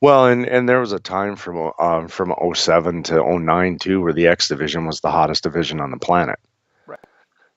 Well, 0.00 0.26
and 0.26 0.44
and 0.46 0.68
there 0.68 0.80
was 0.80 0.92
a 0.92 0.98
time 0.98 1.36
from 1.36 1.72
um, 1.78 2.08
from 2.08 2.34
07 2.54 3.02
to 3.04 3.20
09 3.20 3.78
too, 3.78 4.00
where 4.00 4.12
the 4.12 4.26
X 4.28 4.48
division 4.48 4.86
was 4.86 5.00
the 5.00 5.10
hottest 5.10 5.42
division 5.44 5.80
on 5.80 5.90
the 5.90 5.98
planet. 5.98 6.38
Right. 6.86 6.98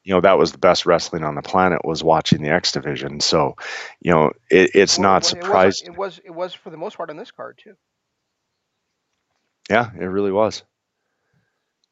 You 0.04 0.14
know, 0.16 0.22
that 0.22 0.38
was 0.38 0.52
the 0.52 0.58
best 0.58 0.86
wrestling 0.86 1.24
on 1.24 1.36
the 1.36 1.42
planet 1.42 1.84
was 1.86 2.04
watching 2.04 2.42
the 2.42 2.50
X 2.50 2.72
division. 2.72 3.20
So, 3.20 3.56
you 4.00 4.12
know, 4.12 4.32
it, 4.50 4.72
it's 4.76 4.98
Well, 4.98 5.00
not 5.00 5.26
surprising. 5.26 5.40
it 5.40 5.46
was 5.46 5.82
it 5.82 5.92
was 5.96 6.20
it 6.24 6.32
was 6.32 6.54
for 6.54 6.70
the 6.70 6.78
most 6.78 6.98
part 6.98 7.10
on 7.10 7.18
this 7.18 7.32
card 7.32 7.58
too. 7.58 7.76
Yeah, 9.70 9.90
it 10.00 10.06
really 10.06 10.32
was. 10.32 10.64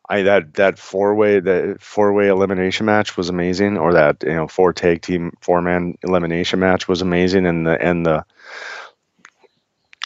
I 0.10 0.24
that 0.24 0.56
that 0.56 0.80
four 0.80 1.14
way 1.16 1.40
the 1.40 1.78
four 1.80 2.14
way 2.14 2.28
elimination 2.28 2.86
match 2.86 3.16
was 3.16 3.30
amazing, 3.30 3.78
or 3.78 3.94
that 3.94 4.24
you 4.24 4.34
know 4.34 4.48
four 4.48 4.74
tag 4.74 5.02
team 5.02 5.34
four 5.42 5.62
man 5.62 5.98
elimination 6.04 6.60
match 6.60 6.88
was 6.88 7.02
amazing, 7.02 7.46
and 7.46 7.66
the 7.68 7.82
and 7.82 8.06
the 8.06 8.26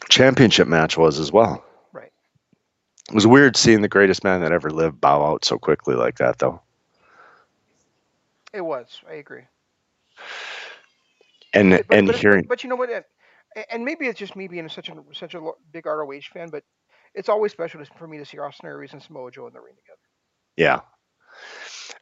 championship 0.09 0.67
match 0.67 0.97
was 0.97 1.19
as 1.19 1.31
well. 1.31 1.63
Right. 1.93 2.11
It 3.09 3.15
was 3.15 3.25
weird 3.27 3.55
seeing 3.55 3.81
the 3.81 3.87
greatest 3.87 4.23
man 4.23 4.41
that 4.41 4.51
ever 4.51 4.69
lived 4.69 4.99
bow 4.99 5.25
out 5.25 5.45
so 5.45 5.57
quickly 5.57 5.95
like 5.95 6.17
that, 6.17 6.39
though. 6.39 6.61
It 8.53 8.61
was. 8.61 9.01
I 9.09 9.13
agree. 9.15 9.43
And 11.53 11.83
But 11.87 11.97
and 11.97 12.07
but, 12.07 12.15
hearing 12.15 12.45
but 12.47 12.63
you 12.63 12.69
know 12.69 12.75
what? 12.75 12.89
And 13.69 13.85
maybe 13.85 14.07
it's 14.07 14.19
just 14.19 14.35
me 14.35 14.47
being 14.47 14.67
such 14.69 14.89
a 14.89 14.95
such 15.13 15.35
a 15.35 15.51
big 15.71 15.85
ROH 15.85 16.21
fan, 16.33 16.49
but 16.49 16.63
it's 17.13 17.29
always 17.29 17.51
special 17.51 17.83
for 17.97 18.07
me 18.07 18.17
to 18.17 18.25
see 18.25 18.39
Austin 18.39 18.67
Aries 18.67 18.93
and 18.93 19.01
Samoa 19.01 19.31
Joe 19.31 19.47
in 19.47 19.53
the 19.53 19.61
ring 19.61 19.75
together. 19.75 19.99
yeah, 20.57 20.81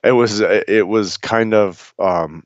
it 0.04 0.12
was 0.12 0.40
it 0.42 0.88
was 0.88 1.18
kind 1.18 1.54
of 1.54 1.94
um, 2.00 2.44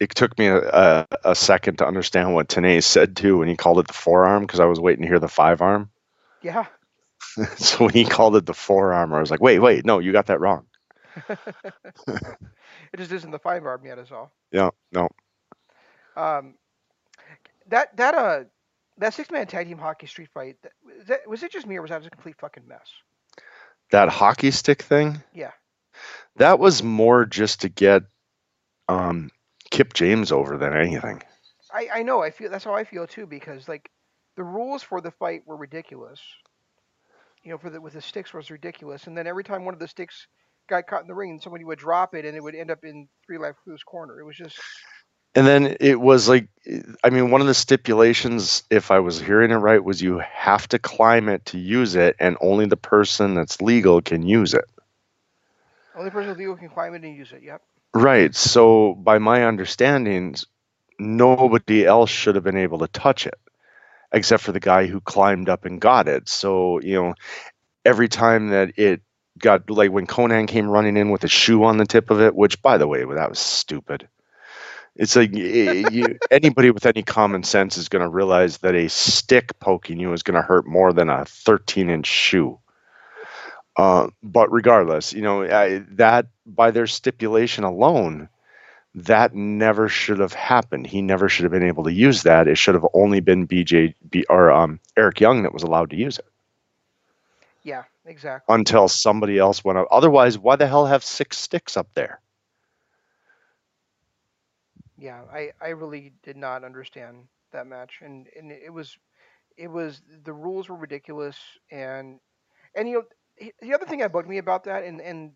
it 0.00 0.10
took 0.14 0.38
me 0.38 0.46
a, 0.46 0.58
a, 0.58 1.06
a 1.24 1.34
second 1.34 1.78
to 1.78 1.86
understand 1.86 2.34
what 2.34 2.48
Tenay 2.48 2.82
said 2.82 3.16
too 3.16 3.38
when 3.38 3.48
he 3.48 3.56
called 3.56 3.78
it 3.78 3.86
the 3.86 3.92
forearm 3.92 4.42
because 4.42 4.60
I 4.60 4.64
was 4.66 4.80
waiting 4.80 5.02
to 5.02 5.08
hear 5.08 5.18
the 5.18 5.28
five 5.28 5.60
arm. 5.60 5.90
Yeah. 6.42 6.66
so 7.56 7.84
when 7.84 7.94
he 7.94 8.04
called 8.04 8.36
it 8.36 8.46
the 8.46 8.54
forearm, 8.54 9.12
I 9.12 9.20
was 9.20 9.30
like, 9.30 9.40
wait, 9.40 9.58
wait, 9.58 9.84
no, 9.84 9.98
you 9.98 10.12
got 10.12 10.26
that 10.26 10.40
wrong. 10.40 10.66
It 12.92 12.98
just 12.98 13.12
isn't 13.12 13.30
the 13.30 13.38
five 13.38 13.66
arm 13.66 13.84
yet, 13.84 13.98
is 13.98 14.12
all. 14.12 14.32
Yeah, 14.52 14.70
no, 14.92 15.08
Um, 16.16 16.54
that 17.68 17.96
that 17.96 18.14
uh 18.14 18.44
that 18.98 19.14
six 19.14 19.30
man 19.30 19.46
tag 19.46 19.68
team 19.68 19.78
hockey 19.78 20.06
street 20.06 20.28
fight 20.34 20.56
that, 21.06 21.20
was 21.26 21.42
it 21.42 21.52
just 21.52 21.66
me 21.66 21.76
or 21.76 21.82
was 21.82 21.90
that 21.90 21.98
just 21.98 22.08
a 22.08 22.10
complete 22.10 22.36
fucking 22.38 22.66
mess? 22.66 22.88
that 23.90 24.08
hockey 24.08 24.50
stick 24.50 24.82
thing. 24.82 25.22
Yeah. 25.34 25.52
That 26.36 26.58
was 26.58 26.82
more 26.82 27.24
just 27.24 27.62
to 27.62 27.68
get 27.68 28.02
um, 28.88 29.30
Kip 29.70 29.94
James 29.94 30.32
over 30.32 30.56
than 30.56 30.74
anything. 30.74 31.22
I 31.72 31.88
I 31.92 32.02
know 32.02 32.22
I 32.22 32.30
feel 32.30 32.50
that's 32.50 32.64
how 32.64 32.74
I 32.74 32.84
feel 32.84 33.06
too 33.06 33.26
because 33.26 33.68
like 33.68 33.90
the 34.36 34.44
rules 34.44 34.82
for 34.82 35.00
the 35.00 35.10
fight 35.10 35.42
were 35.46 35.56
ridiculous. 35.56 36.20
You 37.44 37.52
know, 37.52 37.58
for 37.58 37.70
the 37.70 37.80
with 37.80 37.94
the 37.94 38.00
sticks 38.00 38.32
was 38.32 38.50
ridiculous, 38.50 39.06
and 39.06 39.16
then 39.16 39.26
every 39.26 39.44
time 39.44 39.64
one 39.64 39.74
of 39.74 39.80
the 39.80 39.88
sticks 39.88 40.26
got 40.68 40.86
caught 40.86 41.02
in 41.02 41.08
the 41.08 41.14
ring, 41.14 41.40
somebody 41.42 41.64
would 41.64 41.78
drop 41.78 42.14
it 42.14 42.24
and 42.24 42.36
it 42.36 42.42
would 42.42 42.54
end 42.54 42.70
up 42.70 42.84
in 42.84 43.08
three 43.26 43.38
life 43.38 43.54
crew's 43.64 43.82
corner. 43.82 44.20
It 44.20 44.24
was 44.24 44.36
just 44.36 44.58
And 45.34 45.46
then 45.46 45.76
it 45.80 46.00
was 46.00 46.28
like, 46.28 46.48
I 47.04 47.10
mean, 47.10 47.30
one 47.30 47.40
of 47.40 47.46
the 47.46 47.54
stipulations, 47.54 48.62
if 48.70 48.90
I 48.90 48.98
was 49.00 49.20
hearing 49.20 49.50
it 49.50 49.56
right, 49.56 49.82
was 49.82 50.02
you 50.02 50.18
have 50.18 50.68
to 50.68 50.78
climb 50.78 51.28
it 51.28 51.44
to 51.46 51.58
use 51.58 51.94
it, 51.94 52.16
and 52.18 52.36
only 52.40 52.66
the 52.66 52.76
person 52.76 53.34
that's 53.34 53.60
legal 53.60 54.02
can 54.02 54.22
use 54.22 54.54
it. 54.54 54.64
only 55.94 56.10
person 56.10 56.36
legal 56.36 56.56
can 56.56 56.68
climb 56.68 56.94
it 56.94 57.04
and 57.04 57.16
use 57.16 57.32
it. 57.32 57.42
Yep. 57.42 57.62
Right. 57.94 58.34
So, 58.34 58.94
by 58.94 59.18
my 59.18 59.44
understandings, 59.44 60.46
nobody 60.98 61.86
else 61.86 62.10
should 62.10 62.34
have 62.34 62.44
been 62.44 62.56
able 62.56 62.78
to 62.80 62.88
touch 62.88 63.26
it 63.26 63.38
except 64.12 64.42
for 64.42 64.52
the 64.52 64.60
guy 64.60 64.86
who 64.86 65.00
climbed 65.00 65.48
up 65.48 65.64
and 65.64 65.80
got 65.80 66.08
it. 66.08 66.28
So, 66.28 66.80
you 66.80 66.94
know, 66.94 67.14
every 67.84 68.08
time 68.08 68.48
that 68.48 68.78
it 68.78 69.02
got 69.38 69.70
like 69.70 69.92
when 69.92 70.06
Konnan 70.06 70.48
came 70.48 70.68
running 70.68 70.96
in 70.96 71.10
with 71.10 71.24
a 71.24 71.28
shoe 71.28 71.64
on 71.64 71.76
the 71.76 71.86
tip 71.86 72.10
of 72.10 72.20
it, 72.20 72.34
which 72.34 72.60
by 72.62 72.78
the 72.78 72.86
way, 72.88 73.04
that 73.04 73.30
was 73.30 73.38
stupid. 73.38 74.08
It's 74.98 75.16
like 75.16 75.34
you, 75.34 76.18
anybody 76.30 76.70
with 76.72 76.86
any 76.86 77.02
common 77.04 77.44
sense 77.44 77.78
is 77.78 77.88
going 77.88 78.02
to 78.02 78.08
realize 78.08 78.58
that 78.58 78.74
a 78.74 78.88
stick 78.88 79.58
poking 79.60 80.00
you 80.00 80.12
is 80.12 80.24
going 80.24 80.34
to 80.34 80.42
hurt 80.42 80.66
more 80.66 80.92
than 80.92 81.08
a 81.08 81.24
13 81.24 81.88
inch 81.88 82.06
shoe. 82.06 82.58
Uh, 83.76 84.08
but 84.24 84.52
regardless, 84.52 85.12
you 85.12 85.22
know, 85.22 85.44
I, 85.44 85.84
that 85.92 86.26
by 86.46 86.72
their 86.72 86.88
stipulation 86.88 87.64
alone, 87.64 88.28
that 88.94 89.34
never 89.36 89.88
should 89.88 90.18
have 90.18 90.32
happened. 90.32 90.88
He 90.88 91.00
never 91.00 91.28
should 91.28 91.44
have 91.44 91.52
been 91.52 91.62
able 91.62 91.84
to 91.84 91.92
use 91.92 92.24
that. 92.24 92.48
It 92.48 92.56
should 92.58 92.74
have 92.74 92.86
only 92.94 93.20
been 93.20 93.46
BG 93.46 93.94
B, 94.10 94.24
or 94.28 94.50
um, 94.50 94.80
Eric 94.96 95.20
Young 95.20 95.44
that 95.44 95.54
was 95.54 95.62
allowed 95.62 95.90
to 95.90 95.96
use 95.96 96.18
it 96.18 96.26
Yeah. 97.62 97.84
Exactly. 98.04 98.52
until 98.54 98.88
somebody 98.88 99.38
else 99.38 99.62
went 99.64 99.78
up. 99.78 99.86
Otherwise, 99.92 100.38
why 100.38 100.56
the 100.56 100.66
hell 100.66 100.86
have 100.86 101.04
six 101.04 101.38
sticks 101.38 101.76
up 101.76 101.88
there? 101.94 102.20
Yeah. 104.98 105.22
I 105.32 105.52
I 105.60 105.68
really 105.68 106.12
did 106.22 106.36
not 106.36 106.64
understand 106.64 107.28
that 107.52 107.66
match, 107.66 108.00
and 108.02 108.26
and 108.36 108.50
it 108.52 108.72
was 108.72 108.96
it 109.56 109.68
was 109.68 110.02
the 110.24 110.32
rules 110.32 110.68
were 110.68 110.76
ridiculous, 110.76 111.38
and 111.70 112.18
and 112.74 112.88
you 112.88 112.94
know 112.94 113.48
the 113.60 113.74
other 113.74 113.86
thing 113.86 114.00
that 114.00 114.12
bugged 114.12 114.28
me 114.28 114.38
about 114.38 114.64
that, 114.64 114.84
and 114.84 115.00
and 115.00 115.32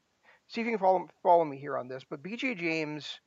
see 0.49 0.61
if 0.61 0.67
you 0.67 0.73
can 0.73 0.79
follow 0.81 1.09
follow 1.23 1.45
me 1.45 1.57
here 1.57 1.79
on 1.79 1.89
this, 1.89 2.05
but 2.09 2.23
BG 2.23 2.59
James 2.59 3.21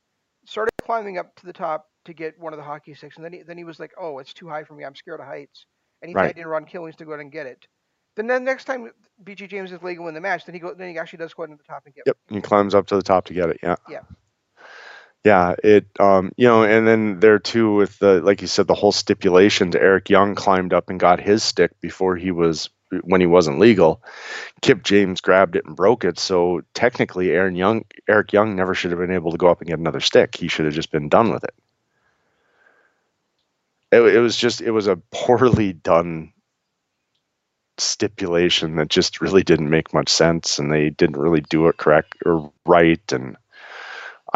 started 0.46 0.72
climbing 0.82 1.18
up 1.18 1.34
to 1.36 1.46
the 1.46 1.52
top 1.52 1.86
to 2.04 2.12
get 2.12 2.38
one 2.38 2.52
of 2.52 2.58
the 2.58 2.64
hockey 2.64 2.94
sticks, 2.94 3.16
and 3.16 3.24
then 3.24 3.32
he 3.32 3.42
then 3.42 3.58
he 3.58 3.64
was 3.64 3.80
like, 3.80 3.92
oh, 3.98 4.18
it's 4.18 4.34
too 4.34 4.48
high 4.48 4.64
for 4.64 4.74
me. 4.74 4.84
I'm 4.84 4.94
scared 4.94 5.20
of 5.20 5.26
heights, 5.26 5.66
and 6.02 6.08
he 6.10 6.14
Right. 6.14 6.36
in 6.36 6.46
Ron 6.46 6.66
Killings 6.66 6.96
to 6.96 7.04
go 7.04 7.12
ahead 7.12 7.20
and 7.20 7.32
get 7.32 7.46
it. 7.46 7.66
Then 8.14 8.26
the 8.28 8.40
next 8.40 8.64
time 8.64 8.90
BG 9.24 9.48
James 9.48 9.72
is 9.72 9.82
legal 9.82 10.08
in 10.08 10.14
the 10.14 10.20
match, 10.20 10.46
then 10.46 10.54
he 10.54 10.60
go 10.60 10.74
then 10.74 10.90
he 10.90 10.98
actually 10.98 11.18
does 11.18 11.34
go 11.34 11.42
ahead 11.42 11.56
to 11.56 11.62
the 11.62 11.64
top 11.70 11.82
and 11.86 11.94
get 11.94 12.06
Yep, 12.06 12.16
And 12.28 12.36
he 12.36 12.42
climbs 12.42 12.74
up 12.74 12.86
to 12.86 12.96
the 12.96 13.02
top 13.02 13.26
to 13.26 13.34
get 13.34 13.50
it. 13.50 13.58
Yeah. 13.62 13.76
Yeah. 13.90 14.00
Yeah, 15.24 15.56
it 15.62 15.86
um 15.98 16.30
you 16.36 16.46
know, 16.46 16.62
and 16.62 16.86
then 16.86 17.20
there 17.20 17.38
too 17.38 17.74
with 17.74 17.98
the 17.98 18.20
like 18.22 18.40
you 18.40 18.46
said 18.46 18.66
the 18.68 18.74
whole 18.74 18.92
stipulations 18.92 19.74
Eric 19.74 20.08
Young 20.08 20.34
climbed 20.34 20.72
up 20.72 20.88
and 20.88 21.00
got 21.00 21.20
his 21.20 21.42
stick 21.42 21.72
before 21.80 22.16
he 22.16 22.30
was 22.30 22.70
when 23.02 23.20
he 23.20 23.26
wasn't 23.26 23.58
legal. 23.58 24.02
Kip 24.62 24.84
James 24.84 25.20
grabbed 25.20 25.56
it 25.56 25.64
and 25.66 25.74
broke 25.76 26.04
it, 26.04 26.18
so 26.20 26.62
technically 26.74 27.30
Aaron 27.32 27.56
Young 27.56 27.84
Eric 28.08 28.32
Young 28.32 28.54
never 28.54 28.74
should 28.74 28.92
have 28.92 29.00
been 29.00 29.10
able 29.10 29.32
to 29.32 29.38
go 29.38 29.48
up 29.48 29.60
and 29.60 29.68
get 29.68 29.78
another 29.80 30.00
stick. 30.00 30.36
He 30.36 30.48
should 30.48 30.64
have 30.66 30.74
just 30.74 30.92
been 30.92 31.08
done 31.08 31.32
with 31.32 31.42
it. 31.44 31.54
It, 33.92 34.00
it 34.16 34.20
was 34.20 34.36
just 34.36 34.60
it 34.60 34.70
was 34.70 34.86
a 34.86 34.96
poorly 35.10 35.72
done 35.72 36.32
stipulation 37.78 38.76
that 38.76 38.88
just 38.88 39.20
really 39.20 39.42
didn't 39.42 39.68
make 39.70 39.92
much 39.92 40.08
sense 40.08 40.58
and 40.58 40.72
they 40.72 40.90
didn't 40.90 41.16
really 41.18 41.42
do 41.42 41.68
it 41.68 41.76
correct 41.76 42.14
or 42.24 42.50
right 42.64 43.12
and 43.12 43.36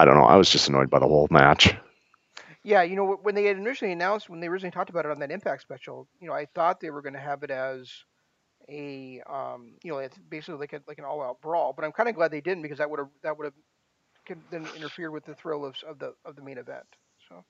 I 0.01 0.07
don't 0.07 0.17
know. 0.17 0.25
I 0.25 0.37
was 0.37 0.49
just 0.49 0.67
annoyed 0.67 0.89
by 0.89 0.99
the 0.99 1.07
whole 1.07 1.29
match. 1.31 1.77
Yeah, 2.65 2.83
you 2.83 2.97
know, 2.97 3.19
when 3.23 3.35
they 3.35 3.45
had 3.45 3.59
initially 3.59 3.93
announced, 3.93 4.31
when 4.31 4.41
they 4.41 4.47
originally 4.47 4.71
talked 4.71 4.89
about 4.89 5.05
it 5.05 5.11
on 5.11 5.19
that 5.21 5.31
Impact 5.31 5.61
special, 5.61 6.09
you 6.21 6.27
know, 6.27 6.33
I 6.33 6.47
thought 6.55 6.81
they 6.81 6.91
were 6.91 7.03
going 7.03 7.15
to 7.15 7.21
have 7.21 7.43
it 7.43 7.51
as 7.51 7.91
a, 8.67 9.21
um, 9.29 9.75
you 9.83 9.93
know, 9.93 9.99
it's 9.99 10.17
basically 10.17 10.59
like 10.59 10.73
a, 10.73 10.81
like 10.89 10.99
an 10.99 11.05
all-out 11.05 11.43
brawl. 11.43 11.75
But 11.75 11.85
I'm 11.85 11.93
kind 11.93 12.09
of 12.09 12.15
glad 12.15 12.31
they 12.31 12.41
didn't 12.41 12.63
because 12.63 12.79
that 12.79 12.89
would 12.89 12.99
have 12.99 13.09
that 13.23 13.37
would 13.37 13.45
have 13.45 14.39
then 14.51 14.67
interfered 14.75 15.13
with 15.13 15.27
the 15.27 15.35
thrill 15.35 15.67
of 15.67 15.77
of 15.87 15.99
the 15.99 16.15
of 16.25 16.35
the 16.35 16.43
main 16.43 16.57
event. 16.57 16.87
So 17.29 17.45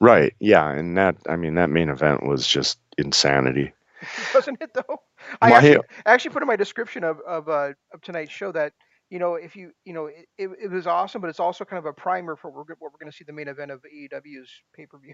Right. 0.00 0.34
Yeah, 0.40 0.68
and 0.68 0.96
that 0.98 1.16
I 1.28 1.36
mean 1.36 1.54
that 1.54 1.70
main 1.70 1.88
event 1.88 2.26
was 2.26 2.46
just 2.46 2.80
insanity. 2.98 3.72
wasn't 4.34 4.60
it 4.60 4.74
though? 4.74 5.02
I 5.40 5.50
My- 5.50 5.56
actually, 5.58 5.76
I 6.04 6.12
actually 6.12 6.32
put 6.32 6.42
in 6.42 6.48
my 6.48 6.56
description 6.56 7.04
of 7.04 7.20
of, 7.20 7.48
uh, 7.48 7.74
of 7.94 8.00
tonight's 8.02 8.32
show 8.32 8.50
that 8.52 8.72
you 9.12 9.18
know 9.18 9.34
if 9.34 9.54
you 9.54 9.72
you 9.84 9.92
know 9.92 10.06
it, 10.06 10.26
it, 10.38 10.70
was 10.70 10.86
awesome, 10.86 11.20
but 11.20 11.28
it's 11.28 11.38
also 11.38 11.66
kind 11.66 11.78
of 11.78 11.84
a 11.84 11.92
primer 11.92 12.34
for 12.34 12.50
what 12.50 12.66
we're, 12.66 12.76
we're 12.80 12.88
going 12.98 13.10
to 13.10 13.16
see 13.16 13.24
the 13.24 13.32
main 13.32 13.46
event 13.46 13.70
of 13.70 13.82
AEW's 13.82 14.50
pay 14.74 14.86
per 14.86 14.98
view. 14.98 15.12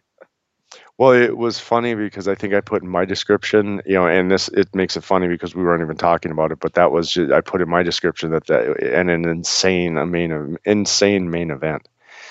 Well, 0.98 1.12
it 1.12 1.36
was 1.36 1.58
funny 1.58 1.94
because 1.94 2.28
I 2.28 2.36
think 2.36 2.54
I 2.54 2.60
put 2.60 2.82
in 2.82 2.88
my 2.88 3.04
description, 3.04 3.82
you 3.84 3.94
know, 3.94 4.06
and 4.06 4.30
this 4.30 4.48
it 4.50 4.72
makes 4.72 4.96
it 4.96 5.02
funny 5.02 5.26
because 5.26 5.52
we 5.52 5.64
weren't 5.64 5.82
even 5.82 5.96
talking 5.96 6.30
about 6.30 6.52
it, 6.52 6.60
but 6.60 6.74
that 6.74 6.92
was 6.92 7.10
just, 7.10 7.32
I 7.32 7.40
put 7.40 7.60
in 7.60 7.68
my 7.68 7.82
description 7.82 8.30
that 8.30 8.46
that 8.46 8.80
and 8.84 9.10
an 9.10 9.24
insane 9.24 9.98
a 9.98 10.06
main 10.06 10.58
insane 10.64 11.28
main 11.28 11.50
event. 11.50 11.88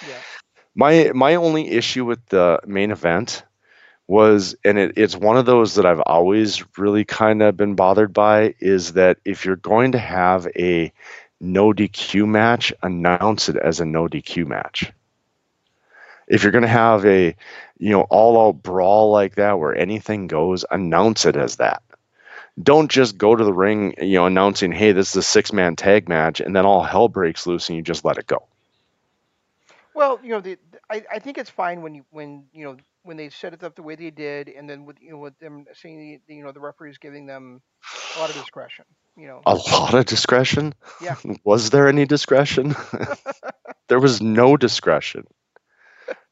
Yeah. 0.07 0.19
My 0.73 1.11
my 1.13 1.35
only 1.35 1.69
issue 1.69 2.05
with 2.05 2.25
the 2.27 2.61
main 2.65 2.91
event 2.91 3.43
was, 4.07 4.55
and 4.63 4.77
it, 4.77 4.93
it's 4.95 5.17
one 5.17 5.35
of 5.35 5.45
those 5.45 5.75
that 5.75 5.85
I've 5.85 5.99
always 6.05 6.63
really 6.77 7.03
kind 7.03 7.41
of 7.41 7.57
been 7.57 7.75
bothered 7.75 8.13
by, 8.13 8.55
is 8.61 8.93
that 8.93 9.17
if 9.25 9.43
you're 9.43 9.57
going 9.57 9.91
to 9.91 9.99
have 9.99 10.47
a 10.55 10.93
no 11.39 11.73
DQ 11.73 12.27
match, 12.27 12.73
announce 12.81 13.49
it 13.49 13.55
as 13.55 13.79
a 13.79 13.85
no 13.85 14.07
DQ 14.07 14.47
match. 14.47 14.91
If 16.27 16.43
you're 16.43 16.51
going 16.51 16.63
to 16.63 16.67
have 16.67 17.05
a 17.05 17.35
you 17.77 17.91
know 17.91 18.01
all 18.01 18.47
out 18.47 18.63
brawl 18.63 19.11
like 19.11 19.35
that 19.35 19.59
where 19.59 19.75
anything 19.75 20.27
goes 20.27 20.65
announce 20.69 21.25
it 21.25 21.35
as 21.35 21.57
that. 21.57 21.81
Don't 22.61 22.89
just 22.89 23.17
go 23.17 23.35
to 23.35 23.43
the 23.43 23.53
ring 23.53 23.93
you 24.01 24.15
know 24.15 24.25
announcing 24.25 24.71
hey 24.71 24.91
this 24.91 25.11
is 25.11 25.17
a 25.17 25.23
six 25.23 25.53
man 25.53 25.75
tag 25.75 26.09
match 26.09 26.41
and 26.41 26.55
then 26.55 26.65
all 26.65 26.83
hell 26.83 27.07
breaks 27.07 27.47
loose 27.47 27.69
and 27.69 27.77
you 27.77 27.81
just 27.81 28.03
let 28.03 28.17
it 28.17 28.27
go. 28.27 28.43
Well 29.93 30.19
you 30.21 30.29
know 30.29 30.41
the, 30.41 30.57
I, 30.89 31.03
I 31.13 31.19
think 31.19 31.37
it's 31.37 31.49
fine 31.49 31.81
when 31.81 31.95
you 31.95 32.05
when 32.09 32.45
you 32.51 32.65
know 32.65 32.77
when 33.03 33.15
they 33.15 33.29
set 33.29 33.53
it 33.53 33.63
up 33.63 33.75
the 33.75 33.83
way 33.83 33.95
they 33.95 34.09
did 34.09 34.49
and 34.49 34.69
then 34.69 34.85
with 34.85 35.01
you 35.01 35.11
know 35.11 35.19
with 35.19 35.39
them 35.39 35.65
seeing 35.73 36.19
the, 36.27 36.33
you 36.33 36.43
know 36.43 36.51
the 36.51 36.59
referees 36.59 36.97
giving 36.97 37.25
them 37.25 37.61
a 38.17 38.19
lot 38.19 38.29
of 38.29 38.35
discretion 38.35 38.85
you 39.17 39.27
know 39.27 39.43
a 39.45 39.55
lot 39.55 39.93
of 39.95 40.05
discretion 40.05 40.73
yeah 40.99 41.17
was 41.45 41.71
there 41.71 41.87
any 41.87 42.05
discretion 42.05 42.75
there 43.89 43.99
was 43.99 44.21
no 44.21 44.57
discretion 44.57 45.25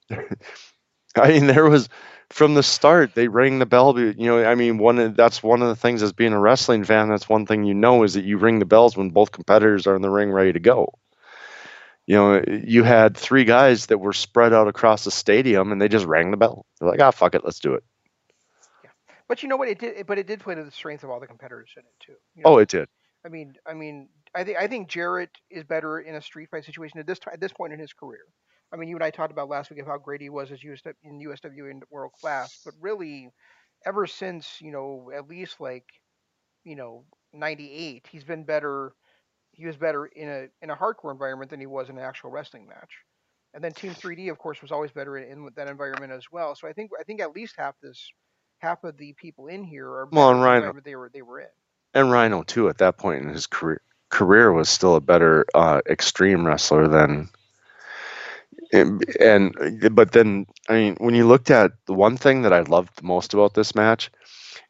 I 1.18 1.30
mean, 1.30 1.48
there 1.48 1.70
was 1.70 1.90
from 2.30 2.56
the 2.56 2.64
start 2.64 3.16
they 3.16 3.28
rang 3.28 3.60
the 3.60 3.66
bell. 3.66 4.00
You 4.00 4.14
know, 4.18 4.46
I 4.46 4.56
mean, 4.56 4.78
one 4.78 5.14
that's 5.14 5.44
one 5.44 5.62
of 5.62 5.70
the 5.70 5.76
things 5.76 6.04
as 6.04 6.14
being 6.14 6.34
a 6.34 6.40
wrestling 6.40 6.84
fan. 6.86 7.10
That's 7.10 7.30
one 7.30 7.46
thing 7.46 7.64
you 7.64 7.76
know 7.76 8.04
is 8.04 8.16
that 8.16 8.26
you 8.26 8.38
ring 8.38 8.60
the 8.60 8.66
bells 8.66 8.98
when 8.98 9.12
both 9.12 9.32
competitors 9.32 9.88
are 9.88 9.96
in 9.96 10.02
the 10.02 10.12
ring 10.12 10.32
ready 10.32 10.54
to 10.54 10.60
go. 10.60 10.94
You 12.08 12.16
know, 12.16 12.44
you 12.48 12.84
had 12.84 13.18
three 13.18 13.46
guys 13.46 13.88
that 13.88 14.00
were 14.00 14.14
spread 14.14 14.54
out 14.54 14.68
across 14.68 15.06
the 15.06 15.12
stadium, 15.12 15.72
and 15.72 15.82
they 15.82 15.90
just 15.90 16.06
rang 16.06 16.32
the 16.32 16.38
bell. 16.38 16.66
They're 16.80 16.90
like, 16.90 17.02
"Ah, 17.02 17.12
fuck 17.12 17.36
it, 17.36 17.44
let's 17.46 17.60
do 17.60 17.74
it." 17.76 17.84
But 19.28 19.42
you 19.42 19.50
know 19.50 19.58
what? 19.58 19.68
It 19.68 19.80
did, 19.80 20.06
but 20.06 20.18
it 20.18 20.28
did 20.28 20.40
play 20.40 20.56
to 20.56 20.64
the 20.64 20.72
strength 20.72 21.04
of 21.04 21.10
all 21.10 21.20
the 21.20 21.28
competitors 21.28 21.72
in 21.76 21.82
it 21.82 21.96
too. 22.00 22.14
You 22.36 22.44
oh, 22.46 22.50
know? 22.52 22.56
Oh, 22.56 22.60
it 22.60 22.70
did. 22.70 22.88
I 23.26 23.30
mean, 23.30 23.56
I 23.66 23.74
mean, 23.74 24.10
I 24.36 24.44
think 24.44 24.58
I 24.58 24.68
think 24.68 24.88
Jarrett 24.88 25.32
is 25.50 25.64
better 25.64 26.00
in 26.00 26.16
a 26.16 26.22
street 26.22 26.50
fight 26.52 26.66
situation 26.66 27.00
at 27.00 27.08
this 27.08 27.20
t- 27.20 27.32
at 27.34 27.40
this 27.40 27.52
point 27.54 27.74
in 27.74 27.80
his 27.80 27.94
career. 27.94 28.26
I 28.72 28.78
mean, 28.78 28.90
you 28.90 28.96
and 28.96 29.04
I 29.04 29.10
talked 29.10 29.32
about 29.32 29.50
last 29.50 29.70
week 29.70 29.80
of 29.80 29.88
how 29.88 29.98
great 29.98 30.22
he 30.22 30.30
was 30.30 30.52
as 30.52 30.60
USW, 30.60 30.94
in 31.04 31.20
USW 31.20 31.72
in 31.72 31.82
world 31.90 32.12
class, 32.20 32.60
but 32.66 32.74
really, 32.80 33.30
ever 33.86 34.06
since 34.06 34.58
you 34.62 34.72
know 34.72 35.12
at 35.16 35.28
least 35.28 35.60
like 35.60 35.86
you 36.64 36.76
know 36.76 37.06
'98, 37.34 38.08
he's 38.12 38.24
been 38.24 38.44
better. 38.44 38.94
He 39.52 39.66
was 39.66 39.78
better 39.78 40.06
in 40.06 40.30
a 40.30 40.48
in 40.62 40.70
a 40.70 40.76
hardcore 40.76 41.12
environment 41.12 41.50
than 41.50 41.60
he 41.60 41.66
was 41.66 41.90
in 41.90 41.98
an 41.98 42.04
actual 42.04 42.30
wrestling 42.30 42.68
match. 42.68 42.92
And 43.56 43.64
then 43.64 43.72
Team 43.72 43.94
3D, 43.94 44.30
of 44.30 44.38
course, 44.38 44.62
was 44.62 44.74
always 44.74 44.92
better 44.92 45.18
in, 45.18 45.32
in 45.32 45.50
that 45.56 45.70
environment 45.70 46.12
as 46.12 46.26
well. 46.30 46.56
So 46.56 46.68
I 46.68 46.74
think 46.74 46.92
I 47.00 47.04
think 47.04 47.22
at 47.22 47.34
least 47.34 47.56
half 47.58 47.76
this 47.82 48.12
half 48.66 48.84
of 48.84 48.98
the 48.98 49.14
people 49.14 49.48
in 49.48 49.64
here 49.64 49.88
are 49.88 50.08
well, 50.12 50.32
and 50.32 50.42
Rhino, 50.42 50.74
they 50.84 50.96
were 50.96 51.10
they 51.14 51.22
were 51.22 51.42
in. 51.42 51.48
and 51.94 52.12
Rhino 52.12 52.44
too. 52.44 52.68
At 52.68 52.80
that 52.80 52.98
point 52.98 53.24
in 53.24 53.30
his 53.30 53.48
career, 53.48 53.82
career 54.10 54.52
was 54.52 54.70
still 54.70 54.96
a 54.96 55.02
better 55.02 55.46
uh, 55.54 55.82
extreme 55.88 56.46
wrestler 56.46 56.88
than 56.88 57.30
and, 58.74 59.04
and 59.20 59.96
but 59.96 60.12
then 60.12 60.48
I 60.70 60.74
mean 60.74 60.96
when 61.00 61.16
you 61.16 61.28
looked 61.28 61.52
at 61.52 61.72
the 61.86 61.94
one 61.94 62.18
thing 62.18 62.42
that 62.42 62.54
I 62.54 62.62
loved 62.62 62.98
the 62.98 63.06
most 63.06 63.34
about 63.34 63.54
this 63.54 63.76
match 63.76 64.12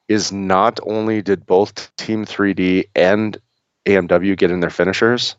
is 0.07 0.31
not 0.31 0.79
only 0.83 1.21
did 1.21 1.45
both 1.45 1.95
Team 1.95 2.25
3D 2.25 2.89
and 2.95 3.37
AMW 3.85 4.37
get 4.37 4.51
in 4.51 4.59
their 4.59 4.69
finishers, 4.69 5.35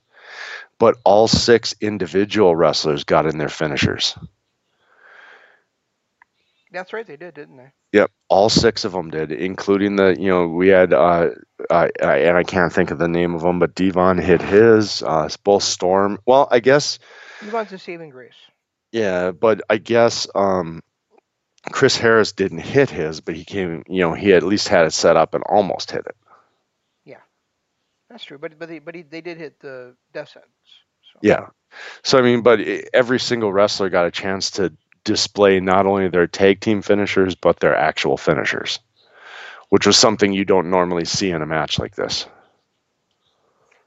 but 0.79 0.97
all 1.05 1.29
six 1.29 1.75
individual 1.81 2.57
wrestlers 2.57 3.05
got 3.05 3.27
in 3.27 3.39
their 3.39 3.49
finishers. 3.49 4.17
That's 6.73 6.93
right, 6.93 7.07
they 7.07 7.17
did, 7.17 7.35
didn't 7.35 7.57
they? 7.57 7.73
Yep, 7.93 8.11
all 8.29 8.49
six 8.49 8.85
of 8.85 8.93
them 8.93 9.11
did, 9.11 9.31
including 9.31 9.97
the 9.97 10.17
you 10.19 10.29
know 10.29 10.49
we 10.49 10.69
had 10.69 10.93
uh, 10.93 11.31
I, 11.71 11.91
I, 12.03 12.19
and 12.19 12.37
I 12.37 12.43
can't 12.43 12.73
think 12.73 12.91
of 12.91 12.99
the 12.99 13.09
name 13.09 13.35
of 13.35 13.43
them, 13.43 13.59
but 13.59 13.75
Devon 13.75 14.19
hit 14.19 14.43
his. 14.43 15.03
Uh, 15.03 15.29
both 15.45 15.63
Storm. 15.63 16.19
Well, 16.27 16.49
I 16.51 16.61
guess 16.61 16.99
Devon's 17.41 17.73
a 17.73 17.79
saving 17.79 18.11
grace. 18.11 18.35
Yeah, 18.93 19.31
but 19.31 19.63
I 19.71 19.79
guess 19.79 20.27
um, 20.35 20.83
Chris 21.71 21.97
Harris 21.97 22.33
didn't 22.33 22.59
hit 22.59 22.91
his, 22.91 23.21
but 23.21 23.37
he 23.37 23.45
came. 23.45 23.85
You 23.89 24.01
know, 24.01 24.15
he 24.15 24.33
at 24.35 24.43
least 24.43 24.69
had 24.69 24.87
it 24.87 24.93
set 24.93 25.17
up 25.17 25.35
and 25.35 25.45
almost 25.45 25.91
hit 25.91 26.05
it. 26.07 26.17
Yeah, 27.05 27.21
that's 28.11 28.25
true. 28.25 28.39
But 28.39 28.59
but 28.59 28.69
they, 28.69 28.81
but 28.81 28.95
he, 28.95 29.03
they 29.03 29.21
did 29.21 29.39
hit 29.39 29.61
the 29.61 29.95
death 30.13 30.31
sentence. 30.31 30.53
So. 31.13 31.21
Yeah. 31.23 31.47
So 32.03 32.19
I 32.19 32.23
mean, 32.23 32.43
but 32.43 32.61
every 32.93 33.21
single 33.21 33.53
wrestler 33.53 33.89
got 33.89 34.07
a 34.07 34.11
chance 34.11 34.53
to 34.53 34.73
display 35.07 35.61
not 35.61 35.87
only 35.87 36.09
their 36.09 36.27
tag 36.27 36.61
team 36.61 36.83
finishers 36.83 37.35
but 37.35 37.61
their 37.61 37.75
actual 37.75 38.19
finishers, 38.19 38.79
which 39.71 39.87
was 39.87 39.97
something 39.97 40.33
you 40.33 40.45
don't 40.45 40.69
normally 40.69 41.07
see 41.07 41.31
in 41.31 41.41
a 41.41 41.47
match 41.47 41.79
like 41.79 41.95
this. 41.95 42.27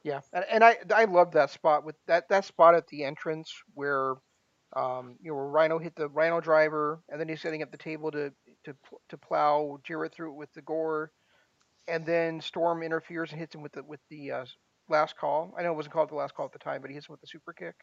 Yeah, 0.01 0.21
and, 0.31 0.63
I 0.63 0.77
I 0.95 1.05
love 1.05 1.33
that 1.33 1.51
spot 1.51 1.83
with 1.83 1.95
that 2.07 2.29
that 2.29 2.45
spot 2.45 2.73
at 2.73 2.87
the 2.87 3.03
entrance 3.03 3.53
where 3.73 4.15
um, 4.75 5.15
you 5.21 5.31
know, 5.31 5.35
where 5.35 5.45
Rhino 5.45 5.77
hit 5.77 5.95
the 5.95 6.07
Rhino 6.09 6.39
driver, 6.39 7.01
and 7.09 7.19
then 7.19 7.27
he's 7.27 7.41
setting 7.41 7.61
up 7.61 7.71
the 7.71 7.77
table 7.77 8.09
to 8.11 8.31
to 8.65 8.73
to 9.09 9.17
plow 9.17 9.79
Jarrett 9.83 10.13
through 10.13 10.31
it 10.31 10.37
with 10.37 10.53
the 10.53 10.61
gore, 10.61 11.11
and 11.87 12.05
then 12.05 12.39
Storm 12.39 12.81
interferes 12.81 13.31
and 13.31 13.39
hits 13.39 13.53
him 13.53 13.61
with 13.61 13.73
the 13.73 13.83
with 13.83 13.99
the 14.09 14.31
uh, 14.31 14.45
last 14.87 15.17
call. 15.17 15.53
I 15.57 15.63
know 15.63 15.73
it 15.73 15.75
wasn't 15.75 15.93
called 15.93 16.11
the 16.11 16.15
last 16.15 16.33
call 16.33 16.45
at 16.45 16.53
the 16.53 16.59
time, 16.59 16.81
but 16.81 16.89
he 16.89 16.95
hits 16.95 17.09
him 17.09 17.13
with 17.13 17.21
the 17.21 17.27
super 17.27 17.51
kick. 17.51 17.75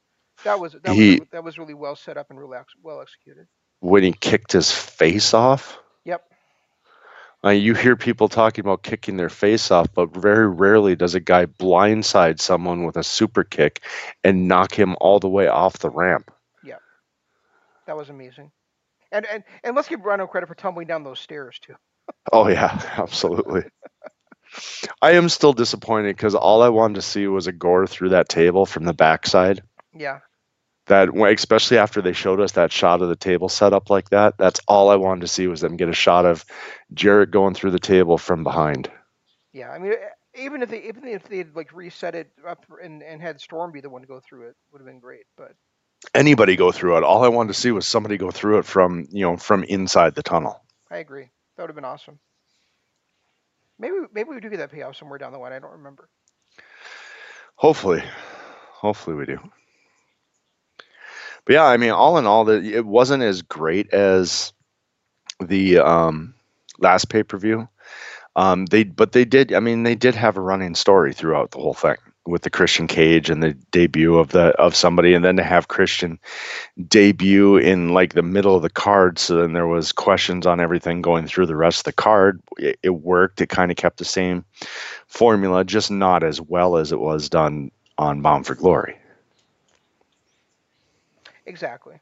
That 0.44 0.60
was 0.60 0.76
that 0.84 0.94
he, 0.94 1.18
was 1.20 1.28
that 1.32 1.44
was 1.44 1.58
really 1.58 1.74
well 1.74 1.96
set 1.96 2.16
up 2.16 2.30
and 2.30 2.38
really 2.38 2.58
well 2.82 3.00
executed. 3.00 3.46
When 3.80 4.02
he 4.02 4.12
kicked 4.12 4.52
his 4.52 4.70
face 4.70 5.34
off. 5.34 5.78
Yep. 6.04 6.22
Uh, 7.44 7.50
you 7.50 7.74
hear 7.74 7.96
people 7.96 8.28
talking 8.28 8.64
about 8.64 8.82
kicking 8.82 9.16
their 9.16 9.28
face 9.28 9.70
off, 9.70 9.88
but 9.94 10.14
very 10.16 10.48
rarely 10.48 10.96
does 10.96 11.14
a 11.14 11.20
guy 11.20 11.46
blindside 11.46 12.40
someone 12.40 12.84
with 12.84 12.96
a 12.96 13.04
super 13.04 13.44
kick 13.44 13.82
and 14.24 14.48
knock 14.48 14.72
him 14.72 14.96
all 15.00 15.20
the 15.20 15.28
way 15.28 15.46
off 15.46 15.78
the 15.78 15.90
ramp. 15.90 16.30
Yep. 16.64 16.80
That 17.86 17.96
was 17.96 18.08
amazing. 18.08 18.50
And 19.12 19.26
and 19.26 19.44
and 19.62 19.76
let's 19.76 19.88
give 19.88 20.04
Rhino 20.04 20.26
credit 20.26 20.46
for 20.46 20.54
tumbling 20.54 20.86
down 20.86 21.04
those 21.04 21.20
stairs 21.20 21.58
too. 21.60 21.74
Oh 22.32 22.48
yeah, 22.48 22.80
absolutely. 22.98 23.64
I 25.02 25.12
am 25.12 25.28
still 25.28 25.52
disappointed 25.52 26.16
because 26.16 26.34
all 26.34 26.62
I 26.62 26.68
wanted 26.68 26.94
to 26.94 27.02
see 27.02 27.26
was 27.26 27.46
a 27.46 27.52
gore 27.52 27.86
through 27.86 28.10
that 28.10 28.28
table 28.28 28.64
from 28.64 28.84
the 28.84 28.94
backside. 28.94 29.62
Yeah. 29.96 30.20
That 30.86 31.08
especially 31.16 31.78
after 31.78 32.00
they 32.00 32.12
showed 32.12 32.40
us 32.40 32.52
that 32.52 32.70
shot 32.70 33.02
of 33.02 33.08
the 33.08 33.16
table 33.16 33.48
set 33.48 33.72
up 33.72 33.90
like 33.90 34.10
that, 34.10 34.38
that's 34.38 34.60
all 34.68 34.88
I 34.90 34.96
wanted 34.96 35.22
to 35.22 35.28
see 35.28 35.48
was 35.48 35.60
them 35.60 35.76
get 35.76 35.88
a 35.88 35.94
shot 35.94 36.24
of 36.24 36.44
Jarrett 36.94 37.32
going 37.32 37.54
through 37.54 37.72
the 37.72 37.80
table 37.80 38.18
from 38.18 38.44
behind. 38.44 38.88
Yeah, 39.52 39.70
I 39.70 39.78
mean, 39.78 39.94
even 40.38 40.62
if 40.62 40.68
they 40.70 40.82
even 40.84 41.08
if 41.08 41.28
they 41.28 41.38
had 41.38 41.56
like 41.56 41.72
reset 41.72 42.14
it 42.14 42.30
up 42.46 42.64
and, 42.82 43.02
and 43.02 43.20
had 43.20 43.40
Storm 43.40 43.72
be 43.72 43.80
the 43.80 43.90
one 43.90 44.02
to 44.02 44.06
go 44.06 44.20
through 44.20 44.48
it, 44.48 44.56
would 44.70 44.80
have 44.80 44.86
been 44.86 45.00
great. 45.00 45.24
But 45.36 45.54
anybody 46.14 46.56
go 46.56 46.70
through 46.70 46.96
it. 46.98 47.02
All 47.02 47.24
I 47.24 47.28
wanted 47.28 47.48
to 47.48 47.60
see 47.60 47.70
was 47.72 47.86
somebody 47.86 48.16
go 48.16 48.30
through 48.30 48.58
it 48.58 48.64
from 48.64 49.06
you 49.10 49.22
know 49.22 49.36
from 49.36 49.64
inside 49.64 50.14
the 50.14 50.22
tunnel. 50.22 50.62
I 50.90 50.98
agree. 50.98 51.28
That 51.56 51.62
would 51.64 51.70
have 51.70 51.76
been 51.76 51.84
awesome. 51.84 52.18
Maybe 53.78 53.94
maybe 54.12 54.30
we 54.30 54.40
do 54.40 54.50
get 54.50 54.58
that 54.58 54.72
payoff 54.72 54.96
somewhere 54.96 55.18
down 55.18 55.32
the 55.32 55.38
line. 55.38 55.52
I 55.52 55.58
don't 55.58 55.72
remember. 55.72 56.08
Hopefully, 57.56 58.02
hopefully 58.72 59.16
we 59.16 59.26
do. 59.26 59.38
But 61.46 61.52
yeah, 61.54 61.64
I 61.64 61.76
mean, 61.76 61.90
all 61.90 62.18
in 62.18 62.26
all, 62.26 62.48
it 62.48 62.84
wasn't 62.84 63.22
as 63.22 63.42
great 63.42 63.92
as 63.94 64.52
the 65.40 65.78
um, 65.78 66.34
last 66.78 67.08
pay 67.08 67.22
per 67.22 67.38
view. 67.38 67.68
Um, 68.34 68.66
they 68.66 68.84
but 68.84 69.12
they 69.12 69.24
did. 69.24 69.54
I 69.54 69.60
mean, 69.60 69.84
they 69.84 69.94
did 69.94 70.14
have 70.14 70.36
a 70.36 70.42
running 70.42 70.74
story 70.74 71.14
throughout 71.14 71.52
the 71.52 71.58
whole 71.58 71.72
thing 71.72 71.96
with 72.26 72.42
the 72.42 72.50
Christian 72.50 72.88
Cage 72.88 73.30
and 73.30 73.42
the 73.42 73.52
debut 73.70 74.16
of 74.16 74.30
the 74.30 74.48
of 74.60 74.74
somebody, 74.74 75.14
and 75.14 75.24
then 75.24 75.36
to 75.36 75.44
have 75.44 75.68
Christian 75.68 76.18
debut 76.88 77.56
in 77.56 77.90
like 77.90 78.12
the 78.12 78.22
middle 78.22 78.56
of 78.56 78.62
the 78.62 78.68
card. 78.68 79.18
So 79.18 79.36
then 79.36 79.52
there 79.52 79.68
was 79.68 79.92
questions 79.92 80.46
on 80.46 80.60
everything 80.60 81.00
going 81.00 81.26
through 81.26 81.46
the 81.46 81.56
rest 81.56 81.80
of 81.80 81.84
the 81.84 81.92
card. 81.92 82.42
It, 82.58 82.78
it 82.82 82.90
worked. 82.90 83.40
It 83.40 83.48
kind 83.48 83.70
of 83.70 83.76
kept 83.76 83.98
the 83.98 84.04
same 84.04 84.44
formula, 85.06 85.64
just 85.64 85.90
not 85.90 86.22
as 86.22 86.40
well 86.40 86.76
as 86.76 86.92
it 86.92 87.00
was 87.00 87.30
done 87.30 87.70
on 87.96 88.20
Bound 88.20 88.46
for 88.46 88.54
Glory. 88.54 88.98
Exactly. 91.46 92.00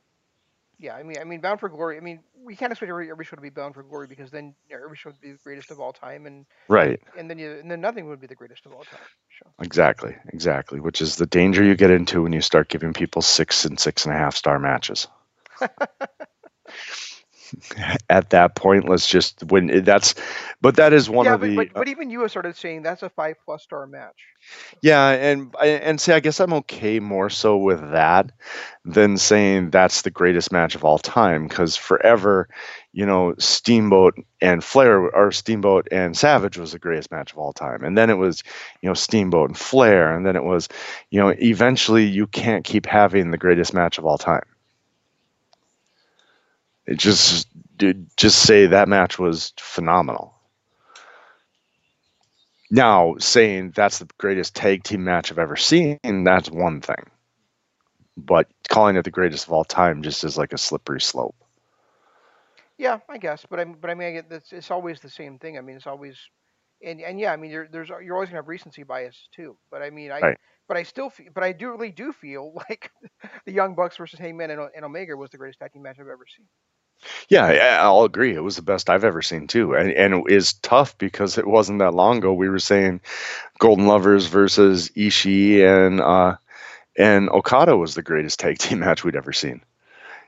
Yeah, 0.78 0.94
I 0.96 1.02
mean, 1.04 1.18
I 1.20 1.24
mean, 1.24 1.40
Bound 1.40 1.60
for 1.60 1.68
Glory. 1.68 1.96
I 1.96 2.00
mean, 2.00 2.20
we 2.34 2.56
can't 2.56 2.72
expect 2.72 2.90
every, 2.90 3.10
every 3.10 3.24
show 3.24 3.36
to 3.36 3.42
be 3.42 3.50
Bound 3.50 3.74
for 3.74 3.82
Glory 3.82 4.08
because 4.08 4.30
then 4.30 4.54
every 4.70 4.96
show 4.96 5.10
would 5.10 5.20
be 5.20 5.32
the 5.32 5.38
greatest 5.44 5.70
of 5.70 5.78
all 5.78 5.92
time, 5.92 6.26
and 6.26 6.46
right, 6.68 7.00
and 7.16 7.30
then 7.30 7.38
you, 7.38 7.52
and 7.52 7.70
then 7.70 7.80
nothing 7.80 8.08
would 8.08 8.20
be 8.20 8.26
the 8.26 8.34
greatest 8.34 8.66
of 8.66 8.72
all 8.72 8.82
time. 8.82 8.98
So. 9.38 9.50
Exactly, 9.62 10.16
exactly. 10.32 10.80
Which 10.80 11.00
is 11.00 11.16
the 11.16 11.26
danger 11.26 11.62
you 11.62 11.76
get 11.76 11.90
into 11.90 12.22
when 12.22 12.32
you 12.32 12.40
start 12.40 12.68
giving 12.68 12.92
people 12.92 13.22
six 13.22 13.64
and 13.64 13.78
six 13.78 14.04
and 14.04 14.14
a 14.14 14.18
half 14.18 14.34
star 14.34 14.58
matches. 14.58 15.06
at 18.10 18.30
that 18.30 18.54
point. 18.54 18.88
Let's 18.88 19.08
just 19.08 19.42
when 19.44 19.84
that's, 19.84 20.14
but 20.60 20.76
that 20.76 20.92
is 20.92 21.08
one 21.08 21.26
yeah, 21.26 21.34
of 21.34 21.40
but, 21.40 21.46
the 21.46 21.56
but 21.56 21.66
uh, 21.68 21.70
but 21.74 21.88
even 21.88 22.10
you 22.10 22.20
have 22.20 22.30
started 22.30 22.56
saying 22.56 22.82
that's 22.82 23.02
a 23.02 23.10
five 23.10 23.36
plus 23.44 23.62
star 23.62 23.86
match. 23.86 24.16
yeah, 24.82 25.10
and 25.10 25.54
and 25.62 26.00
see, 26.00 26.12
I 26.12 26.20
guess 26.20 26.40
I'm 26.40 26.52
okay 26.54 27.00
more 27.00 27.30
so 27.30 27.56
with 27.56 27.80
that 27.92 28.32
than 28.84 29.16
saying 29.16 29.70
that's 29.70 30.02
the 30.02 30.10
greatest 30.10 30.52
match 30.52 30.74
of 30.74 30.84
all 30.84 30.98
time 30.98 31.48
because 31.48 31.76
forever, 31.76 32.48
you 32.92 33.06
know, 33.06 33.34
Steamboat 33.38 34.14
and 34.40 34.62
Flair 34.62 35.10
or 35.10 35.32
Steamboat 35.32 35.88
and 35.90 36.16
Savage 36.16 36.58
was 36.58 36.72
the 36.72 36.78
greatest 36.78 37.10
match 37.10 37.32
of 37.32 37.38
all 37.38 37.52
time, 37.52 37.82
and 37.84 37.96
then 37.96 38.10
it 38.10 38.18
was 38.18 38.42
you 38.82 38.88
know 38.88 38.94
Steamboat 38.94 39.50
and 39.50 39.58
Flair, 39.58 40.14
and 40.16 40.26
then 40.26 40.36
it 40.36 40.44
was 40.44 40.68
you 41.10 41.20
know 41.20 41.34
eventually 41.38 42.04
you 42.04 42.26
can't 42.26 42.64
keep 42.64 42.86
having 42.86 43.30
the 43.30 43.38
greatest 43.38 43.74
match 43.74 43.98
of 43.98 44.06
all 44.06 44.18
time. 44.18 44.44
It 46.86 46.98
just 46.98 47.48
just 48.16 48.38
say 48.42 48.66
that 48.66 48.88
match 48.88 49.18
was 49.18 49.52
phenomenal. 49.58 50.34
Now, 52.70 53.16
saying 53.18 53.72
that's 53.74 53.98
the 53.98 54.08
greatest 54.18 54.54
tag 54.54 54.84
team 54.84 55.04
match 55.04 55.30
I've 55.30 55.38
ever 55.38 55.56
seen, 55.56 55.98
that's 56.02 56.50
one 56.50 56.80
thing. 56.80 57.10
But 58.16 58.48
calling 58.68 58.96
it 58.96 59.04
the 59.04 59.10
greatest 59.10 59.46
of 59.46 59.52
all 59.52 59.64
time 59.64 60.02
just 60.02 60.24
is 60.24 60.38
like 60.38 60.52
a 60.52 60.58
slippery 60.58 61.00
slope. 61.00 61.36
Yeah, 62.78 62.98
I 63.08 63.18
guess, 63.18 63.46
but 63.48 63.60
I 63.60 63.64
but 63.64 63.90
I 63.90 63.94
mean, 63.94 64.08
I 64.08 64.12
get 64.12 64.30
that's 64.30 64.52
it's 64.52 64.70
always 64.70 65.00
the 65.00 65.08
same 65.10 65.38
thing. 65.38 65.56
I 65.56 65.60
mean, 65.60 65.76
it's 65.76 65.86
always, 65.86 66.18
and 66.84 67.00
and 67.00 67.18
yeah, 67.20 67.32
I 67.32 67.36
mean, 67.36 67.50
there, 67.50 67.68
there's 67.70 67.88
you're 67.88 68.14
always 68.14 68.28
gonna 68.28 68.38
have 68.38 68.48
recency 68.48 68.82
bias 68.82 69.28
too. 69.32 69.56
But 69.70 69.82
I 69.82 69.90
mean, 69.90 70.12
I 70.12 70.22
Right. 70.22 70.38
but 70.68 70.76
I 70.76 70.82
still 70.84 71.10
feel, 71.10 71.28
but 71.34 71.44
I 71.44 71.52
do 71.52 71.70
really 71.70 71.92
do 71.92 72.12
feel 72.12 72.54
like 72.68 72.90
the 73.46 73.52
Young 73.52 73.74
Bucks 73.74 73.96
versus 73.96 74.18
Hangman 74.18 74.50
and, 74.50 74.70
and 74.74 74.84
Omega 74.84 75.16
was 75.16 75.30
the 75.30 75.38
greatest 75.38 75.60
tag 75.60 75.72
team 75.72 75.82
match 75.82 75.98
I've 76.00 76.08
ever 76.08 76.26
seen. 76.26 76.46
Yeah, 77.28 77.78
I'll 77.82 78.04
agree. 78.04 78.34
It 78.34 78.42
was 78.42 78.56
the 78.56 78.62
best 78.62 78.88
I've 78.88 79.04
ever 79.04 79.22
seen 79.22 79.46
too, 79.46 79.74
and 79.74 79.90
and 79.92 80.14
it 80.14 80.32
is 80.32 80.54
tough 80.54 80.96
because 80.98 81.36
it 81.38 81.46
wasn't 81.46 81.80
that 81.80 81.94
long 81.94 82.18
ago. 82.18 82.32
We 82.32 82.48
were 82.48 82.58
saying 82.58 83.00
Golden 83.58 83.86
Lovers 83.86 84.26
versus 84.26 84.90
Ishii 84.90 85.62
and 85.64 86.00
uh, 86.00 86.36
and 86.96 87.28
Okada 87.30 87.76
was 87.76 87.94
the 87.94 88.02
greatest 88.02 88.40
tag 88.40 88.58
team 88.58 88.78
match 88.80 89.04
we'd 89.04 89.16
ever 89.16 89.32
seen. 89.32 89.62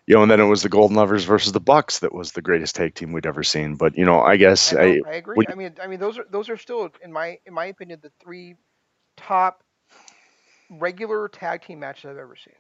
You 0.06 0.14
know, 0.16 0.22
and 0.22 0.30
then 0.30 0.40
it 0.40 0.44
was 0.44 0.62
the 0.62 0.68
Golden 0.68 0.96
Lovers 0.96 1.24
versus 1.24 1.52
the 1.52 1.60
Bucks 1.60 2.00
that 2.00 2.12
was 2.14 2.32
the 2.32 2.42
greatest 2.42 2.76
tag 2.76 2.94
team 2.94 3.12
we'd 3.12 3.26
ever 3.26 3.42
seen. 3.42 3.76
But 3.76 3.96
you 3.96 4.04
know, 4.04 4.20
I 4.20 4.36
guess 4.36 4.72
I, 4.72 4.82
I, 4.82 5.00
I 5.06 5.14
agree. 5.14 5.36
would- 5.36 5.50
I 5.50 5.54
mean, 5.54 5.74
I 5.82 5.86
mean, 5.86 6.00
those 6.00 6.18
are 6.18 6.26
those 6.30 6.48
are 6.48 6.56
still, 6.56 6.88
in 7.02 7.12
my 7.12 7.38
in 7.46 7.54
my 7.54 7.66
opinion, 7.66 8.00
the 8.02 8.12
three 8.22 8.54
top 9.16 9.62
regular 10.70 11.28
tag 11.28 11.62
team 11.62 11.80
matches 11.80 12.06
I've 12.10 12.16
ever 12.18 12.36
seen. 12.36 12.54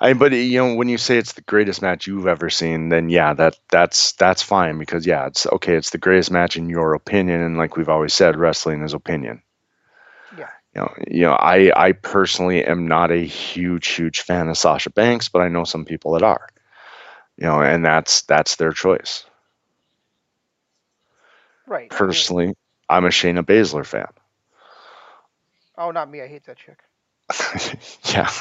I 0.00 0.12
but 0.14 0.32
you 0.32 0.58
know 0.58 0.74
when 0.74 0.88
you 0.88 0.98
say 0.98 1.18
it's 1.18 1.32
the 1.32 1.42
greatest 1.42 1.82
match 1.82 2.06
you've 2.06 2.26
ever 2.26 2.48
seen, 2.50 2.88
then 2.90 3.08
yeah, 3.08 3.32
that 3.34 3.58
that's 3.70 4.12
that's 4.12 4.42
fine 4.42 4.78
because 4.78 5.06
yeah, 5.06 5.26
it's 5.26 5.46
okay. 5.46 5.74
It's 5.74 5.90
the 5.90 5.98
greatest 5.98 6.30
match 6.30 6.56
in 6.56 6.68
your 6.68 6.94
opinion, 6.94 7.40
and 7.40 7.56
like 7.58 7.76
we've 7.76 7.88
always 7.88 8.14
said, 8.14 8.36
wrestling 8.36 8.82
is 8.82 8.94
opinion. 8.94 9.42
Yeah. 10.30 10.50
You 10.74 10.80
know, 10.82 10.94
you 11.08 11.20
know, 11.22 11.32
I 11.34 11.72
I 11.88 11.92
personally 11.92 12.64
am 12.64 12.86
not 12.88 13.10
a 13.10 13.24
huge 13.24 13.88
huge 13.88 14.20
fan 14.20 14.48
of 14.48 14.58
Sasha 14.58 14.90
Banks, 14.90 15.28
but 15.28 15.40
I 15.42 15.48
know 15.48 15.64
some 15.64 15.84
people 15.84 16.12
that 16.12 16.22
are. 16.22 16.48
You 17.36 17.46
know, 17.46 17.62
and 17.62 17.84
that's 17.84 18.22
that's 18.22 18.56
their 18.56 18.72
choice. 18.72 19.24
Right. 21.66 21.90
Personally, 21.90 22.54
I'm 22.88 23.04
a 23.04 23.08
Shayna 23.08 23.42
Baszler 23.42 23.86
fan. 23.86 24.08
oh, 25.78 25.90
not 25.90 26.10
me. 26.10 26.22
I 26.22 26.28
hate 26.28 26.44
that 26.44 26.58
chick. 26.58 26.78
yeah. 28.14 28.30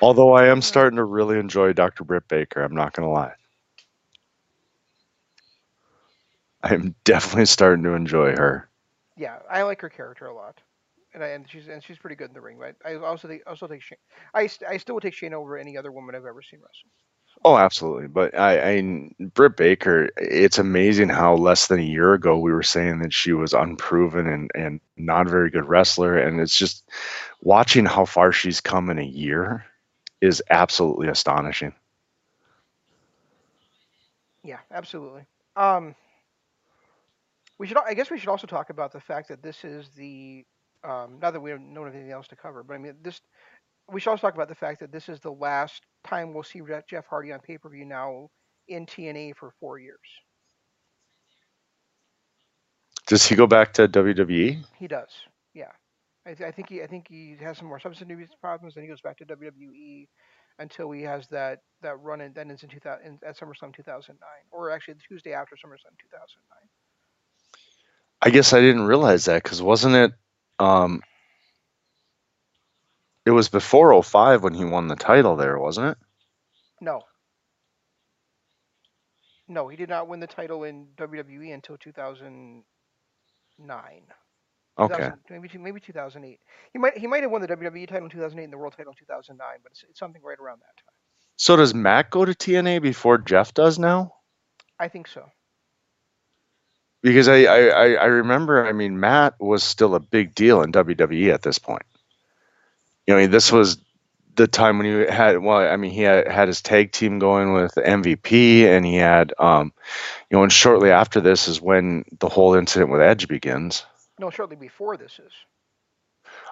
Although 0.00 0.32
I 0.32 0.46
am 0.46 0.62
starting 0.62 0.96
to 0.96 1.04
really 1.04 1.38
enjoy 1.38 1.72
Dr. 1.72 2.04
Britt 2.04 2.28
Baker, 2.28 2.62
I'm 2.62 2.74
not 2.74 2.92
going 2.92 3.06
to 3.06 3.12
lie. 3.12 3.34
I'm 6.62 6.94
definitely 7.04 7.46
starting 7.46 7.84
to 7.84 7.94
enjoy 7.94 8.36
her. 8.36 8.68
Yeah, 9.16 9.38
I 9.50 9.62
like 9.62 9.80
her 9.82 9.88
character 9.88 10.26
a 10.26 10.34
lot, 10.34 10.60
and 11.14 11.22
I, 11.22 11.28
and 11.28 11.48
she's 11.48 11.68
and 11.68 11.82
she's 11.82 11.98
pretty 11.98 12.16
good 12.16 12.28
in 12.28 12.34
the 12.34 12.40
ring. 12.40 12.58
Right? 12.58 12.74
I 12.84 12.94
also 12.96 13.28
think 13.28 13.42
also 13.46 13.66
take 13.66 13.80
Shayna. 13.80 13.96
I 14.34 14.46
st- 14.46 14.70
I 14.70 14.76
still 14.76 14.94
would 14.94 15.02
take 15.02 15.14
Shayna 15.14 15.34
over 15.34 15.56
any 15.56 15.76
other 15.76 15.92
woman 15.92 16.14
I've 16.14 16.26
ever 16.26 16.42
seen 16.42 16.60
wrestle. 16.60 16.90
Oh, 17.44 17.56
absolutely. 17.56 18.06
But 18.08 18.38
I, 18.38 18.70
I 18.70 19.10
Britt 19.34 19.56
Baker, 19.56 20.10
it's 20.16 20.58
amazing 20.58 21.08
how 21.08 21.34
less 21.34 21.66
than 21.66 21.80
a 21.80 21.84
year 21.84 22.14
ago 22.14 22.38
we 22.38 22.52
were 22.52 22.62
saying 22.62 23.00
that 23.00 23.12
she 23.12 23.32
was 23.32 23.52
unproven 23.52 24.28
and, 24.28 24.50
and 24.54 24.80
not 24.96 25.26
a 25.26 25.30
very 25.30 25.50
good 25.50 25.68
wrestler. 25.68 26.16
And 26.18 26.40
it's 26.40 26.56
just 26.56 26.88
watching 27.42 27.84
how 27.84 28.04
far 28.04 28.32
she's 28.32 28.60
come 28.60 28.90
in 28.90 28.98
a 28.98 29.04
year 29.04 29.64
is 30.20 30.42
absolutely 30.50 31.08
astonishing. 31.08 31.72
Yeah, 34.44 34.58
absolutely. 34.70 35.24
Um, 35.56 35.94
we 37.58 37.66
should. 37.66 37.78
I 37.78 37.94
guess 37.94 38.10
we 38.10 38.18
should 38.18 38.28
also 38.28 38.46
talk 38.46 38.70
about 38.70 38.92
the 38.92 39.00
fact 39.00 39.28
that 39.28 39.42
this 39.42 39.64
is 39.64 39.88
the. 39.96 40.44
Um, 40.84 41.18
not 41.20 41.32
that 41.32 41.40
we 41.40 41.50
don't 41.50 41.72
know 41.72 41.84
anything 41.84 42.10
else 42.10 42.28
to 42.28 42.36
cover, 42.36 42.62
but 42.62 42.74
I 42.74 42.78
mean 42.78 42.94
this. 43.02 43.20
We 43.90 44.00
should 44.00 44.10
also 44.10 44.22
talk 44.22 44.34
about 44.34 44.48
the 44.48 44.54
fact 44.54 44.80
that 44.80 44.92
this 44.92 45.08
is 45.08 45.20
the 45.20 45.32
last 45.32 45.82
time 46.04 46.32
we'll 46.32 46.42
see 46.42 46.60
Jeff 46.88 47.06
Hardy 47.06 47.32
on 47.32 47.40
pay 47.40 47.58
per 47.58 47.68
view 47.68 47.84
now 47.84 48.28
in 48.68 48.86
TNA 48.86 49.36
for 49.36 49.52
four 49.60 49.78
years. 49.78 49.98
Does 53.06 53.26
he 53.26 53.34
go 53.34 53.46
back 53.46 53.72
to? 53.74 53.88
WWE? 53.88 54.64
He 54.76 54.88
does. 54.88 55.10
Yeah, 55.54 55.72
I, 56.26 56.34
th- 56.34 56.46
I 56.46 56.50
think 56.50 56.68
he. 56.68 56.82
I 56.82 56.86
think 56.86 57.06
he 57.08 57.36
has 57.40 57.58
some 57.58 57.68
more 57.68 57.80
substance 57.80 58.10
abuse 58.10 58.28
problems, 58.40 58.76
and 58.76 58.82
he 58.82 58.88
goes 58.88 59.00
back 59.00 59.18
to 59.18 59.26
WWE 59.26 60.08
until 60.58 60.90
he 60.90 61.02
has 61.02 61.26
that 61.28 61.60
that 61.82 62.00
run 62.00 62.20
and 62.20 62.34
then 62.34 62.50
it's 62.50 62.62
in 62.62 62.68
2000 62.68 63.04
in, 63.04 63.18
at 63.26 63.38
SummerSlam 63.38 63.74
2009, 63.74 64.16
or 64.50 64.70
actually 64.70 64.94
the 64.94 65.00
Tuesday 65.08 65.32
after 65.32 65.56
SummerSlam 65.56 65.96
2009. 66.00 66.68
I 68.22 68.30
guess 68.30 68.52
I 68.52 68.60
didn't 68.60 68.86
realize 68.86 69.24
that 69.24 69.42
because 69.42 69.60
wasn't 69.60 69.96
it? 69.96 70.12
Um, 70.62 71.02
it 73.26 73.30
was 73.30 73.48
before 73.48 74.00
05 74.02 74.44
when 74.44 74.54
he 74.54 74.64
won 74.64 74.88
the 74.88 74.96
title 74.96 75.36
there, 75.36 75.58
wasn't 75.58 75.88
it? 75.88 75.98
No. 76.80 77.02
No, 79.48 79.68
he 79.68 79.76
did 79.76 79.88
not 79.88 80.08
win 80.08 80.20
the 80.20 80.26
title 80.26 80.64
in 80.64 80.86
WWE 80.96 81.52
until 81.52 81.76
2009. 81.76 82.64
Okay. 84.78 85.10
maybe 85.28 85.50
maybe 85.58 85.80
2008. 85.80 86.40
He 86.72 86.78
might 86.78 86.96
he 86.96 87.06
might 87.06 87.22
have 87.22 87.30
won 87.30 87.42
the 87.42 87.48
WWE 87.48 87.86
title 87.86 88.04
in 88.04 88.10
2008 88.10 88.44
and 88.44 88.52
the 88.52 88.56
world 88.56 88.72
title 88.76 88.92
in 88.92 88.96
2009, 88.96 89.58
but 89.62 89.72
it's, 89.72 89.84
it's 89.88 89.98
something 89.98 90.22
right 90.22 90.38
around 90.38 90.60
that 90.60 90.76
time. 90.82 90.94
So 91.36 91.56
does 91.56 91.74
Matt 91.74 92.10
go 92.10 92.24
to 92.24 92.32
TNA 92.32 92.80
before 92.80 93.18
Jeff 93.18 93.52
does 93.52 93.78
now? 93.78 94.14
I 94.78 94.88
think 94.88 95.08
so. 95.08 95.28
Because 97.02 97.28
I, 97.28 97.44
I, 97.44 97.58
I- 97.68 97.94
I 97.94 98.04
remember, 98.06 98.66
I 98.66 98.72
mean, 98.72 98.98
Matt 99.00 99.34
was 99.40 99.62
still 99.64 99.94
a 99.94 100.00
big 100.00 100.34
deal 100.34 100.62
in 100.62 100.72
WWE 100.72 101.32
at 101.32 101.42
this 101.42 101.58
point. 101.58 101.82
You 103.06 103.14
know, 103.14 103.26
this 103.26 103.50
was 103.50 103.78
the 104.36 104.46
time 104.46 104.78
when 104.78 104.86
he 104.86 105.12
had, 105.12 105.38
well, 105.38 105.58
I 105.58 105.76
mean, 105.76 105.90
he 105.90 106.02
had, 106.02 106.26
had 106.28 106.48
his 106.48 106.62
tag 106.62 106.92
team 106.92 107.18
going 107.18 107.52
with 107.52 107.74
MVP, 107.74 108.64
and 108.64 108.86
he 108.86 108.96
had, 108.96 109.34
um, 109.38 109.72
you 110.30 110.36
know, 110.36 110.42
and 110.42 110.52
shortly 110.52 110.90
after 110.90 111.20
this 111.20 111.48
is 111.48 111.60
when 111.60 112.04
the 112.18 112.28
whole 112.28 112.54
incident 112.54 112.90
with 112.90 113.02
Edge 113.02 113.28
begins. 113.28 113.84
No, 114.18 114.30
shortly 114.30 114.56
before 114.56 114.96
this 114.96 115.18
is. 115.18 115.32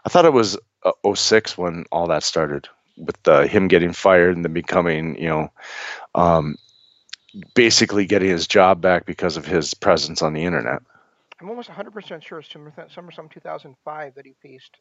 I 0.04 0.08
thought 0.08 0.24
it 0.24 0.32
was 0.32 0.58
uh, 0.82 1.14
06 1.14 1.56
when 1.56 1.84
all 1.92 2.08
that 2.08 2.22
started 2.22 2.68
with 2.96 3.16
uh, 3.28 3.46
him 3.46 3.68
getting 3.68 3.92
fired 3.92 4.34
and 4.36 4.44
then 4.44 4.52
becoming, 4.52 5.16
you 5.16 5.28
know, 5.28 5.52
um, 6.14 6.56
basically 7.55 8.07
getting 8.07 8.29
his 8.29 8.47
job 8.47 8.81
back 8.81 9.07
because 9.07 9.37
of 9.37 9.47
his 9.47 9.75
presence 9.75 10.23
on 10.23 10.33
the 10.33 10.45
internet. 10.45 10.83
I'm 11.40 11.49
almost 11.49 11.71
100% 11.71 12.23
sure 12.23 12.40
it's 12.40 12.53
Summer- 12.53 12.73
SummerSlam 12.95 13.31
2005 13.31 14.14
that 14.14 14.27
he 14.27 14.35
faced 14.43 14.77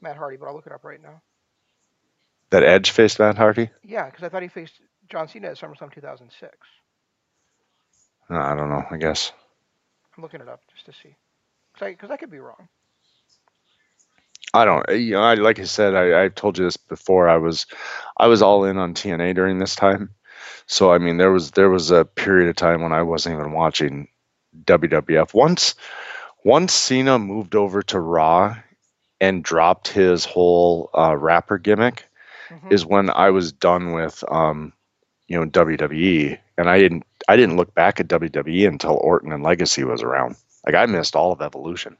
Matt 0.00 0.16
Hardy, 0.16 0.36
but 0.36 0.46
I'll 0.46 0.54
look 0.54 0.66
it 0.66 0.72
up 0.72 0.84
right 0.84 1.02
now. 1.02 1.20
That 2.50 2.62
Edge 2.62 2.90
faced 2.90 3.18
Matt 3.18 3.36
Hardy? 3.36 3.70
Yeah, 3.82 4.06
because 4.06 4.22
I 4.22 4.28
thought 4.28 4.42
he 4.42 4.48
faced 4.48 4.80
John 5.10 5.28
Cena 5.28 5.48
at 5.48 5.58
SummerSlam 5.58 5.92
2006. 5.92 6.56
Uh, 8.30 8.34
I 8.34 8.54
don't 8.54 8.70
know, 8.70 8.84
I 8.90 8.96
guess. 8.96 9.32
I'm 10.16 10.22
looking 10.22 10.40
it 10.40 10.48
up 10.48 10.60
just 10.72 10.86
to 10.86 10.92
see. 10.92 11.16
Because 11.74 12.10
I, 12.10 12.14
I 12.14 12.16
could 12.16 12.30
be 12.30 12.38
wrong. 12.38 12.68
I 14.54 14.64
don't. 14.64 14.88
You 14.90 15.14
know, 15.14 15.22
I, 15.22 15.34
like 15.34 15.58
I 15.58 15.64
said, 15.64 15.94
I, 15.94 16.24
I 16.24 16.28
told 16.28 16.58
you 16.58 16.64
this 16.64 16.76
before. 16.76 17.28
I 17.28 17.38
was, 17.38 17.66
I 18.16 18.28
was 18.28 18.40
all 18.40 18.64
in 18.64 18.78
on 18.78 18.94
TNA 18.94 19.34
during 19.34 19.58
this 19.58 19.74
time. 19.74 20.10
So 20.66 20.92
I 20.92 20.98
mean, 20.98 21.16
there 21.18 21.30
was 21.32 21.50
there 21.52 21.70
was 21.70 21.90
a 21.90 22.04
period 22.04 22.48
of 22.48 22.56
time 22.56 22.82
when 22.82 22.92
I 22.92 23.02
wasn't 23.02 23.38
even 23.38 23.52
watching 23.52 24.08
WWF. 24.64 25.34
Once, 25.34 25.74
once 26.44 26.72
Cena 26.72 27.18
moved 27.18 27.54
over 27.54 27.82
to 27.82 28.00
Raw 28.00 28.56
and 29.20 29.42
dropped 29.44 29.88
his 29.88 30.24
whole 30.24 30.90
uh, 30.96 31.16
rapper 31.16 31.58
gimmick, 31.58 32.06
Mhm. 32.50 32.72
is 32.72 32.84
when 32.84 33.08
I 33.10 33.30
was 33.30 33.52
done 33.52 33.92
with, 33.92 34.22
um, 34.30 34.72
you 35.28 35.38
know, 35.40 35.46
WWE, 35.46 36.38
and 36.58 36.68
I 36.68 36.78
didn't 36.78 37.04
I 37.26 37.36
didn't 37.36 37.56
look 37.56 37.74
back 37.74 38.00
at 38.00 38.08
WWE 38.08 38.66
until 38.66 38.94
Orton 38.96 39.32
and 39.32 39.42
Legacy 39.42 39.82
was 39.84 40.02
around. 40.02 40.36
Like 40.66 40.74
I 40.74 40.86
missed 40.86 41.16
all 41.16 41.32
of 41.32 41.40
Evolution. 41.40 41.96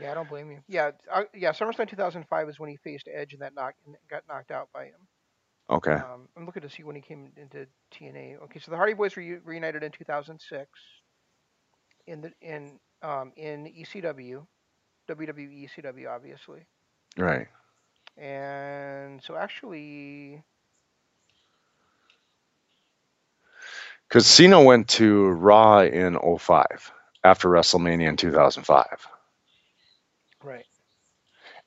Yeah, 0.00 0.10
I 0.10 0.14
don't 0.14 0.28
blame 0.28 0.50
you. 0.50 0.58
Yeah, 0.66 0.90
uh, 1.12 1.24
yeah. 1.32 1.50
SummerSlam 1.52 1.88
2005 1.88 2.48
is 2.48 2.58
when 2.58 2.70
he 2.70 2.76
faced 2.76 3.08
Edge 3.12 3.32
and 3.32 3.42
that 3.42 3.54
knocked 3.54 3.78
and 3.86 3.94
got 4.10 4.24
knocked 4.28 4.50
out 4.50 4.68
by 4.72 4.86
him. 4.86 5.06
Okay. 5.70 5.92
Um, 5.92 6.28
I'm 6.36 6.44
looking 6.44 6.62
to 6.62 6.68
see 6.68 6.82
when 6.82 6.94
he 6.94 7.02
came 7.02 7.32
into 7.36 7.66
TNA. 7.92 8.42
Okay, 8.44 8.60
so 8.60 8.70
the 8.70 8.76
Hardy 8.76 8.92
Boys 8.92 9.16
were 9.16 9.40
reunited 9.44 9.82
in 9.82 9.92
2006 9.92 10.68
in 12.06 12.20
the 12.20 12.32
in 12.42 12.78
um, 13.02 13.32
in 13.36 13.64
ECW, 13.66 14.46
WWE 15.08 15.68
ECW, 15.68 16.08
obviously. 16.10 16.66
Right. 17.16 17.48
And 18.16 19.22
so 19.22 19.36
actually, 19.36 20.42
because 24.08 24.26
Cena 24.26 24.62
went 24.62 24.88
to 24.88 25.28
Raw 25.30 25.80
in 25.80 26.18
05 26.38 26.92
after 27.24 27.48
WrestleMania 27.48 28.08
in 28.08 28.16
2005. 28.16 29.08
Right. 30.42 30.66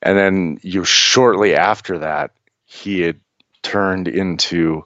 And 0.01 0.17
then 0.17 0.59
you 0.61 0.85
shortly 0.85 1.55
after 1.55 1.99
that, 1.99 2.31
he 2.65 3.01
had 3.01 3.19
turned 3.67 4.07
into 4.07 4.85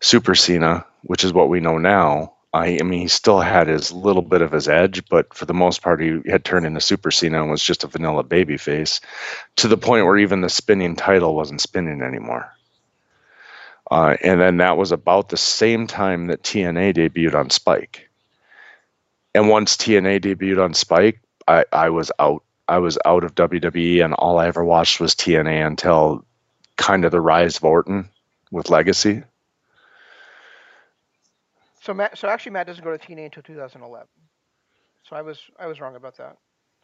Super 0.00 0.34
Cena, 0.34 0.86
which 1.02 1.22
is 1.22 1.34
what 1.34 1.50
we 1.50 1.60
know 1.60 1.76
now. 1.76 2.32
I, 2.52 2.78
I 2.80 2.82
mean, 2.82 3.00
he 3.00 3.08
still 3.08 3.40
had 3.40 3.68
his 3.68 3.92
little 3.92 4.22
bit 4.22 4.40
of 4.40 4.52
his 4.52 4.68
edge, 4.68 5.06
but 5.10 5.34
for 5.34 5.44
the 5.44 5.54
most 5.54 5.82
part, 5.82 6.00
he 6.00 6.20
had 6.26 6.44
turned 6.44 6.64
into 6.64 6.80
Super 6.80 7.10
Cena 7.10 7.42
and 7.42 7.50
was 7.50 7.62
just 7.62 7.84
a 7.84 7.88
vanilla 7.88 8.24
baby 8.24 8.56
face 8.56 9.00
to 9.56 9.68
the 9.68 9.76
point 9.76 10.06
where 10.06 10.16
even 10.16 10.40
the 10.40 10.48
spinning 10.48 10.96
title 10.96 11.36
wasn't 11.36 11.60
spinning 11.60 12.00
anymore. 12.00 12.50
Uh, 13.90 14.16
and 14.22 14.40
then 14.40 14.56
that 14.56 14.78
was 14.78 14.92
about 14.92 15.28
the 15.28 15.36
same 15.36 15.86
time 15.86 16.28
that 16.28 16.42
TNA 16.42 16.94
debuted 16.94 17.34
on 17.34 17.50
Spike. 17.50 18.08
And 19.34 19.48
once 19.48 19.76
TNA 19.76 20.20
debuted 20.22 20.62
on 20.62 20.74
Spike, 20.74 21.20
I, 21.46 21.64
I 21.70 21.90
was 21.90 22.10
out. 22.18 22.42
I 22.66 22.78
was 22.78 22.98
out 23.04 23.24
of 23.24 23.34
WWE, 23.34 24.04
and 24.04 24.14
all 24.14 24.38
I 24.38 24.46
ever 24.46 24.64
watched 24.64 25.00
was 25.00 25.16
TNA 25.16 25.66
until 25.66 26.24
kind 26.80 27.04
of 27.04 27.12
the 27.12 27.20
rise 27.20 27.58
of 27.58 27.64
Orton 27.64 28.08
with 28.50 28.70
Legacy. 28.70 29.22
So 31.82 31.94
Matt, 31.94 32.18
so 32.18 32.28
actually, 32.28 32.52
Matt 32.52 32.66
doesn't 32.66 32.82
go 32.82 32.96
to 32.96 32.98
TNA 32.98 33.26
until 33.26 33.42
2011. 33.42 34.06
So 35.08 35.16
I 35.16 35.22
was 35.22 35.38
I 35.58 35.66
was 35.66 35.80
wrong 35.80 35.96
about 35.96 36.16
that. 36.16 36.36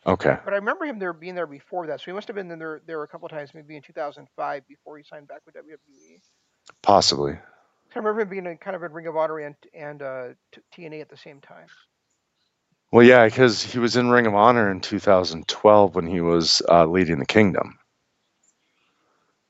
Okay. 0.06 0.36
But 0.44 0.52
I 0.52 0.56
remember 0.56 0.84
him 0.84 0.98
there 0.98 1.12
being 1.12 1.34
there 1.34 1.46
before 1.46 1.86
that. 1.88 2.00
So 2.00 2.04
he 2.06 2.12
must 2.12 2.28
have 2.28 2.36
been 2.36 2.48
there 2.48 2.80
there 2.86 3.02
a 3.02 3.08
couple 3.08 3.26
of 3.26 3.32
times, 3.32 3.50
maybe 3.54 3.76
in 3.76 3.82
2005 3.82 4.68
before 4.68 4.98
he 4.98 5.04
signed 5.04 5.28
back 5.28 5.40
with 5.46 5.54
WWE. 5.54 6.20
Possibly. 6.82 7.32
I 7.32 7.98
remember 7.98 8.20
him 8.20 8.28
being 8.28 8.46
in 8.46 8.58
kind 8.58 8.76
of 8.76 8.82
a 8.82 8.88
Ring 8.88 9.06
of 9.06 9.16
Honor 9.16 9.38
and 9.38 9.56
and 9.74 10.02
uh, 10.02 10.28
TNA 10.76 11.00
at 11.00 11.08
the 11.08 11.16
same 11.16 11.40
time. 11.40 11.66
Well, 12.92 13.04
yeah, 13.04 13.24
because 13.24 13.62
he 13.62 13.78
was 13.78 13.96
in 13.96 14.10
Ring 14.10 14.26
of 14.26 14.34
Honor 14.34 14.70
in 14.70 14.80
2012 14.80 15.94
when 15.94 16.06
he 16.06 16.20
was 16.20 16.62
uh, 16.68 16.86
leading 16.86 17.18
the 17.18 17.26
Kingdom. 17.26 17.78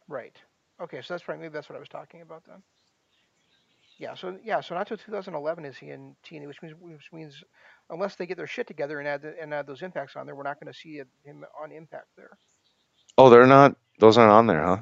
Right. 0.08 0.36
Okay, 0.80 1.00
so 1.02 1.14
that's 1.14 1.26
right. 1.28 1.38
Maybe 1.38 1.52
that's 1.52 1.68
what 1.68 1.76
I 1.76 1.80
was 1.80 1.88
talking 1.88 2.22
about 2.22 2.44
then. 2.46 2.62
Yeah. 3.98 4.14
So 4.14 4.38
yeah. 4.44 4.60
So 4.60 4.74
not 4.74 4.90
until 4.90 4.98
2011 4.98 5.64
is 5.64 5.76
he 5.76 5.90
in 5.90 6.14
TNA, 6.24 6.46
which 6.46 6.62
means 6.62 6.74
which 6.80 7.12
means 7.12 7.42
unless 7.90 8.16
they 8.16 8.26
get 8.26 8.36
their 8.36 8.46
shit 8.46 8.66
together 8.66 8.98
and 8.98 9.08
add 9.08 9.22
the, 9.22 9.34
and 9.40 9.54
add 9.54 9.66
those 9.66 9.82
impacts 9.82 10.16
on 10.16 10.26
there, 10.26 10.34
we're 10.34 10.42
not 10.42 10.60
going 10.60 10.72
to 10.72 10.78
see 10.78 10.98
him 11.24 11.44
on 11.62 11.72
Impact 11.72 12.08
there. 12.16 12.36
Oh, 13.18 13.30
they're 13.30 13.46
not. 13.46 13.76
Those 13.98 14.18
aren't 14.18 14.32
on 14.32 14.46
there, 14.46 14.62
huh? 14.62 14.78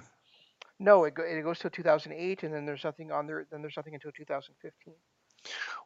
No, 0.81 1.05
it, 1.05 1.15
go, 1.15 1.23
it 1.23 1.41
goes 1.43 1.61
to 1.61 1.71
2008, 1.71 2.43
and 2.43 2.53
then 2.53 2.67
there's 2.67 2.83
nothing 2.83 3.13
on 3.13 3.27
there. 3.27 3.47
Then 3.51 3.63
there's 3.63 3.77
nothing 3.77 3.95
until 3.95 4.11
2015. 4.11 4.95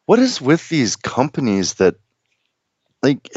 What 0.07 0.19
is 0.19 0.41
with 0.41 0.67
these 0.71 0.97
companies 0.97 1.75
that, 1.75 1.97
like, 3.03 3.29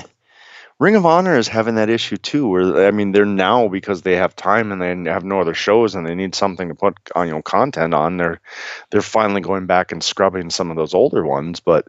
Ring 0.82 0.96
of 0.96 1.06
Honor 1.06 1.38
is 1.38 1.48
having 1.48 1.76
that 1.76 1.90
issue 1.90 2.18
too. 2.18 2.48
Where 2.48 2.88
I 2.88 2.92
mean, 2.92 3.12
they're 3.12 3.26
now 3.26 3.68
because 3.68 4.02
they 4.02 4.16
have 4.16 4.36
time 4.36 4.72
and 4.72 4.82
they 4.82 5.12
have 5.12 5.24
no 5.24 5.40
other 5.40 5.54
shows 5.54 5.94
and 5.94 6.08
they 6.08 6.16
need 6.16 6.34
something 6.36 6.70
to 6.70 6.76
put 6.76 6.98
on, 7.16 7.28
you 7.28 7.34
know, 7.34 7.42
content 7.42 7.94
on. 7.94 8.18
They're 8.18 8.42
they're 8.90 9.02
finally 9.02 9.42
going 9.42 9.68
back 9.68 9.92
and 9.92 10.04
scrubbing 10.04 10.50
some 10.50 10.72
of 10.72 10.78
those 10.78 10.94
older 10.94 11.26
ones, 11.26 11.60
but 11.60 11.88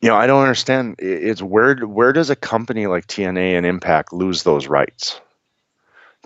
you 0.00 0.08
know, 0.08 0.16
I 0.16 0.28
don't 0.28 0.42
understand. 0.42 0.94
It's 1.00 1.42
where 1.42 1.76
where 1.78 2.12
does 2.12 2.30
a 2.30 2.36
company 2.36 2.86
like 2.86 3.08
TNA 3.08 3.56
and 3.56 3.66
Impact 3.66 4.12
lose 4.12 4.44
those 4.44 4.68
rights? 4.68 5.20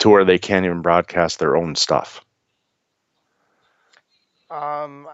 to 0.01 0.09
where 0.09 0.25
they 0.25 0.39
can't 0.39 0.65
even 0.65 0.83
broadcast 0.83 1.39
their 1.39 1.57
own 1.57 1.75
stuff? 1.75 2.25
Um, 4.51 5.09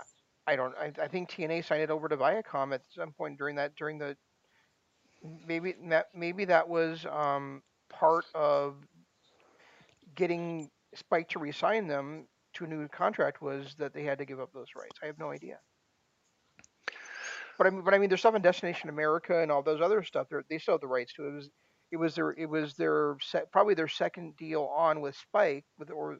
I 0.46 0.56
don't. 0.56 0.74
I, 0.76 0.92
I 1.00 1.08
think 1.08 1.30
TNA 1.30 1.64
signed 1.64 1.82
it 1.82 1.90
over 1.90 2.08
to 2.08 2.16
Viacom 2.16 2.74
at 2.74 2.82
some 2.94 3.12
point 3.12 3.38
during 3.38 3.56
that 3.56 3.76
during 3.76 3.98
the 3.98 4.16
maybe 5.46 5.74
that 5.88 6.06
maybe 6.14 6.44
that 6.46 6.68
was 6.68 7.04
um, 7.10 7.62
part 7.88 8.24
of 8.34 8.76
getting 10.14 10.70
Spike 10.94 11.28
to 11.30 11.38
resign 11.38 11.86
them 11.86 12.26
to 12.54 12.64
a 12.64 12.68
new 12.68 12.88
contract 12.88 13.42
was 13.42 13.74
that 13.78 13.92
they 13.94 14.02
had 14.02 14.18
to 14.18 14.24
give 14.24 14.40
up 14.40 14.52
those 14.52 14.68
rights. 14.76 14.98
I 15.02 15.06
have 15.06 15.18
no 15.18 15.30
idea. 15.30 15.58
But 17.56 17.66
I 17.66 17.70
mean, 17.70 17.82
but 17.82 17.94
I 17.94 17.98
mean, 17.98 18.08
there's 18.08 18.20
stuff 18.20 18.36
in 18.36 18.42
Destination 18.42 18.88
America 18.88 19.42
and 19.42 19.50
all 19.50 19.62
those 19.62 19.80
other 19.80 20.02
stuff. 20.02 20.28
They 20.48 20.58
still 20.58 20.74
have 20.74 20.80
the 20.80 20.86
rights 20.86 21.12
to 21.14 21.24
it. 21.24 21.28
It 21.28 21.34
was 21.34 21.50
it 21.90 21.96
was 21.96 22.14
their 22.14 22.30
it 22.30 22.48
was 22.48 22.74
their 22.74 23.16
set, 23.20 23.50
probably 23.50 23.74
their 23.74 23.88
second 23.88 24.36
deal 24.36 24.70
on 24.76 25.00
with 25.00 25.16
Spike 25.16 25.64
with 25.78 25.90
or 25.90 26.16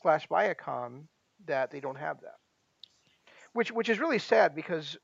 slash 0.00 0.28
Viacom 0.28 1.06
that 1.46 1.70
they 1.70 1.80
don't 1.80 1.98
have 1.98 2.20
that, 2.20 2.36
which 3.52 3.72
which 3.72 3.88
is 3.88 3.98
really 3.98 4.18
sad 4.18 4.54
because 4.54 4.96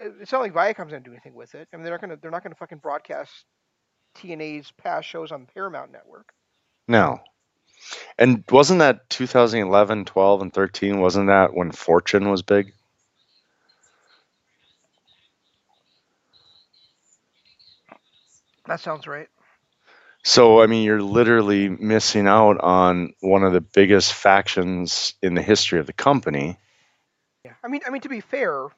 it's 0.00 0.32
not 0.32 0.40
like 0.40 0.52
Viacom's 0.52 0.90
gonna 0.90 1.00
do 1.00 1.12
anything 1.12 1.34
with 1.34 1.54
it. 1.54 1.68
I 1.72 1.76
mean 1.76 1.84
they're 1.84 1.92
not 1.92 2.00
gonna 2.00 2.16
they're 2.16 2.30
not 2.30 2.42
gonna 2.42 2.54
fucking 2.54 2.78
broadcast 2.78 3.44
TNA's 4.16 4.72
past 4.72 5.08
shows 5.08 5.32
on 5.32 5.46
Paramount 5.46 5.92
Network. 5.92 6.32
No. 6.88 7.20
And 8.18 8.44
wasn't 8.50 8.80
that 8.80 9.08
2011, 9.08 10.04
12, 10.04 10.42
and 10.42 10.52
13? 10.52 11.00
Wasn't 11.00 11.28
that 11.28 11.54
when 11.54 11.72
Fortune 11.72 12.30
was 12.30 12.42
big? 12.42 12.72
That 18.66 18.80
sounds 18.80 19.06
right. 19.06 19.28
So, 20.22 20.60
I 20.60 20.66
mean, 20.66 20.84
you're 20.84 21.02
literally 21.02 21.68
missing 21.70 22.26
out 22.26 22.60
on 22.60 23.14
one 23.20 23.42
of 23.42 23.52
the 23.52 23.62
biggest 23.62 24.12
factions 24.12 25.14
in 25.22 25.34
the 25.34 25.42
history 25.42 25.80
of 25.80 25.86
the 25.86 25.94
company. 25.94 26.58
Yeah, 27.44 27.54
I 27.64 27.68
mean, 27.68 27.80
I 27.86 27.90
mean 27.90 28.02
to 28.02 28.10
be 28.10 28.20
fair, 28.20 28.68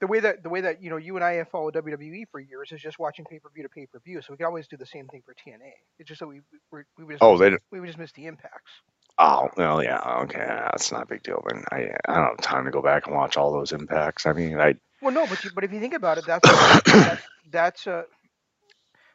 the 0.00 0.06
way 0.06 0.20
that 0.20 0.42
the 0.42 0.48
way 0.48 0.60
that 0.60 0.82
you 0.82 0.90
know 0.90 0.96
you 0.96 1.16
and 1.16 1.24
I 1.24 1.34
have 1.34 1.48
followed 1.48 1.74
WWE 1.74 2.24
for 2.30 2.40
years 2.40 2.70
is 2.72 2.80
just 2.80 2.98
watching 2.98 3.24
pay 3.24 3.38
per 3.38 3.48
view 3.54 3.62
to 3.62 3.68
pay 3.68 3.86
per 3.86 4.00
view. 4.04 4.20
So 4.20 4.32
we 4.32 4.36
can 4.36 4.46
always 4.46 4.68
do 4.68 4.76
the 4.76 4.86
same 4.86 5.06
thing 5.08 5.22
for 5.24 5.34
TNA. 5.34 5.72
It's 5.98 6.08
just 6.08 6.20
that 6.20 6.26
we 6.26 6.40
we, 6.70 6.82
we 6.98 7.04
would 7.04 7.12
just 7.14 7.22
oh 7.22 7.38
miss, 7.38 7.40
they 7.40 7.56
we 7.72 7.80
would 7.80 7.86
just 7.86 7.98
miss 7.98 8.12
the 8.12 8.26
impacts. 8.26 8.72
Oh 9.18 9.48
well, 9.56 9.82
yeah, 9.82 10.00
okay, 10.22 10.44
that's 10.46 10.92
not 10.92 11.04
a 11.04 11.06
big 11.06 11.22
deal. 11.22 11.42
Then 11.48 11.64
I 11.72 11.90
I 12.08 12.14
don't 12.14 12.24
have 12.24 12.40
time 12.42 12.66
to 12.66 12.70
go 12.70 12.82
back 12.82 13.06
and 13.06 13.16
watch 13.16 13.36
all 13.36 13.52
those 13.52 13.72
impacts. 13.72 14.26
I 14.26 14.32
mean, 14.34 14.60
I 14.60 14.74
well 15.00 15.12
no, 15.12 15.26
but 15.26 15.42
you, 15.42 15.50
but 15.54 15.64
if 15.64 15.72
you 15.72 15.80
think 15.80 15.94
about 15.94 16.18
it, 16.18 16.26
that's 16.26 16.46
that's, 16.84 17.22
that's 17.50 17.86
uh, 17.86 18.02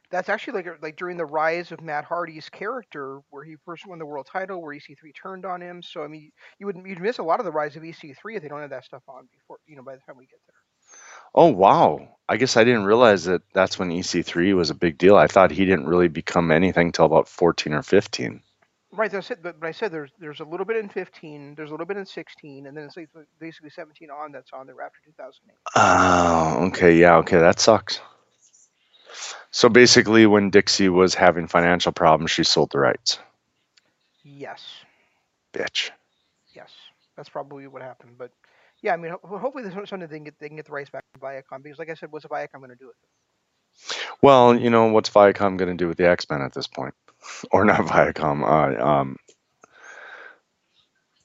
that's 0.10 0.30
actually 0.30 0.64
like 0.64 0.82
like 0.82 0.98
during 0.98 1.18
the 1.18 1.26
rise 1.26 1.72
of 1.72 1.82
Matt 1.82 2.06
Hardy's 2.06 2.50
character, 2.50 3.20
where 3.30 3.44
he 3.44 3.56
first 3.66 3.86
won 3.86 4.00
the 4.00 4.06
world 4.06 4.28
title, 4.32 4.62
where 4.62 4.76
EC3 4.76 5.14
turned 5.22 5.46
on 5.46 5.62
him. 5.62 5.84
So 5.84 6.04
I 6.04 6.08
mean, 6.08 6.32
you 6.58 6.66
would 6.66 6.78
you'd 6.86 7.00
miss 7.00 7.20
a 7.20 7.24
lot 7.24 7.40
of 7.40 7.46
the 7.46 7.52
rise 7.52 7.76
of 7.76 7.84
EC3 7.84 8.16
if 8.36 8.42
they 8.42 8.50
don't 8.50 8.62
have 8.62 8.72
that 8.72 8.86
stuff 8.86 9.04
on 9.08 9.28
before 9.32 9.58
you 9.68 9.76
know 9.76 9.84
by 9.84 9.94
the 9.94 10.02
time 10.08 10.18
we 10.18 10.26
get 10.26 10.40
there. 10.48 10.61
Oh 11.34 11.52
wow! 11.52 12.18
I 12.28 12.38
guess 12.38 12.58
I 12.58 12.64
didn't 12.64 12.86
realize 12.86 13.26
that 13.26 13.42
that's 13.54 13.78
when 13.80 13.90
EC3 13.90 14.56
was 14.56 14.70
a 14.70 14.76
big 14.76 14.98
deal. 14.98 15.16
I 15.16 15.28
thought 15.28 15.52
he 15.52 15.66
didn't 15.66 15.88
really 15.88 16.08
become 16.08 16.52
anything 16.52 16.92
till 16.92 17.06
about 17.06 17.28
14 17.28 17.74
or 17.74 17.82
15. 17.82 18.42
Right, 18.94 19.10
that's 19.10 19.32
it. 19.32 19.42
But, 19.42 19.60
but 19.60 19.68
I 19.68 19.72
said 19.72 19.92
there's 19.92 20.12
there's 20.20 20.42
a 20.42 20.46
little 20.46 20.66
bit 20.66 20.78
in 20.78 20.90
15, 20.90 21.56
there's 21.56 21.70
a 21.70 21.74
little 21.74 21.86
bit 21.86 21.98
in 21.98 22.06
16, 22.06 22.68
and 22.68 22.76
then 22.76 22.84
it's 22.84 22.96
basically 23.40 23.70
17 23.70 24.10
on 24.10 24.32
that's 24.34 24.52
on 24.54 24.68
there 24.68 24.82
after 24.82 25.00
2008. 25.06 25.56
Oh, 25.76 26.68
okay, 26.68 26.96
yeah, 26.98 27.16
okay, 27.18 27.40
that 27.40 27.60
sucks. 27.60 28.02
So 29.52 29.70
basically, 29.70 30.26
when 30.26 30.50
Dixie 30.50 30.90
was 30.90 31.14
having 31.14 31.48
financial 31.48 31.92
problems, 31.92 32.32
she 32.32 32.44
sold 32.44 32.72
the 32.72 32.80
rights. 32.80 33.20
Yes. 34.24 34.64
Bitch. 35.54 35.92
Yes, 36.54 36.70
that's 37.16 37.30
probably 37.30 37.68
what 37.68 37.82
happened. 37.82 38.18
But 38.18 38.32
yeah, 38.82 38.94
I 38.94 38.98
mean, 38.98 39.12
ho- 39.12 39.38
hopefully 39.38 39.64
there's 39.64 39.90
something 39.90 40.08
they 40.10 40.18
can 40.18 40.24
get 40.26 40.40
they 40.40 40.48
can 40.48 40.58
get 40.58 40.66
the 40.66 40.72
rights 40.74 40.90
back 40.90 41.06
from 41.14 41.22
Viacom 41.22 41.64
because, 41.64 41.80
like 41.80 41.90
I 41.90 41.96
said, 41.96 42.12
what's 42.12 42.26
Viacom 42.26 42.60
going 42.60 42.70
to 42.70 42.76
do 42.76 42.88
with 42.88 42.98
it? 43.04 43.10
Well, 44.22 44.56
you 44.56 44.70
know, 44.70 44.88
what's 44.88 45.10
Viacom 45.10 45.58
going 45.58 45.72
to 45.72 45.76
do 45.76 45.88
with 45.88 45.98
the 45.98 46.10
X 46.10 46.30
Men 46.30 46.42
at 46.42 46.54
this 46.54 46.68
point? 46.68 46.96
or 47.52 47.66
not 47.66 47.82
Viacom? 47.82 48.44
Um, 48.80 49.18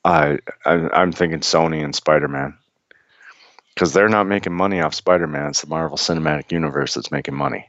I, 0.05 0.39
I 0.65 0.73
I'm 0.93 1.13
thinking 1.13 1.41
Sony 1.41 1.85
and 1.85 1.95
Spider 1.95 2.29
Man 2.29 2.59
because 3.75 3.93
they're 3.93 4.09
not 4.09 4.27
making 4.27 4.55
money 4.55 4.81
off 4.81 4.95
Spider 4.95 5.27
Man. 5.27 5.49
It's 5.51 5.63
the 5.63 5.69
Marvel 5.69 5.99
Cinematic 5.99 6.53
Universe 6.53 6.95
that's 6.95 7.13
making 7.13 7.35
money. 7.35 7.69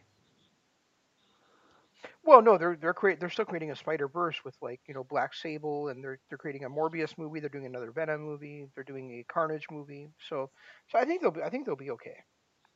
Well, 2.27 2.41
no, 2.41 2.57
they're 2.57 2.75
they're 2.75 2.93
create 2.93 3.21
they're 3.21 3.29
still 3.29 3.45
creating 3.45 3.71
a 3.71 3.75
Spider 3.77 4.09
Verse 4.09 4.35
with 4.43 4.55
like 4.61 4.81
you 4.85 4.93
know 4.93 5.05
Black 5.05 5.33
Sable, 5.33 5.87
and 5.87 6.03
they're 6.03 6.19
they're 6.27 6.37
creating 6.37 6.65
a 6.65 6.69
Morbius 6.69 7.17
movie. 7.17 7.39
They're 7.39 7.49
doing 7.49 7.65
another 7.65 7.91
Venom 7.91 8.21
movie. 8.21 8.67
They're 8.75 8.83
doing 8.83 9.19
a 9.19 9.33
Carnage 9.33 9.65
movie. 9.71 10.09
So 10.29 10.49
so 10.91 10.99
I 10.99 11.05
think 11.05 11.21
they'll 11.21 11.31
be 11.31 11.41
I 11.41 11.49
think 11.49 11.65
they'll 11.65 11.77
be 11.77 11.91
okay 11.91 12.17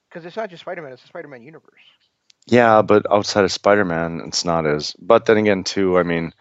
because 0.10 0.26
it's 0.26 0.38
not 0.38 0.50
just 0.50 0.62
Spider 0.62 0.82
Man; 0.82 0.94
it's 0.94 1.02
the 1.02 1.10
Spider 1.10 1.28
Man 1.28 1.44
universe. 1.44 1.82
Yeah, 2.48 2.82
but 2.82 3.06
outside 3.12 3.44
of 3.44 3.52
Spider-Man, 3.52 4.22
it's 4.26 4.46
not 4.46 4.66
as. 4.66 4.96
But 5.00 5.26
then 5.26 5.38
again, 5.38 5.64
too, 5.64 5.98
I 5.98 6.04
mean, 6.04 6.34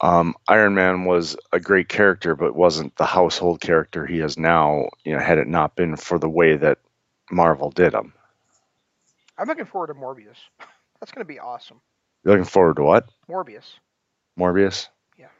um, 0.00 0.34
Iron 0.48 0.74
Man 0.74 1.04
was 1.04 1.36
a 1.52 1.60
great 1.60 1.88
character, 1.88 2.34
but 2.36 2.56
wasn't 2.56 2.96
the 2.96 3.04
household 3.04 3.60
character 3.60 4.06
he 4.06 4.20
is 4.20 4.38
now. 4.38 4.88
You 5.04 5.14
know, 5.14 5.20
had 5.20 5.38
it 5.38 5.48
not 5.48 5.76
been 5.76 5.96
for 5.96 6.18
the 6.18 6.30
way 6.30 6.56
that 6.56 6.78
Marvel 7.30 7.70
did 7.70 7.94
him. 7.94 8.14
I'm 9.38 9.48
looking 9.48 9.66
forward 9.66 9.88
to 9.88 9.94
Morbius. 9.94 10.38
That's 11.00 11.12
going 11.12 11.24
to 11.26 11.32
be 11.32 11.40
awesome. 11.40 11.80
You're 12.24 12.34
looking 12.34 12.48
forward 12.50 12.76
to 12.76 12.82
what? 12.82 13.08
Morbius. 13.28 13.80
Morbius. 14.38 14.88
Yeah. 15.16 15.30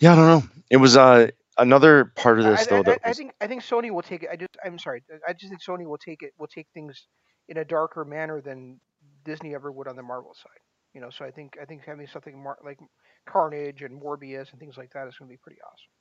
Yeah, 0.00 0.12
I 0.12 0.16
don't 0.16 0.26
know. 0.26 0.48
It 0.70 0.76
was 0.76 0.96
uh 0.96 1.28
another 1.58 2.04
part 2.04 2.38
of 2.38 2.44
this 2.44 2.66
I, 2.70 2.70
though 2.70 2.82
I, 2.86 2.96
that 2.96 3.00
I 3.04 3.12
was, 3.12 3.16
think 3.16 3.32
I 3.40 3.46
think 3.46 3.62
Sony 3.62 3.90
will 3.90 4.02
take 4.02 4.22
it. 4.22 4.28
I 4.30 4.36
just 4.36 4.56
I'm 4.64 4.78
sorry. 4.78 5.02
I 5.26 5.32
just 5.32 5.50
think 5.50 5.62
Sony 5.62 5.86
will 5.86 5.98
take 5.98 6.22
it. 6.22 6.32
Will 6.38 6.46
take 6.48 6.68
things 6.74 7.06
in 7.48 7.58
a 7.58 7.64
darker 7.64 8.04
manner 8.04 8.40
than 8.40 8.80
Disney 9.24 9.54
ever 9.54 9.70
would 9.72 9.88
on 9.88 9.96
the 9.96 10.02
Marvel 10.02 10.34
side. 10.34 10.60
You 10.94 11.00
know, 11.00 11.10
so 11.10 11.24
I 11.24 11.30
think 11.30 11.56
I 11.60 11.64
think 11.64 11.84
having 11.84 12.06
something 12.06 12.40
more 12.40 12.58
like 12.64 12.78
Carnage 13.26 13.82
and 13.82 14.00
Morbius 14.00 14.50
and 14.52 14.60
things 14.60 14.76
like 14.76 14.92
that 14.92 15.08
is 15.08 15.16
going 15.16 15.28
to 15.28 15.32
be 15.32 15.38
pretty 15.38 15.60
awesome. 15.62 15.92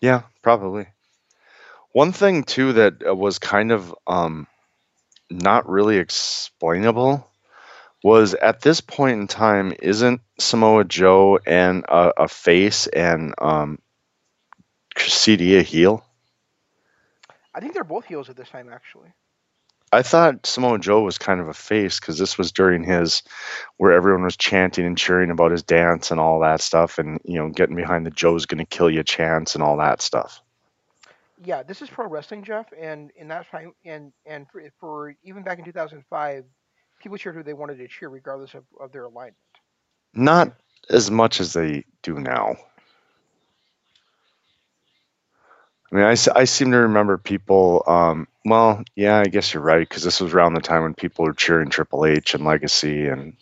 yeah, 0.00 0.22
probably. 0.42 0.88
One 1.92 2.12
thing 2.12 2.44
too 2.44 2.72
that 2.74 3.06
uh, 3.06 3.14
was 3.14 3.38
kind 3.38 3.72
of 3.72 3.94
um 4.06 4.46
not 5.30 5.68
really 5.68 5.98
explainable 5.98 7.27
was 8.02 8.34
at 8.34 8.60
this 8.60 8.80
point 8.80 9.20
in 9.20 9.26
time, 9.26 9.72
isn't 9.80 10.20
Samoa 10.38 10.84
Joe 10.84 11.38
and 11.46 11.84
a, 11.84 12.22
a 12.22 12.28
face 12.28 12.86
and 12.86 13.34
um, 13.38 13.78
CD 14.96 15.58
a 15.58 15.62
heel? 15.62 16.04
I 17.54 17.60
think 17.60 17.74
they're 17.74 17.84
both 17.84 18.04
heels 18.04 18.28
at 18.28 18.36
this 18.36 18.48
time, 18.48 18.68
actually. 18.72 19.08
I 19.90 20.02
thought 20.02 20.46
Samoa 20.46 20.78
Joe 20.78 21.02
was 21.02 21.16
kind 21.16 21.40
of 21.40 21.48
a 21.48 21.54
face 21.54 21.98
because 21.98 22.18
this 22.18 22.36
was 22.36 22.52
during 22.52 22.84
his 22.84 23.22
where 23.78 23.92
everyone 23.92 24.22
was 24.22 24.36
chanting 24.36 24.84
and 24.84 24.98
cheering 24.98 25.30
about 25.30 25.50
his 25.50 25.62
dance 25.62 26.10
and 26.10 26.20
all 26.20 26.40
that 26.40 26.60
stuff, 26.60 26.98
and 26.98 27.20
you 27.24 27.36
know, 27.36 27.48
getting 27.48 27.74
behind 27.76 28.04
the 28.04 28.10
Joe's 28.10 28.44
gonna 28.44 28.66
kill 28.66 28.90
you 28.90 29.02
chance 29.02 29.54
and 29.54 29.64
all 29.64 29.78
that 29.78 30.02
stuff. 30.02 30.42
Yeah, 31.42 31.62
this 31.62 31.80
is 31.80 31.88
pro 31.88 32.06
wrestling, 32.06 32.44
Jeff, 32.44 32.66
and 32.78 33.10
in 33.16 33.28
that 33.28 33.50
time, 33.50 33.72
and 33.84 34.12
and 34.26 34.46
for, 34.50 34.62
for 34.78 35.14
even 35.22 35.42
back 35.42 35.58
in 35.58 35.64
2005, 35.64 36.44
people 36.98 37.16
cheered 37.18 37.34
who 37.34 37.42
they 37.42 37.52
wanted 37.52 37.78
to 37.78 37.88
cheer, 37.88 38.08
regardless 38.08 38.54
of, 38.54 38.64
of 38.80 38.92
their 38.92 39.04
alignment. 39.04 39.36
Not 40.14 40.52
as 40.90 41.10
much 41.10 41.40
as 41.40 41.52
they 41.52 41.84
do 42.02 42.18
now. 42.18 42.56
I 45.90 45.94
mean, 45.94 46.04
I, 46.04 46.16
I 46.34 46.44
seem 46.44 46.70
to 46.72 46.78
remember 46.78 47.16
people. 47.16 47.82
Um, 47.86 48.28
well, 48.44 48.82
yeah, 48.94 49.18
I 49.18 49.24
guess 49.24 49.54
you're 49.54 49.62
right 49.62 49.88
because 49.88 50.02
this 50.02 50.20
was 50.20 50.34
around 50.34 50.54
the 50.54 50.60
time 50.60 50.82
when 50.82 50.94
people 50.94 51.24
were 51.24 51.32
cheering 51.32 51.70
Triple 51.70 52.04
H 52.04 52.34
and 52.34 52.44
Legacy, 52.44 53.06
and 53.06 53.36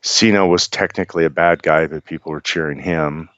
Cena 0.00 0.46
was 0.46 0.68
technically 0.68 1.24
a 1.24 1.30
bad 1.30 1.62
guy, 1.62 1.86
but 1.86 2.04
people 2.04 2.30
were 2.30 2.40
cheering 2.40 2.78
him. 2.78 3.28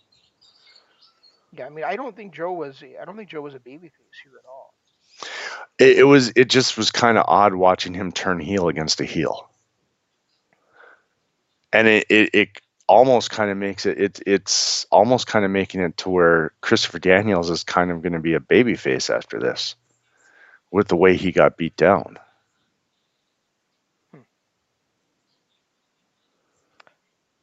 Yeah, 1.56 1.66
I 1.66 1.70
mean, 1.70 1.84
I 1.84 1.96
don't 1.96 2.14
think 2.14 2.34
Joe 2.34 2.52
was. 2.52 2.82
I 3.00 3.04
don't 3.04 3.16
think 3.16 3.30
Joe 3.30 3.40
was 3.40 3.54
a 3.54 3.58
babyface 3.58 4.18
here 4.22 4.36
at 4.38 4.46
all. 4.46 4.67
It, 5.78 5.98
it 5.98 6.04
was. 6.04 6.32
It 6.36 6.50
just 6.50 6.76
was 6.76 6.90
kind 6.90 7.18
of 7.18 7.24
odd 7.28 7.54
watching 7.54 7.94
him 7.94 8.12
turn 8.12 8.40
heel 8.40 8.68
against 8.68 9.00
a 9.00 9.04
heel, 9.04 9.48
and 11.72 11.86
it 11.88 12.06
it, 12.10 12.30
it 12.34 12.48
almost 12.88 13.30
kind 13.30 13.50
of 13.50 13.56
makes 13.56 13.86
it. 13.86 13.98
It 13.98 14.20
it's 14.26 14.86
almost 14.90 15.26
kind 15.26 15.44
of 15.44 15.50
making 15.50 15.80
it 15.80 15.96
to 15.98 16.10
where 16.10 16.52
Christopher 16.62 16.98
Daniels 16.98 17.50
is 17.50 17.64
kind 17.64 17.90
of 17.90 18.02
going 18.02 18.12
to 18.14 18.18
be 18.20 18.34
a 18.34 18.40
babyface 18.40 19.14
after 19.14 19.38
this, 19.38 19.76
with 20.70 20.88
the 20.88 20.96
way 20.96 21.16
he 21.16 21.32
got 21.32 21.56
beat 21.56 21.76
down. 21.76 22.18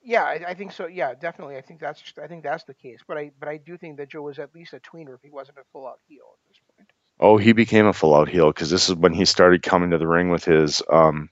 Yeah, 0.03 0.23
I, 0.23 0.43
I 0.49 0.53
think 0.53 0.71
so. 0.71 0.85
Yeah, 0.85 1.15
definitely. 1.15 1.57
I 1.57 1.61
think 1.61 1.79
that's. 1.79 2.01
I 2.21 2.27
think 2.27 2.43
that's 2.43 2.63
the 2.65 2.75
case. 2.75 2.99
But 3.07 3.17
I, 3.17 3.31
but 3.39 3.49
I 3.49 3.57
do 3.57 3.75
think 3.77 3.97
that 3.97 4.09
Joe 4.09 4.21
was 4.21 4.37
at 4.37 4.53
least 4.53 4.73
a 4.73 4.79
tweener 4.79 5.15
if 5.15 5.21
he 5.23 5.31
wasn't 5.31 5.57
a 5.57 5.63
full 5.73 5.87
out 5.87 5.99
heel 6.07 6.25
at 6.33 6.49
this. 6.49 6.59
Oh, 7.19 7.37
he 7.37 7.53
became 7.53 7.85
a 7.85 7.93
full 7.93 8.15
out 8.15 8.27
heel 8.29 8.49
because 8.51 8.69
this 8.69 8.89
is 8.89 8.95
when 8.95 9.13
he 9.13 9.25
started 9.25 9.63
coming 9.63 9.89
to 9.91 9.97
the 9.97 10.07
ring 10.07 10.29
with 10.29 10.43
his 10.43 10.81
um, 10.89 11.29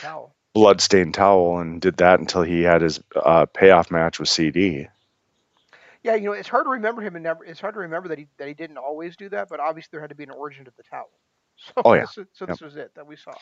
towel. 0.00 0.34
bloodstained 0.54 1.14
towel 1.14 1.58
and 1.58 1.80
did 1.80 1.96
that 1.98 2.20
until 2.20 2.42
he 2.42 2.62
had 2.62 2.82
his 2.82 3.00
uh, 3.16 3.46
payoff 3.46 3.90
match 3.90 4.18
with 4.18 4.28
CD. 4.28 4.88
Yeah, 6.02 6.14
you 6.16 6.26
know, 6.26 6.32
it's 6.32 6.48
hard 6.48 6.66
to 6.66 6.70
remember 6.70 7.00
him 7.02 7.14
and 7.16 7.22
never. 7.22 7.44
It's 7.44 7.60
hard 7.60 7.74
to 7.74 7.80
remember 7.80 8.08
that 8.08 8.18
he 8.18 8.26
that 8.38 8.48
he 8.48 8.54
didn't 8.54 8.76
always 8.78 9.16
do 9.16 9.28
that. 9.30 9.48
But 9.48 9.60
obviously, 9.60 9.90
there 9.92 10.00
had 10.00 10.10
to 10.10 10.16
be 10.16 10.24
an 10.24 10.30
origin 10.30 10.64
to 10.64 10.72
the 10.76 10.82
towel. 10.82 11.10
So 11.56 11.72
Oh, 11.84 11.92
yeah. 11.94 12.00
this 12.02 12.18
is, 12.18 12.26
so 12.32 12.46
this 12.46 12.60
was 12.60 12.76
it 12.76 12.92
that 12.94 13.06
we 13.06 13.14
saw. 13.16 13.34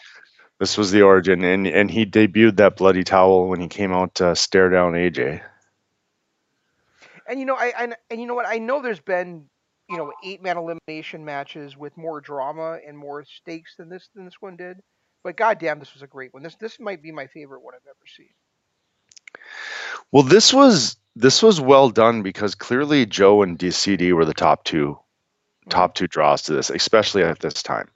This 0.58 0.76
was 0.76 0.90
the 0.90 1.02
origin, 1.02 1.42
and 1.44 1.66
and 1.66 1.90
he 1.90 2.04
debuted 2.04 2.56
that 2.56 2.76
bloody 2.76 3.02
towel 3.04 3.48
when 3.48 3.60
he 3.60 3.68
came 3.68 3.92
out 3.92 4.14
to 4.16 4.34
stare 4.36 4.68
down 4.68 4.92
AJ. 4.92 5.40
And 7.26 7.38
you 7.38 7.46
know, 7.46 7.54
I, 7.54 7.72
I 7.76 7.94
and 8.10 8.20
you 8.20 8.26
know 8.26 8.34
what? 8.34 8.46
I 8.46 8.58
know 8.58 8.82
there's 8.82 9.00
been 9.00 9.48
you 9.90 9.96
know 9.96 10.12
eight 10.24 10.42
man 10.42 10.56
elimination 10.56 11.24
matches 11.24 11.76
with 11.76 11.96
more 11.96 12.20
drama 12.20 12.78
and 12.86 12.96
more 12.96 13.24
stakes 13.24 13.74
than 13.76 13.88
this 13.88 14.08
than 14.14 14.24
this 14.24 14.40
one 14.40 14.56
did. 14.56 14.78
But 15.22 15.36
goddamn, 15.36 15.80
this 15.80 15.92
was 15.92 16.02
a 16.02 16.06
great 16.06 16.32
one. 16.32 16.42
This 16.42 16.56
this 16.56 16.80
might 16.80 17.02
be 17.02 17.12
my 17.12 17.26
favorite 17.26 17.62
one 17.62 17.74
I've 17.74 17.86
ever 17.86 18.06
seen. 18.06 18.30
Well, 20.12 20.22
this 20.22 20.52
was 20.52 20.96
this 21.16 21.42
was 21.42 21.60
well 21.60 21.90
done 21.90 22.22
because 22.22 22.54
clearly 22.54 23.04
Joe 23.06 23.42
and 23.42 23.58
DCD 23.58 24.12
were 24.12 24.24
the 24.24 24.34
top 24.34 24.64
two 24.64 24.98
top 25.68 25.94
two 25.94 26.08
draws 26.08 26.42
to 26.42 26.52
this, 26.52 26.70
especially 26.70 27.22
at 27.22 27.38
this 27.40 27.62
time. 27.62 27.88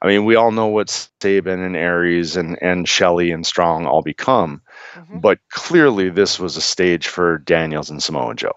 I 0.00 0.06
mean, 0.06 0.24
we 0.24 0.36
all 0.36 0.52
know 0.52 0.66
what 0.66 0.90
Sabin 1.20 1.60
and 1.60 1.76
Aries 1.76 2.36
and 2.36 2.58
and 2.62 2.88
Shelley 2.88 3.30
and 3.30 3.46
Strong 3.46 3.86
all 3.86 4.02
become, 4.02 4.62
Mhm. 4.94 5.20
but 5.20 5.38
clearly 5.50 6.10
this 6.10 6.38
was 6.38 6.56
a 6.56 6.60
stage 6.60 7.08
for 7.08 7.38
Daniels 7.38 7.90
and 7.90 8.02
Samoa 8.02 8.34
Joe. 8.34 8.56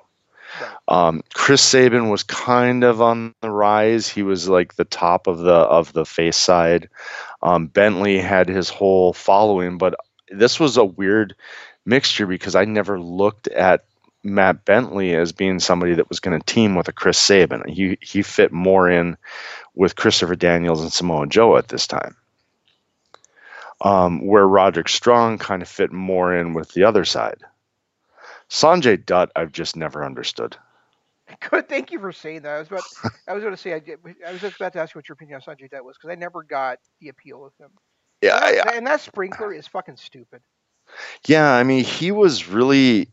Um, 0.90 1.22
Chris 1.36 1.62
Sabin 1.62 2.10
was 2.10 2.24
kind 2.24 2.84
of 2.84 3.00
on 3.00 3.36
the 3.42 3.52
rise. 3.52 4.10
He 4.10 4.24
was 4.24 4.50
like 4.50 4.74
the 4.74 4.86
top 4.86 5.28
of 5.28 5.38
the 5.38 5.54
of 5.54 5.94
the 5.94 6.04
face 6.04 6.36
side. 6.36 6.90
Um, 7.44 7.68
Bentley 7.68 8.18
had 8.18 8.50
his 8.50 8.70
whole 8.70 9.14
following, 9.14 9.78
but 9.78 9.94
this 10.32 10.60
was 10.60 10.78
a 10.78 10.84
weird 10.84 11.36
mixture 11.86 12.26
because 12.26 12.56
I 12.56 12.66
never 12.66 13.00
looked 13.00 13.48
at 13.48 13.86
Matt 14.24 14.66
Bentley 14.66 15.16
as 15.16 15.32
being 15.32 15.60
somebody 15.60 15.94
that 15.94 16.10
was 16.10 16.20
going 16.20 16.38
to 16.38 16.44
team 16.44 16.74
with 16.74 16.88
a 16.88 16.92
Chris 16.92 17.20
Sabin. 17.20 17.64
He 17.68 18.00
he 18.02 18.24
fit 18.24 18.52
more 18.52 18.90
in 18.90 19.16
with 19.76 19.96
Christopher 19.96 20.36
Daniels 20.36 20.82
and 20.82 20.92
Samoa 20.92 21.28
Joe 21.28 21.56
at 21.58 21.68
this 21.68 21.86
time. 21.86 22.16
Um, 23.80 24.26
where 24.26 24.48
Roderick 24.48 24.90
Strong 24.90 25.38
kind 25.38 25.62
of 25.62 25.70
fit 25.70 25.92
more 25.92 26.36
in 26.36 26.54
with 26.54 26.74
the 26.74 26.86
other 26.86 27.06
side. 27.06 27.38
Sanjay 28.50 29.06
Dutt, 29.06 29.32
I've 29.36 29.52
just 29.52 29.76
never 29.76 30.04
understood. 30.04 30.58
Good. 31.50 31.70
Thank 31.70 31.92
you 31.92 32.00
for 32.00 32.12
saying 32.12 32.42
that. 32.44 32.56
I 32.56 32.60
was 32.60 32.68
about 32.68 32.84
I 33.28 33.34
was 33.34 33.44
going 33.44 33.56
to 33.56 33.62
say 33.62 33.74
I, 33.74 33.80
did, 33.80 34.00
I 34.26 34.32
was 34.32 34.42
just 34.42 34.56
about 34.56 34.74
to 34.74 34.80
ask 34.80 34.94
you 34.94 35.00
what 35.00 35.10
your 35.10 35.14
opinion 35.14 35.42
on 35.46 35.56
Sanjay 35.56 35.70
Dutt 35.70 35.84
was 35.84 35.98
because 35.98 36.12
I 36.12 36.16
never 36.16 36.44
got 36.44 36.80
the 37.00 37.10
appeal 37.10 37.46
of 37.46 37.54
him. 37.60 37.72
Yeah, 38.22 38.38
I, 38.42 38.76
and 38.76 38.86
that 38.88 39.02
sprinkler 39.02 39.54
is 39.54 39.68
fucking 39.68 39.98
stupid. 39.98 40.42
yeah. 41.26 41.52
I 41.52 41.64
mean, 41.64 41.84
he 41.84 42.12
was 42.12 42.48
really, 42.48 43.10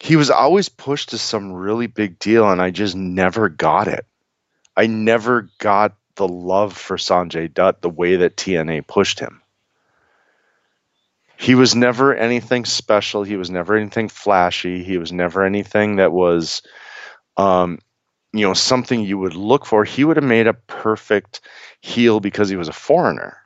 he 0.00 0.16
was 0.16 0.30
always 0.30 0.68
pushed 0.68 1.10
to 1.10 1.18
some 1.18 1.52
really 1.52 1.86
big 1.86 2.18
deal, 2.18 2.50
and 2.50 2.62
I 2.62 2.70
just 2.70 2.96
never 2.96 3.48
got 3.48 3.88
it. 3.88 4.06
I 4.76 4.86
never 4.86 5.50
got 5.58 5.96
the 6.14 6.28
love 6.28 6.76
for 6.76 6.96
Sanjay 6.96 7.52
Dutt 7.52 7.82
the 7.82 7.90
way 7.90 8.16
that 8.16 8.36
TNA 8.36 8.86
pushed 8.86 9.20
him. 9.20 9.42
He 11.38 11.54
was 11.54 11.76
never 11.76 12.14
anything 12.14 12.64
special. 12.64 13.22
He 13.22 13.36
was 13.36 13.48
never 13.48 13.76
anything 13.76 14.08
flashy. 14.08 14.82
He 14.82 14.98
was 14.98 15.12
never 15.12 15.44
anything 15.44 15.96
that 15.96 16.12
was, 16.12 16.62
um, 17.36 17.78
you 18.32 18.44
know, 18.44 18.54
something 18.54 19.00
you 19.00 19.18
would 19.18 19.36
look 19.36 19.64
for. 19.64 19.84
He 19.84 20.02
would 20.02 20.16
have 20.16 20.24
made 20.24 20.48
a 20.48 20.54
perfect 20.54 21.40
heel 21.80 22.18
because 22.18 22.48
he 22.48 22.56
was 22.56 22.68
a 22.68 22.72
foreigner. 22.72 23.36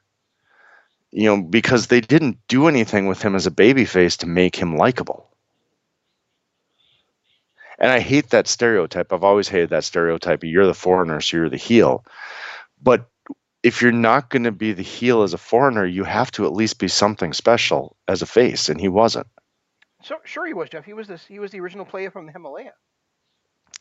You 1.10 1.24
know, 1.24 1.42
because 1.42 1.88
they 1.88 2.00
didn't 2.00 2.38
do 2.48 2.66
anything 2.66 3.08
with 3.08 3.20
him 3.20 3.34
as 3.34 3.46
a 3.46 3.50
babyface 3.50 4.16
to 4.18 4.26
make 4.26 4.56
him 4.56 4.74
likable. 4.74 5.28
And 7.78 7.92
I 7.92 8.00
hate 8.00 8.30
that 8.30 8.48
stereotype. 8.48 9.12
I've 9.12 9.22
always 9.22 9.48
hated 9.48 9.68
that 9.68 9.84
stereotype. 9.84 10.42
You're 10.44 10.66
the 10.66 10.72
foreigner, 10.72 11.20
so 11.20 11.36
you're 11.36 11.50
the 11.50 11.58
heel. 11.58 12.06
But 12.82 13.10
if 13.62 13.80
you're 13.80 13.92
not 13.92 14.28
going 14.28 14.44
to 14.44 14.52
be 14.52 14.72
the 14.72 14.82
heel 14.82 15.22
as 15.22 15.34
a 15.34 15.38
foreigner, 15.38 15.86
you 15.86 16.04
have 16.04 16.30
to 16.32 16.46
at 16.46 16.52
least 16.52 16.78
be 16.78 16.88
something 16.88 17.32
special 17.32 17.96
as 18.08 18.22
a 18.22 18.26
face, 18.26 18.68
and 18.68 18.80
he 18.80 18.88
wasn't. 18.88 19.26
So 20.02 20.16
sure 20.24 20.46
he 20.46 20.54
was 20.54 20.68
Jeff. 20.68 20.84
He 20.84 20.94
was 20.94 21.06
this. 21.06 21.24
He 21.24 21.38
was 21.38 21.52
the 21.52 21.60
original 21.60 21.84
player 21.84 22.10
from 22.10 22.26
the 22.26 22.32
Himalaya. 22.32 22.72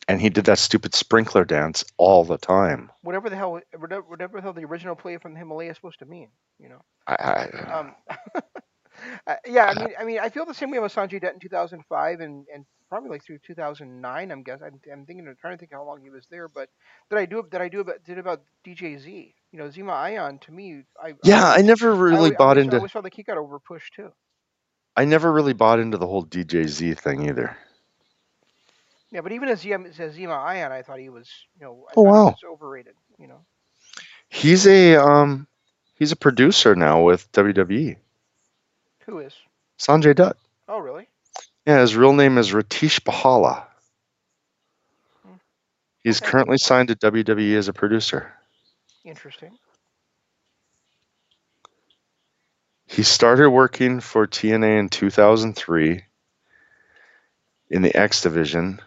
And 0.08 0.20
he 0.20 0.30
did 0.30 0.44
that 0.46 0.58
stupid 0.58 0.94
sprinkler 0.94 1.44
dance 1.44 1.84
all 1.96 2.24
the 2.24 2.38
time. 2.38 2.90
Whatever 3.02 3.30
the 3.30 3.36
hell, 3.36 3.60
whatever, 3.76 4.02
whatever 4.02 4.38
the 4.38 4.42
hell 4.42 4.52
the 4.52 4.64
original 4.64 4.96
player 4.96 5.18
from 5.18 5.32
the 5.32 5.38
Himalaya 5.38 5.70
is 5.70 5.76
supposed 5.76 6.00
to 6.00 6.06
mean. 6.06 6.28
You 6.58 6.70
know. 6.70 6.80
I, 7.06 7.14
I, 7.14 7.78
Um, 7.78 7.94
Uh, 9.26 9.34
yeah, 9.46 9.66
I 9.66 9.74
mean, 9.74 9.94
I 9.98 10.04
mean, 10.04 10.18
I 10.20 10.28
feel 10.28 10.44
the 10.44 10.54
same 10.54 10.70
way 10.70 10.78
with 10.78 10.94
Sanjay 10.94 11.20
Dutt 11.20 11.34
in 11.34 11.40
2005 11.40 12.20
and 12.20 12.46
and 12.52 12.64
probably 12.88 13.10
like 13.10 13.24
through 13.24 13.38
2009. 13.38 14.30
I'm 14.30 14.42
guessing. 14.42 14.66
I'm, 14.66 14.80
I'm 14.92 15.06
thinking, 15.06 15.26
I'm 15.26 15.36
trying 15.40 15.54
to 15.54 15.58
think 15.58 15.72
how 15.72 15.84
long 15.84 16.00
he 16.02 16.10
was 16.10 16.26
there. 16.30 16.48
But 16.48 16.68
did 17.10 17.18
I 17.18 17.26
do? 17.26 17.42
Did 17.50 17.60
I 17.60 17.68
do 17.68 17.80
about 17.80 18.04
did 18.04 18.18
about 18.18 18.42
DJ 18.66 18.98
Z? 18.98 19.34
You 19.52 19.58
know, 19.58 19.68
Zema 19.68 19.92
Ion. 19.94 20.38
To 20.40 20.52
me, 20.52 20.84
I 21.02 21.14
Yeah, 21.24 21.44
I, 21.44 21.58
I 21.58 21.62
never 21.62 21.94
really 21.94 22.30
I 22.30 22.36
bought 22.38 22.58
I 22.68 22.72
into 22.72 22.76
always 22.76 22.92
felt 22.92 23.04
like 23.04 23.14
he 23.14 23.22
got 23.22 23.38
overpushed 23.38 23.90
too. 23.96 24.12
I 24.96 25.04
never 25.04 25.32
really 25.32 25.52
bought 25.54 25.78
into 25.80 25.98
the 25.98 26.06
whole 26.06 26.24
DJ 26.24 26.66
Z 26.66 26.94
thing 26.94 27.28
either. 27.28 27.56
Yeah, 29.10 29.20
but 29.20 29.32
even 29.32 29.48
as 29.48 29.62
Zema, 29.62 29.86
as 29.98 30.16
Zema 30.16 30.36
Ion, 30.36 30.72
I 30.72 30.82
thought 30.82 30.98
he 30.98 31.08
was, 31.10 31.30
you 31.58 31.64
know, 31.64 31.86
I 31.90 31.96
Oh 31.96 32.02
wow. 32.02 32.36
overrated. 32.44 32.94
You 33.18 33.28
know, 33.28 33.44
He's 34.28 34.66
a 34.66 34.96
um 34.96 35.46
he's 35.94 36.12
a 36.12 36.16
producer 36.16 36.74
now 36.74 37.02
with 37.02 37.30
WWE. 37.32 37.96
who 39.06 39.18
is? 39.18 39.34
Sanjay 39.78 40.14
Dutt. 40.14 40.36
Oh, 40.68 40.78
really? 40.78 41.08
Yeah, 41.66 41.80
his 41.80 41.96
real 41.96 42.12
name 42.12 42.38
is 42.38 42.52
Ratish 42.52 43.00
Bahala. 43.00 43.66
Hmm, 45.22 45.36
He's 46.04 46.20
Okay, 46.20 46.32
currently 46.32 46.58
signed 46.58 46.88
to 46.88 46.94
WWE 46.96 47.56
as 47.56 47.68
a 47.68 47.72
producer. 47.72 48.32
Interesting. 49.04 49.56
He 52.86 53.02
started 53.02 53.50
working 53.50 54.00
for 54.00 54.26
TNA 54.26 54.78
in 54.78 54.88
2003 54.88 56.04
in 57.70 57.82
the 57.82 57.96
X 57.96 58.20
Division, 58.20 58.80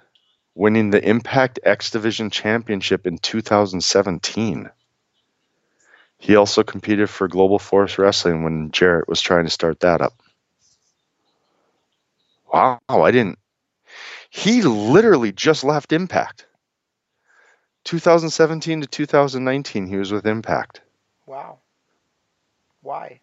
winning 0.53 0.91
the 0.91 1.03
Impact 1.03 1.59
X 1.63 1.89
Division 1.89 2.30
Championship 2.30 3.07
in 3.07 3.18
2017. 3.18 4.70
He 6.18 6.36
also 6.36 6.63
competed 6.63 7.09
for 7.09 7.28
Global 7.28 7.59
Force 7.59 7.97
Wrestling 7.97 8.43
when 8.43 8.72
Jarrett 8.72 9.07
was 9.09 9.22
trying 9.22 9.45
to 9.45 9.51
start 9.51 9.80
that 9.82 10.01
up. 10.01 10.13
Wow, 12.53 12.80
I 12.88 13.11
didn't. 13.11 13.39
He 14.30 14.61
literally 14.61 15.32
just 15.32 15.63
left 15.63 15.91
Impact. 15.91 16.45
2017 17.86 18.81
to 18.81 18.88
2019, 18.88 19.88
he 19.88 19.95
was 19.95 20.11
with 20.11 20.25
Impact. 20.25 20.81
Wow. 21.25 21.59
Why? 22.81 23.21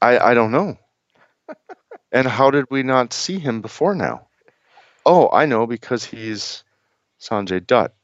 I, 0.00 0.18
I 0.18 0.34
don't 0.34 0.52
know. 0.52 0.78
and 2.12 2.26
how 2.26 2.50
did 2.50 2.66
we 2.70 2.82
not 2.82 3.12
see 3.12 3.38
him 3.38 3.60
before 3.60 3.94
now? 3.94 4.28
Oh, 5.04 5.30
I 5.32 5.46
know 5.46 5.66
because 5.66 6.04
he's 6.04 6.64
Sanjay 7.18 7.66
Dutt. 7.66 7.94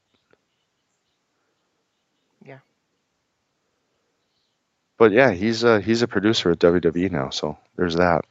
Yeah. 2.45 2.59
But 4.97 5.13
yeah, 5.13 5.33
he's 5.33 5.65
a 5.65 5.81
he's 5.81 6.03
a 6.03 6.09
producer 6.09 6.51
at 6.51 6.59
WWE 6.59 7.11
now, 7.11 7.29
so 7.31 7.59
there's 7.77 7.97
that. 7.97 8.25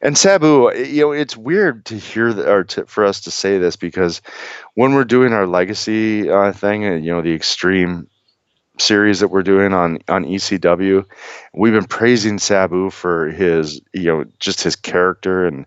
And 0.00 0.16
Sabu, 0.16 0.70
you 0.76 1.02
know, 1.02 1.12
it's 1.12 1.36
weird 1.36 1.84
to 1.86 1.96
hear 1.98 2.32
the, 2.32 2.50
or 2.50 2.64
to, 2.64 2.86
for 2.86 3.04
us 3.04 3.20
to 3.22 3.30
say 3.30 3.58
this 3.58 3.76
because 3.76 4.22
when 4.74 4.94
we're 4.94 5.04
doing 5.04 5.32
our 5.32 5.46
legacy 5.46 6.30
uh, 6.30 6.52
thing, 6.52 6.86
uh, 6.86 6.92
you 6.92 7.12
know, 7.12 7.22
the 7.22 7.34
extreme 7.34 8.08
series 8.78 9.20
that 9.20 9.28
we're 9.28 9.42
doing 9.42 9.72
on 9.72 9.98
on 10.08 10.24
ECW, 10.24 11.04
we've 11.54 11.72
been 11.72 11.84
praising 11.84 12.38
Sabu 12.38 12.90
for 12.90 13.28
his, 13.30 13.80
you 13.92 14.04
know, 14.04 14.24
just 14.38 14.62
his 14.62 14.76
character 14.76 15.46
and 15.46 15.66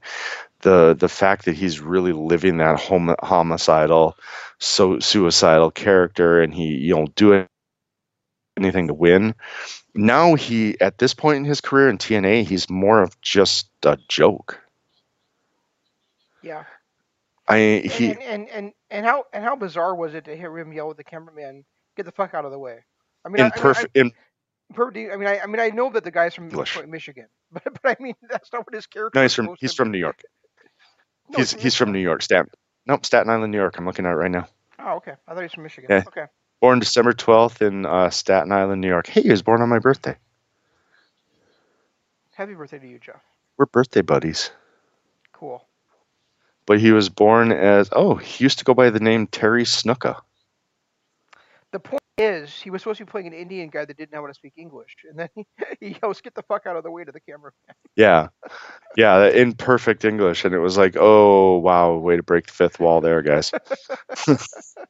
the 0.61 0.95
the 0.97 1.09
fact 1.09 1.45
that 1.45 1.55
he's 1.55 1.79
really 1.79 2.13
living 2.13 2.57
that 2.57 2.79
hom- 2.79 3.15
homicidal, 3.21 4.17
so 4.59 4.99
suicidal 4.99 5.71
character, 5.71 6.41
and 6.41 6.53
he, 6.53 6.65
you 6.65 6.95
know, 6.95 7.07
do 7.15 7.45
anything 8.59 8.87
to 8.87 8.93
win. 8.93 9.35
Now 9.95 10.35
he, 10.35 10.79
at 10.79 10.97
this 10.97 11.13
point 11.13 11.37
in 11.37 11.45
his 11.45 11.61
career 11.61 11.89
in 11.89 11.97
TNA, 11.97 12.45
he's 12.45 12.69
more 12.69 13.01
of 13.01 13.19
just 13.21 13.69
a 13.83 13.97
joke. 14.07 14.59
Yeah. 16.41 16.63
I 17.47 17.57
And 17.57 17.91
he 17.91 18.11
and, 18.11 18.21
and 18.21 18.49
and 18.49 18.73
and 18.91 19.05
how 19.05 19.25
and 19.33 19.43
how 19.43 19.55
bizarre 19.55 19.95
was 19.95 20.13
it 20.13 20.25
to 20.25 20.37
hear 20.37 20.55
him 20.57 20.71
yell 20.71 20.91
at 20.91 20.97
the 20.97 21.03
cameraman, 21.03 21.65
"Get 21.97 22.05
the 22.05 22.11
fuck 22.11 22.35
out 22.35 22.45
of 22.45 22.51
the 22.51 22.59
way"? 22.59 22.83
I 23.25 23.29
mean, 23.29 23.41
I, 23.41 23.45
in 23.47 23.51
I 23.51 23.53
mean, 23.53 23.53
I, 23.55 23.59
perfect 23.59 23.97
perfect. 24.73 25.11
I 25.11 25.17
mean, 25.17 25.27
I, 25.27 25.39
I 25.39 25.45
mean, 25.47 25.59
I 25.59 25.69
know 25.69 25.89
that 25.91 26.03
the 26.03 26.11
guy's 26.11 26.35
from 26.35 26.45
English. 26.45 26.77
Michigan, 26.87 27.27
but 27.51 27.63
but 27.81 27.97
I 27.99 28.01
mean, 28.01 28.15
that's 28.29 28.51
not 28.53 28.65
what 28.65 28.73
his 28.73 28.87
character 28.87 29.17
No, 29.17 29.23
he's 29.23 29.33
from 29.33 29.55
he's 29.59 29.73
from. 29.73 29.91
New 29.91 29.97
York. 29.97 30.21
No, 31.29 31.37
He's 31.37 31.53
from 31.53 31.61
he's 31.61 31.75
from 31.75 31.91
New 31.91 31.99
York. 31.99 32.21
Staten. 32.21 32.51
Nope, 32.85 33.05
Staten 33.05 33.29
Island, 33.29 33.51
New 33.51 33.57
York. 33.57 33.77
I'm 33.77 33.85
looking 33.85 34.05
at 34.05 34.11
it 34.11 34.15
right 34.15 34.31
now. 34.31 34.47
Oh, 34.79 34.95
okay. 34.95 35.13
I 35.27 35.33
thought 35.33 35.41
he's 35.43 35.53
from 35.53 35.63
Michigan. 35.63 35.89
Yeah. 35.89 36.03
Okay. 36.07 36.25
Born 36.61 36.79
December 36.79 37.13
12th 37.13 37.65
in 37.65 37.85
uh, 37.85 38.09
Staten 38.09 38.51
Island, 38.51 38.81
New 38.81 38.87
York. 38.87 39.07
Hey, 39.07 39.21
he 39.21 39.29
was 39.29 39.41
born 39.41 39.61
on 39.61 39.69
my 39.69 39.79
birthday. 39.79 40.15
Happy 42.33 42.53
birthday 42.53 42.79
to 42.79 42.87
you, 42.87 42.99
Jeff. 42.99 43.21
We're 43.57 43.65
birthday 43.65 44.01
buddies. 44.01 44.51
Cool. 45.33 45.65
But 46.65 46.79
he 46.79 46.91
was 46.91 47.09
born 47.09 47.51
as 47.51 47.89
oh, 47.91 48.15
he 48.15 48.43
used 48.43 48.59
to 48.59 48.65
go 48.65 48.73
by 48.73 48.89
the 48.89 48.99
name 48.99 49.27
Terry 49.27 49.63
Snuka. 49.63 50.21
The 51.71 51.79
point 51.79 52.01
is, 52.17 52.61
he 52.61 52.69
was 52.69 52.81
supposed 52.81 52.97
to 52.97 53.05
be 53.05 53.11
playing 53.11 53.27
an 53.27 53.33
Indian 53.33 53.69
guy 53.69 53.85
that 53.85 53.95
didn't 53.97 54.11
know 54.11 54.21
how 54.21 54.27
to 54.27 54.33
speak 54.33 54.53
English, 54.57 54.95
and 55.09 55.19
then 55.19 55.29
he, 55.35 55.45
he 55.79 55.97
yells, 56.01 56.21
"Get 56.21 56.35
the 56.35 56.43
fuck 56.43 56.65
out 56.65 56.75
of 56.75 56.83
the 56.83 56.91
way!" 56.91 57.03
to 57.03 57.11
the 57.11 57.19
camera. 57.19 57.51
Yeah, 57.95 58.29
yeah, 58.97 59.27
in 59.27 59.53
perfect 59.53 60.05
English, 60.05 60.45
and 60.45 60.53
it 60.53 60.59
was 60.59 60.77
like, 60.77 60.95
oh 60.99 61.57
wow, 61.57 61.95
way 61.97 62.17
to 62.17 62.23
break 62.23 62.47
the 62.47 62.53
fifth 62.53 62.79
wall 62.79 63.01
there, 63.01 63.21
guys. 63.21 63.51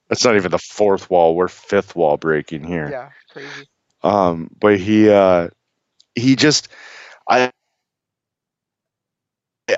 That's 0.07 0.25
not 0.25 0.35
even 0.35 0.51
the 0.51 0.59
fourth 0.59 1.09
wall. 1.09 1.35
We're 1.35 1.47
fifth 1.47 1.95
wall 1.95 2.17
breaking 2.17 2.63
here. 2.63 2.89
Yeah, 2.89 3.09
crazy. 3.31 3.67
Um, 4.03 4.49
but 4.59 4.79
he 4.79 5.09
uh, 5.09 5.49
he 6.15 6.35
just 6.35 6.69
I 7.29 7.51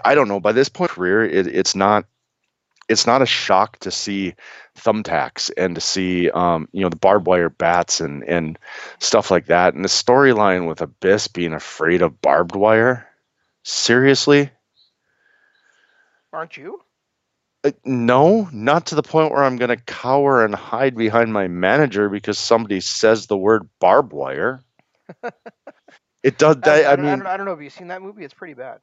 I 0.06 0.16
don't 0.16 0.28
know. 0.28 0.39
By 0.39 0.52
this 0.52 0.70
point 0.70 0.91
in 0.91 0.95
career, 0.95 1.26
it, 1.26 1.47
it's 1.47 1.76
not 1.76 2.06
it's 2.92 3.08
not 3.08 3.22
a 3.22 3.26
shock 3.26 3.80
to 3.80 3.92
see 3.92 4.36
thumbtacks 4.78 5.50
and 5.58 5.76
to 5.76 5.82
see 5.82 6.30
um, 6.32 6.68
you 6.72 6.82
know 6.82 6.89
the 6.89 6.96
barbed 6.96 7.28
wire 7.28 7.50
bats 7.50 8.02
and 8.02 8.24
and 8.24 8.60
stuff 9.00 9.32
like 9.32 9.48
that. 9.48 9.74
And 9.74 9.84
the 9.84 9.89
storyline 9.89 10.68
with 10.68 10.82
Abyss 10.82 11.28
being 11.28 11.54
afraid 11.54 12.02
of 12.02 12.22
barbed 12.22 12.56
wire. 12.56 13.08
Seriously, 13.64 14.52
Aren't 16.34 16.58
you? 16.58 16.82
Uh, 17.64 17.72
no, 17.86 18.50
not 18.52 18.88
to 18.88 18.96
the 18.96 19.04
point 19.04 19.32
where 19.32 19.44
I'm 19.44 19.58
going 19.58 19.70
to 19.70 19.78
cower 19.78 20.44
and 20.44 20.56
hide 20.56 20.96
behind 20.96 21.32
my 21.34 21.48
manager 21.48 22.10
because 22.10 22.39
somebody 22.39 22.80
says 22.80 23.28
the 23.28 23.38
word 23.38 23.70
barbed 23.80 24.14
wire. 24.14 24.64
It 26.24 26.38
does. 26.38 26.58
I, 26.64 26.70
I, 26.70 26.92
I, 26.94 26.96
don't, 26.96 27.06
I, 27.06 27.10
mean, 27.10 27.20
don't, 27.20 27.28
I 27.28 27.38
don't 27.38 27.46
know. 27.48 27.52
Have 27.54 27.64
you 27.64 27.72
seen 27.72 27.88
that 27.88 28.04
movie? 28.04 28.24
It's 28.24 28.34
pretty 28.34 28.54
bad. 28.54 28.80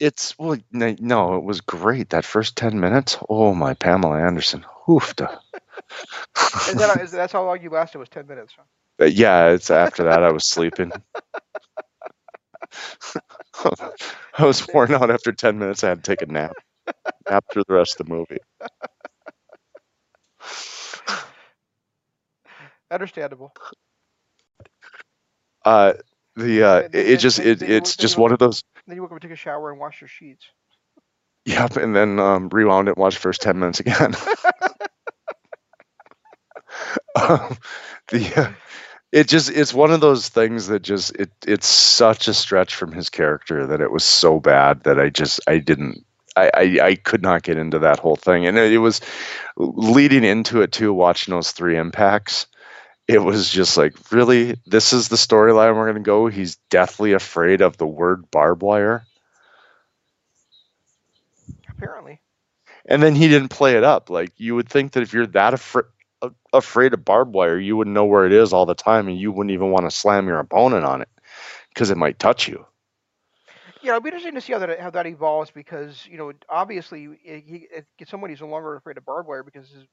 It's 0.00 0.38
well, 0.38 0.56
no, 0.70 1.36
it 1.36 1.42
was 1.42 1.60
great. 1.60 2.10
That 2.10 2.24
first 2.24 2.56
ten 2.56 2.78
minutes, 2.78 3.16
oh 3.28 3.54
my 3.54 3.74
Pamela 3.74 4.20
Anderson, 4.20 4.64
hoofda. 4.86 5.40
Is 6.68 6.74
that 6.74 7.00
is, 7.00 7.10
that's 7.10 7.32
how 7.32 7.44
long 7.44 7.62
you 7.62 7.70
lasted? 7.70 7.98
Was 7.98 8.08
ten 8.08 8.26
minutes? 8.26 8.54
Huh? 8.56 8.62
Uh, 9.00 9.06
yeah, 9.06 9.48
it's 9.48 9.70
after 9.70 10.04
that 10.04 10.22
I 10.22 10.30
was 10.30 10.48
sleeping. 10.48 10.92
I 14.38 14.44
was 14.44 14.66
worn 14.72 14.94
out 14.94 15.10
after 15.10 15.32
ten 15.32 15.58
minutes. 15.58 15.82
I 15.82 15.88
had 15.88 16.04
to 16.04 16.10
take 16.10 16.22
a 16.22 16.30
nap. 16.30 16.52
Nap 17.28 17.44
through 17.52 17.64
the 17.68 17.74
rest 17.74 18.00
of 18.00 18.06
the 18.06 18.14
movie. 18.14 18.38
Understandable. 22.90 23.52
Uh, 25.64 25.94
the 26.38 26.62
uh, 26.62 26.88
Then, 26.92 26.94
it, 26.94 26.94
then, 27.04 27.18
just 27.18 27.36
then, 27.38 27.46
it 27.48 27.62
it's 27.62 27.96
just 27.96 28.18
one 28.18 28.32
of 28.32 28.38
those. 28.38 28.62
then 28.86 28.96
you 28.96 29.02
woke 29.02 29.12
up 29.12 29.16
and 29.16 29.22
took 29.22 29.32
a 29.32 29.36
shower 29.36 29.70
and 29.70 29.80
wash 29.80 30.00
your 30.00 30.08
sheets. 30.08 30.46
Yep, 31.44 31.76
and 31.76 31.96
then 31.96 32.18
um, 32.18 32.48
rewound 32.50 32.88
it, 32.88 32.92
and 32.92 33.00
watched 33.00 33.18
the 33.18 33.22
first 33.22 33.42
ten 33.42 33.58
minutes 33.58 33.80
again. 33.80 34.14
um, 37.16 37.56
the 38.08 38.32
uh, 38.36 38.52
it 39.12 39.28
just 39.28 39.50
it's 39.50 39.72
one 39.72 39.90
of 39.90 40.00
those 40.00 40.28
things 40.28 40.66
that 40.66 40.82
just 40.82 41.14
it 41.16 41.30
it's 41.46 41.66
such 41.66 42.28
a 42.28 42.34
stretch 42.34 42.74
from 42.74 42.92
his 42.92 43.08
character 43.08 43.66
that 43.66 43.80
it 43.80 43.90
was 43.90 44.04
so 44.04 44.40
bad 44.40 44.82
that 44.84 45.00
I 45.00 45.08
just 45.08 45.40
I 45.46 45.58
didn't 45.58 46.04
I 46.36 46.50
I, 46.54 46.78
I 46.82 46.94
could 46.96 47.22
not 47.22 47.42
get 47.42 47.56
into 47.56 47.78
that 47.80 47.98
whole 47.98 48.16
thing 48.16 48.46
and 48.46 48.58
it, 48.58 48.72
it 48.72 48.78
was 48.78 49.00
leading 49.56 50.24
into 50.24 50.60
it 50.60 50.72
too 50.72 50.92
watching 50.92 51.32
those 51.32 51.52
three 51.52 51.76
impacts 51.76 52.46
it 53.08 53.18
was 53.20 53.50
just 53.50 53.76
like 53.78 53.94
really 54.12 54.56
this 54.66 54.92
is 54.92 55.08
the 55.08 55.16
storyline 55.16 55.74
we're 55.76 55.90
going 55.90 56.02
to 56.02 56.06
go. 56.06 56.28
He's 56.28 56.56
deathly 56.70 57.14
afraid 57.14 57.62
of 57.62 57.78
the 57.78 57.86
word 57.86 58.30
barbed 58.30 58.62
wire. 58.62 59.08
Apparently. 61.68 62.20
and 62.86 63.02
then 63.02 63.14
he 63.14 63.28
didn't 63.28 63.48
play 63.48 63.76
it 63.76 63.84
up. 63.84 64.10
Like 64.10 64.32
you 64.36 64.54
would 64.54 64.68
think 64.68 64.92
that 64.92 65.02
if 65.02 65.12
you're 65.12 65.26
that 65.28 65.54
afraid 65.54 65.86
afraid 66.52 66.92
of 66.94 67.04
barbed 67.04 67.32
wire 67.32 67.58
you 67.58 67.76
wouldn't 67.76 67.94
know 67.94 68.06
where 68.06 68.26
it 68.26 68.32
is 68.32 68.52
all 68.52 68.66
the 68.66 68.74
time 68.74 69.08
and 69.08 69.18
you 69.18 69.30
wouldn't 69.30 69.52
even 69.52 69.70
want 69.70 69.86
to 69.88 69.96
slam 69.96 70.26
your 70.26 70.40
opponent 70.40 70.84
on 70.84 71.00
it 71.00 71.08
because 71.72 71.90
it 71.90 71.96
might 71.96 72.18
touch 72.18 72.48
you. 72.48 72.66
Yeah, 73.82 73.92
it'll 73.92 74.00
be 74.02 74.08
interesting 74.08 74.34
to 74.34 74.40
see 74.40 74.52
how 74.52 74.58
that 74.58 74.80
how 74.80 74.90
that 74.90 75.06
evolves 75.06 75.50
because 75.52 76.06
you 76.10 76.18
know 76.18 76.32
obviously 76.48 77.08
he, 77.22 77.68
he 77.98 78.04
someone 78.06 78.30
who's 78.30 78.40
no 78.40 78.48
longer 78.48 78.74
afraid 78.74 78.98
of 78.98 79.04
barbed 79.04 79.28
wire 79.28 79.44
because 79.44 79.68
his 79.70 79.84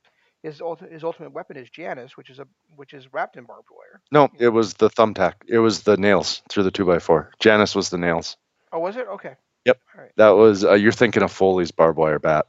his, 0.45 0.59
ulti- 0.59 0.91
his 0.91 1.03
ultimate 1.03 1.33
weapon 1.33 1.57
is 1.57 1.69
Janice, 1.69 2.17
which 2.17 2.29
is 2.29 2.39
a 2.39 2.47
which 2.75 2.93
is 2.93 3.11
wrapped 3.13 3.37
in 3.37 3.43
barbed 3.45 3.67
wire. 3.71 4.01
no 4.11 4.29
it 4.39 4.49
was 4.49 4.75
the 4.75 4.89
thumbtack 4.89 5.33
it 5.47 5.59
was 5.59 5.83
the 5.83 5.97
nails 5.97 6.41
through 6.49 6.63
the 6.63 6.71
two 6.71 6.85
by 6.85 6.99
four 6.99 7.31
Janice 7.39 7.75
was 7.75 7.89
the 7.89 7.97
nails 7.97 8.37
Oh, 8.71 8.79
was 8.79 8.97
it? 8.97 9.07
Okay. 9.07 9.35
Yep. 9.63 9.79
All 9.95 10.01
right. 10.01 10.11
That 10.17 10.29
was 10.31 10.65
uh, 10.65 10.73
you're 10.73 10.91
thinking 10.91 11.23
of 11.23 11.31
Foley's 11.31 11.71
barbed 11.71 11.97
wire 11.97 12.19
bat. 12.19 12.45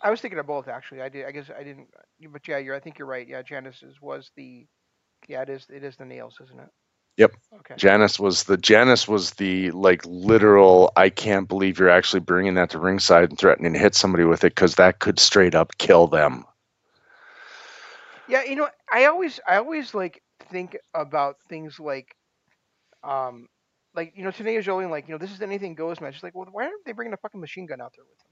I 0.00 0.10
was 0.10 0.20
thinking 0.20 0.38
of 0.38 0.46
both 0.46 0.68
actually. 0.68 1.02
I 1.02 1.08
did. 1.08 1.26
I 1.26 1.32
guess 1.32 1.50
I 1.58 1.64
didn't. 1.64 1.88
But 2.30 2.46
yeah, 2.46 2.58
you're. 2.58 2.76
I 2.76 2.80
think 2.80 2.98
you're 2.98 3.08
right. 3.08 3.26
Yeah, 3.26 3.42
Janice's 3.42 4.00
was 4.00 4.30
the. 4.36 4.66
Yeah, 5.26 5.42
it 5.42 5.48
is. 5.48 5.66
It 5.74 5.82
is 5.82 5.96
the 5.96 6.04
nails, 6.04 6.38
isn't 6.44 6.60
it? 6.60 6.68
Yep. 7.16 7.32
Okay. 7.60 7.74
Janice 7.76 8.20
was 8.20 8.44
the 8.44 8.56
Janice 8.56 9.08
was 9.08 9.32
the 9.32 9.70
like 9.72 10.02
literal. 10.06 10.92
I 10.96 11.08
can't 11.08 11.48
believe 11.48 11.78
you're 11.78 11.90
actually 11.90 12.20
bringing 12.20 12.54
that 12.54 12.70
to 12.70 12.78
ringside 12.78 13.30
and 13.30 13.38
threatening 13.38 13.72
to 13.72 13.78
hit 13.78 13.94
somebody 13.96 14.24
with 14.24 14.44
it 14.44 14.54
because 14.54 14.76
that 14.76 15.00
could 15.00 15.18
straight 15.18 15.54
up 15.56 15.78
kill 15.78 16.06
them. 16.06 16.44
Yeah, 18.28 18.44
you 18.44 18.56
know, 18.56 18.68
I 18.92 19.06
always, 19.06 19.40
I 19.46 19.56
always 19.56 19.94
like 19.94 20.22
think 20.50 20.76
about 20.94 21.36
things 21.48 21.78
like, 21.80 22.14
um, 23.02 23.48
like 23.94 24.12
you 24.16 24.24
know, 24.24 24.30
today 24.30 24.56
is 24.56 24.64
showing 24.64 24.90
like 24.90 25.08
you 25.08 25.12
know 25.14 25.18
this 25.18 25.32
is 25.32 25.40
anything 25.42 25.74
goes 25.74 26.00
match. 26.00 26.14
It's 26.14 26.22
like, 26.24 26.34
well, 26.34 26.46
why 26.50 26.64
aren't 26.64 26.84
they 26.84 26.92
bringing 26.92 27.12
a 27.14 27.18
fucking 27.18 27.40
machine 27.40 27.66
gun 27.66 27.80
out 27.80 27.92
there 27.96 28.04
with 28.08 28.18
them? 28.20 28.30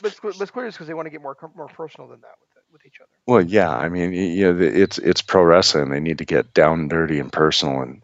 But 0.00 0.12
it's, 0.12 0.20
but 0.20 0.40
it's 0.40 0.50
clear 0.50 0.66
it's 0.66 0.76
because 0.76 0.88
they 0.88 0.94
want 0.94 1.06
to 1.06 1.10
get 1.10 1.22
more 1.22 1.36
more 1.56 1.68
personal 1.68 2.08
than 2.08 2.20
that 2.20 2.34
with 2.40 2.50
it, 2.56 2.62
with 2.72 2.86
each 2.86 3.00
other. 3.00 3.10
well, 3.26 3.42
yeah. 3.42 3.70
I 3.70 3.88
mean, 3.88 4.12
you 4.12 4.52
know, 4.52 4.60
it's 4.60 4.98
it's 4.98 5.22
pro 5.22 5.42
wrestling. 5.42 5.90
They 5.90 6.00
need 6.00 6.18
to 6.18 6.24
get 6.24 6.52
down 6.54 6.88
dirty 6.88 7.18
and 7.18 7.32
personal, 7.32 7.80
and 7.82 8.02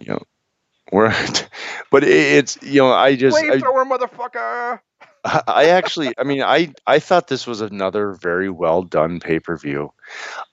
you 0.00 0.08
know, 0.08 0.22
we're. 0.92 1.12
But 1.90 2.04
it's 2.04 2.58
you 2.62 2.80
know, 2.80 2.92
I 2.92 3.14
just 3.16 3.44
I, 3.44 3.62
Flamethrower, 3.62 3.86
motherfucker! 3.88 4.80
I 5.46 5.66
actually, 5.70 6.14
I 6.18 6.24
mean, 6.24 6.42
I 6.42 6.72
I 6.86 6.98
thought 6.98 7.28
this 7.28 7.46
was 7.46 7.60
another 7.60 8.12
very 8.12 8.48
well 8.48 8.82
done 8.82 9.18
pay 9.20 9.40
per 9.40 9.56
view. 9.56 9.92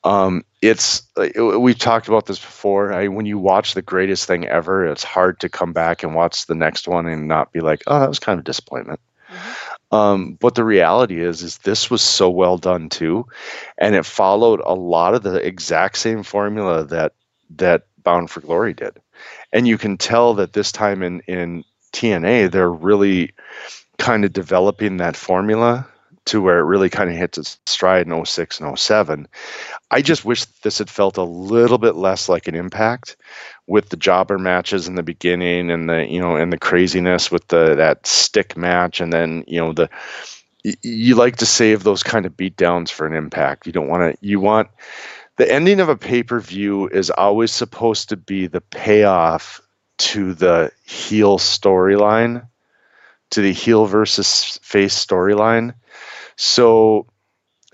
Um, 0.04 0.44
it's 0.62 1.04
uh, 1.18 1.60
we've 1.60 1.78
talked 1.78 2.08
about 2.08 2.26
this 2.26 2.40
before. 2.40 2.94
I, 2.94 3.08
when 3.08 3.26
you 3.26 3.38
watch 3.38 3.74
the 3.74 3.82
greatest 3.82 4.26
thing 4.26 4.46
ever, 4.48 4.86
it's 4.86 5.04
hard 5.04 5.40
to 5.42 5.50
come 5.50 5.74
back 5.74 6.04
and 6.04 6.16
watch 6.16 6.48
the 6.48 6.56
next 6.56 6.88
one 6.88 7.08
and 7.08 7.28
not 7.28 7.52
be 7.52 7.60
like, 7.60 7.84
oh, 7.88 8.00
that 8.00 8.10
was 8.10 8.20
kind 8.20 8.40
of 8.40 8.44
a 8.44 8.46
disappointment. 8.46 9.00
Mhm. 9.30 9.96
Um, 9.96 10.38
but 10.40 10.56
the 10.56 10.64
reality 10.64 11.22
is, 11.22 11.44
is 11.44 11.60
this 11.60 11.92
was 11.92 12.02
so 12.02 12.30
well 12.30 12.58
done 12.58 12.90
too, 12.90 13.28
and 13.78 13.96
it 13.96 14.06
followed 14.06 14.62
a 14.66 14.74
lot 14.74 15.14
of 15.14 15.24
the 15.24 15.36
exact 15.36 15.98
same 15.98 16.24
formula 16.24 16.84
that 16.86 17.14
that 17.58 17.84
Bound 18.04 18.30
for 18.30 18.42
Glory 18.42 18.74
did, 18.74 19.00
and 19.52 19.68
you 19.68 19.78
can 19.78 19.98
tell 19.98 20.34
that 20.36 20.54
this 20.54 20.72
time 20.72 21.04
in 21.04 21.20
in 21.22 21.64
TNA 21.94 22.52
they're 22.52 22.72
really 22.72 23.32
kind 23.98 24.26
of 24.26 24.34
developing 24.34 24.98
that 24.98 25.16
formula 25.16 25.88
to 26.26 26.42
where 26.42 26.60
it 26.60 26.64
really 26.64 26.90
kind 26.90 27.10
of 27.10 27.16
hits 27.16 27.38
its 27.38 27.60
stride 27.66 28.08
in 28.08 28.26
06 28.26 28.60
and 28.60 28.80
07. 28.80 29.28
I 29.92 30.02
just 30.02 30.24
wish 30.24 30.46
this 30.46 30.78
had 30.78 30.90
felt 30.90 31.18
a 31.18 31.24
little 31.24 31.78
bit 31.78 31.96
less 31.96 32.30
like 32.30 32.48
an 32.48 32.56
impact 32.56 33.18
with 33.68 33.90
the 33.90 33.98
jobber 33.98 34.38
matches 34.38 34.88
in 34.88 34.96
the 34.96 35.04
beginning 35.04 35.70
and 35.70 35.90
the 35.90 36.06
you 36.10 36.20
know 36.20 36.36
and 36.36 36.52
the 36.52 36.58
craziness 36.58 37.32
with 37.32 37.48
the 37.48 37.76
that 37.76 38.06
stick 38.08 38.56
match 38.56 39.02
and 39.02 39.12
then 39.12 39.44
you 39.48 39.60
know 39.60 39.74
the 39.74 39.90
you 40.82 41.16
like 41.16 41.36
to 41.38 41.46
save 41.46 41.84
those 41.84 42.04
kind 42.04 42.26
of 42.26 42.38
beatdowns 42.38 42.90
for 42.90 43.06
an 43.06 43.14
impact. 43.14 43.66
You 43.66 43.74
don't 43.74 43.90
want 43.90 44.14
to 44.14 44.26
you 44.26 44.40
want 44.40 44.70
the 45.38 45.52
ending 45.52 45.80
of 45.80 45.90
a 45.90 45.98
pay-per-view 45.98 46.90
is 46.90 47.10
always 47.10 47.52
supposed 47.52 48.08
to 48.10 48.16
be 48.16 48.48
the 48.48 48.62
payoff 48.62 49.60
to 50.00 50.34
the 50.34 50.72
heel 50.86 51.38
storyline 51.38 52.48
to 53.34 53.42
the 53.42 53.52
heel 53.52 53.86
versus 53.86 54.60
face 54.62 54.94
storyline. 54.94 55.74
So 56.36 57.08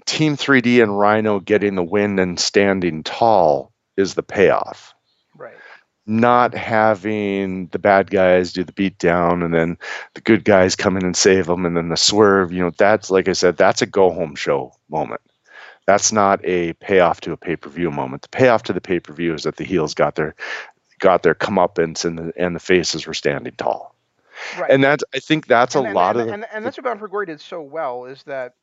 Team 0.05 0.38
3D 0.38 0.82
and 0.82 0.97
Rhino 0.97 1.39
getting 1.39 1.76
the 1.76 1.84
win 1.84 2.17
and 2.17 2.39
standing 2.39 3.03
tall 3.03 3.72
is 3.97 4.15
the 4.15 4.24
payoff. 4.24 4.93
Right. 5.36 5.55
Not 6.05 6.53
having 6.53 7.67
the 7.67 7.80
bad 7.80 8.09
guys 8.09 8.53
do 8.53 8.63
the 8.63 8.72
beat 8.72 8.97
down 8.97 9.43
and 9.43 9.53
then 9.53 9.78
the 10.13 10.22
good 10.22 10.45
guys 10.45 10.76
come 10.76 10.97
in 10.97 11.05
and 11.05 11.15
save 11.15 11.45
them 11.45 11.65
and 11.65 11.76
then 11.76 11.89
the 11.89 11.97
swerve, 11.97 12.51
you 12.51 12.63
know, 12.63 12.72
that's 12.78 13.11
like 13.11 13.28
I 13.28 13.34
said, 13.34 13.57
that's 13.57 13.82
a 13.82 13.86
go 13.86 14.11
home 14.11 14.36
show 14.36 14.74
moment. 14.89 15.22
That's 15.86 16.11
not 16.11 16.39
a 16.45 16.74
payoff 16.74 17.20
to 17.22 17.32
a 17.32 17.38
pay 17.38 17.55
per 17.55 17.70
view 17.70 17.91
moment. 17.91 18.22
The 18.22 18.30
payoff 18.30 18.63
to 18.63 18.74
the 18.74 18.82
pay 18.82 18.99
per 18.99 19.11
view 19.11 19.34
is 19.34 19.43
that 19.43 19.57
the 19.57 19.63
heels 19.65 19.93
got 19.93 20.15
their 20.15 20.36
got 21.00 21.24
their 21.24 21.36
comeuppance 21.36 22.06
and 22.06 22.18
the 22.18 22.34
and 22.38 22.56
the 22.56 22.60
faces 22.60 23.08
were 23.08 23.14
standing 23.14 23.54
tall. 23.58 23.95
Right. 24.58 24.72
And 24.72 24.84
that's 24.84 25.04
I 25.14 25.20
think 25.20 25.47
that's 25.47 25.76
and, 25.76 25.86
a 25.86 25.88
and- 25.89 25.95
lot 25.95 26.18
and, 26.18 26.30
of 26.30 26.34
and, 26.34 26.45
and 26.54 26.66
that's 26.66 26.78
what 26.78 26.86
Bound 26.86 27.00
for 27.00 27.08
Glory 27.08 27.26
did 27.26 27.41
so 27.41 27.62
well 27.62 28.06
is 28.06 28.24
that 28.24 28.54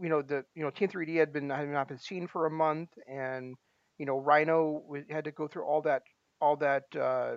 you 0.00 0.08
know 0.08 0.22
the 0.22 0.44
you 0.54 0.62
know 0.62 0.70
Team 0.70 0.88
3D 0.88 1.18
had 1.18 1.32
been 1.32 1.50
had 1.50 1.68
not 1.68 1.88
been 1.88 1.98
seen 1.98 2.26
for 2.26 2.46
a 2.46 2.50
month 2.50 2.90
and 3.08 3.54
you 3.98 4.06
know 4.06 4.18
Rhino 4.18 4.82
had 5.10 5.24
to 5.24 5.30
go 5.30 5.48
through 5.48 5.64
all 5.64 5.82
that 5.82 6.02
all 6.40 6.56
that 6.56 6.84
uh, 6.96 7.36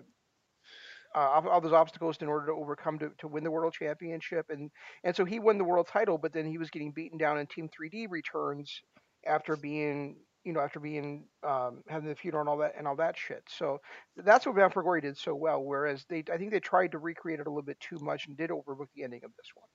uh, 1.15 1.41
all 1.49 1.61
those 1.61 1.73
obstacles 1.73 2.17
in 2.21 2.27
order 2.27 2.47
to 2.47 2.53
overcome 2.53 2.99
to, 2.99 3.11
to 3.19 3.27
win 3.27 3.43
the 3.43 3.51
world 3.51 3.73
championship 3.73 4.47
and 4.49 4.71
and 5.03 5.15
so 5.15 5.25
he 5.25 5.39
won 5.39 5.57
the 5.57 5.63
world 5.63 5.87
title 5.87 6.17
but 6.17 6.33
then 6.33 6.45
he 6.45 6.57
was 6.57 6.69
getting 6.69 6.91
beaten 6.91 7.17
down 7.17 7.37
and 7.37 7.49
Team 7.49 7.69
3D 7.69 8.07
returns 8.09 8.81
after 9.25 9.55
being 9.55 10.17
you 10.45 10.53
know 10.53 10.61
after 10.61 10.79
being 10.79 11.25
um, 11.43 11.83
having 11.87 12.07
the 12.07 12.15
feud 12.15 12.35
and 12.35 12.47
all 12.47 12.57
that 12.57 12.75
and 12.77 12.87
all 12.87 12.95
that 12.95 13.17
shit 13.17 13.43
so 13.47 13.81
that's 14.17 14.45
what 14.45 14.55
Bound 14.55 14.73
for 14.73 14.83
Glory 14.83 15.01
did 15.01 15.17
so 15.17 15.35
well 15.35 15.61
whereas 15.61 16.05
they 16.07 16.23
I 16.31 16.37
think 16.37 16.51
they 16.51 16.59
tried 16.59 16.91
to 16.91 16.99
recreate 16.99 17.39
it 17.39 17.47
a 17.47 17.49
little 17.49 17.63
bit 17.63 17.79
too 17.79 17.97
much 17.99 18.27
and 18.27 18.37
did 18.37 18.51
overlook 18.51 18.89
the 18.95 19.03
ending 19.03 19.21
of 19.23 19.31
this 19.35 19.47
one. 19.55 19.67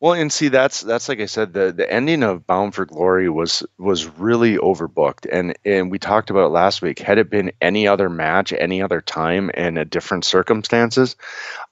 Well, 0.00 0.14
and 0.14 0.32
see, 0.32 0.48
that's 0.48 0.80
that's 0.80 1.08
like 1.08 1.20
I 1.20 1.26
said, 1.26 1.52
the 1.52 1.72
the 1.72 1.90
ending 1.90 2.22
of 2.22 2.46
Bound 2.46 2.74
for 2.74 2.84
Glory 2.84 3.30
was 3.30 3.62
was 3.78 4.06
really 4.06 4.56
overbooked, 4.58 5.26
and 5.30 5.56
and 5.64 5.90
we 5.90 5.98
talked 5.98 6.28
about 6.28 6.46
it 6.46 6.50
last 6.50 6.82
week. 6.82 6.98
Had 6.98 7.18
it 7.18 7.30
been 7.30 7.52
any 7.60 7.88
other 7.88 8.10
match, 8.10 8.52
any 8.52 8.82
other 8.82 9.00
time, 9.00 9.50
and 9.54 9.78
a 9.78 9.84
different 9.84 10.24
circumstances, 10.24 11.16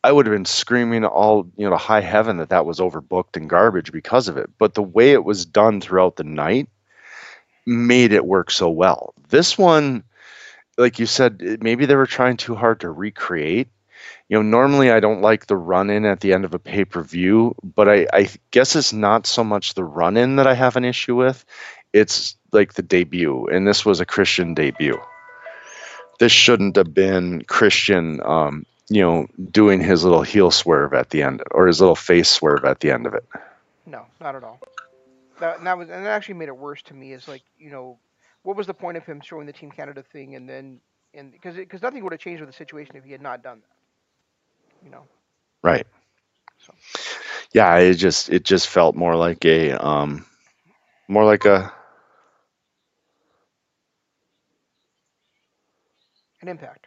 I 0.05 0.13
would 0.13 0.27
have 0.27 0.35
been 0.35 0.45
screaming 0.45 1.05
all 1.05 1.51
you 1.57 1.69
know 1.69 1.77
high 1.77 2.01
heaven 2.01 2.39
that 2.39 2.51
that 2.51 2.67
was 2.67 2.79
overbooked 2.79 3.37
and 3.37 3.51
garbage 3.51 3.93
because 3.93 4.29
of 4.29 4.37
it. 4.37 4.49
But 4.59 4.75
the 4.75 4.83
way 4.83 5.13
it 5.13 5.25
was 5.25 5.45
done 5.45 5.81
throughout 5.81 6.17
the 6.17 6.25
night 6.25 6.69
made 7.67 8.13
it 8.13 8.25
work 8.27 8.51
so 8.51 8.69
well. 8.69 9.15
This 9.29 9.57
one, 9.59 10.05
like 10.79 10.99
you 10.99 11.07
said, 11.07 11.59
maybe 11.63 11.87
they 11.87 11.97
were 11.97 12.07
trying 12.07 12.37
too 12.37 12.55
hard 12.55 12.81
to 12.81 12.91
recreate 12.91 13.69
you 14.29 14.37
know 14.37 14.43
normally 14.43 14.91
i 14.91 15.01
don't 15.01 15.21
like 15.21 15.47
the 15.47 15.57
run 15.57 15.91
in 15.91 16.07
at 16.07 16.21
the 16.21 16.33
end 16.33 16.45
of 16.45 16.55
a 16.55 16.59
pay 16.59 16.85
per 16.85 17.03
view 17.03 17.55
but 17.63 17.89
I, 17.89 18.07
I 18.13 18.29
guess 18.51 18.75
it's 18.75 18.93
not 18.93 19.27
so 19.27 19.45
much 19.45 19.75
the 19.75 19.85
run 19.85 20.17
in 20.17 20.37
that 20.37 20.47
i 20.47 20.55
have 20.55 20.77
an 20.77 20.85
issue 20.85 21.17
with 21.17 21.45
it's 21.93 22.37
like 22.53 22.75
the 22.75 22.83
debut 22.83 23.47
and 23.49 23.67
this 23.67 23.85
was 23.85 24.01
a 24.01 24.07
christian 24.07 24.55
debut 24.55 24.99
this 26.19 26.33
shouldn't 26.33 26.77
have 26.77 26.95
been 26.95 27.43
christian 27.43 28.21
um, 28.25 28.65
you 28.89 29.03
know 29.03 29.27
doing 29.51 29.81
his 29.81 30.05
little 30.05 30.23
heel 30.23 30.51
swerve 30.51 30.95
at 30.95 31.11
the 31.11 31.23
end 31.23 31.43
or 31.51 31.67
his 31.67 31.81
little 31.81 31.97
face 31.97 32.31
swerve 32.31 32.65
at 32.65 32.81
the 32.81 32.91
end 32.91 33.07
of 33.07 33.15
it 33.15 33.25
No, 33.87 34.07
not 34.21 34.37
at 34.37 34.45
all. 34.45 34.61
That, 35.41 35.59
and 35.59 35.67
that 35.67 35.79
was 35.79 35.91
and 35.91 36.05
that 36.07 36.11
actually 36.11 36.37
made 36.37 36.49
it 36.49 36.57
worse 36.57 36.83
to 36.85 36.95
me. 36.95 37.13
Is 37.13 37.29
like 37.29 37.43
you 37.59 37.71
know, 37.71 37.99
what 38.43 38.57
was 38.57 38.67
the 38.67 38.75
point 38.75 38.99
of 38.99 39.05
him 39.07 39.21
showing 39.21 39.47
the 39.47 39.53
Team 39.53 39.71
Canada 39.73 40.03
thing 40.03 40.37
and 40.37 40.49
then 40.49 40.81
and 41.15 41.33
because 41.33 41.57
because 41.57 41.83
nothing 41.83 42.05
would 42.05 42.13
have 42.13 42.21
changed 42.21 42.41
with 42.41 42.51
the 42.51 42.57
situation 42.57 42.97
if 42.97 43.05
he 43.05 43.13
had 43.13 43.23
not 43.23 43.43
done 43.43 43.61
that. 43.61 43.77
You 44.85 44.91
know. 44.91 45.07
right 45.63 45.87
So. 46.59 46.75
yeah 47.53 47.77
it 47.79 47.95
just 47.95 48.31
it 48.31 48.45
just 48.45 48.69
felt 48.69 48.95
more 48.97 49.17
like 49.17 49.45
a 49.45 49.73
um 49.85 50.27
more 51.09 51.25
like 51.25 51.45
a 51.47 51.73
An 56.43 56.49
impact. 56.49 56.87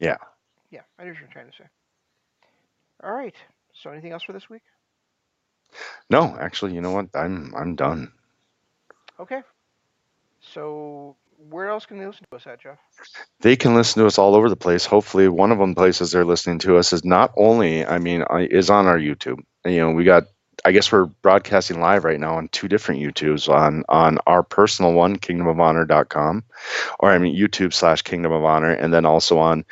Yeah. 0.00 0.18
Yeah, 0.70 0.82
I 0.98 1.04
know 1.04 1.10
what 1.10 1.18
you're 1.20 1.28
trying 1.28 1.50
to 1.50 1.56
say. 1.56 1.68
All 3.02 3.12
right. 3.12 3.34
So 3.74 3.90
anything 3.90 4.12
else 4.12 4.22
for 4.22 4.32
this 4.32 4.48
week? 4.50 4.62
No 6.10 6.36
actually 6.40 6.74
you 6.74 6.80
know 6.80 6.90
what 6.92 7.06
i'm 7.14 7.52
i'm 7.56 7.74
done 7.74 8.12
Okay. 9.20 9.42
So 10.40 11.16
where 11.48 11.68
else 11.68 11.86
can 11.86 11.98
they 11.98 12.06
listen 12.06 12.24
to 12.30 12.36
us 12.36 12.46
at, 12.46 12.60
Jeff? 12.60 12.78
they 13.40 13.56
can 13.56 13.74
listen 13.74 14.00
to 14.02 14.06
us 14.06 14.18
all 14.18 14.34
over 14.34 14.48
the 14.48 14.56
place. 14.56 14.84
Hopefully, 14.86 15.28
one 15.28 15.52
of 15.52 15.58
them 15.58 15.74
places 15.74 16.10
they're 16.12 16.24
listening 16.24 16.58
to 16.60 16.76
us 16.76 16.92
is 16.92 17.04
not 17.04 17.32
only, 17.36 17.84
I 17.86 17.98
mean, 17.98 18.22
uh, 18.22 18.38
is 18.50 18.70
on 18.70 18.86
our 18.86 18.98
YouTube. 18.98 19.40
You 19.64 19.78
know, 19.78 19.90
we 19.92 20.04
got, 20.04 20.24
I 20.64 20.72
guess 20.72 20.92
we're 20.92 21.06
broadcasting 21.06 21.80
live 21.80 22.04
right 22.04 22.20
now 22.20 22.36
on 22.36 22.48
two 22.48 22.68
different 22.68 23.00
YouTubes 23.00 23.48
on 23.52 23.84
on 23.88 24.18
our 24.26 24.42
personal 24.42 24.92
one, 24.92 25.16
kingdomofhonor.com, 25.16 26.44
or 27.00 27.10
I 27.10 27.18
mean 27.18 27.36
YouTube 27.36 27.72
slash 27.72 28.02
Kingdom 28.02 28.32
of 28.32 28.44
Honor, 28.44 28.72
and 28.72 28.92
then 28.92 29.04
also 29.04 29.38
on 29.38 29.64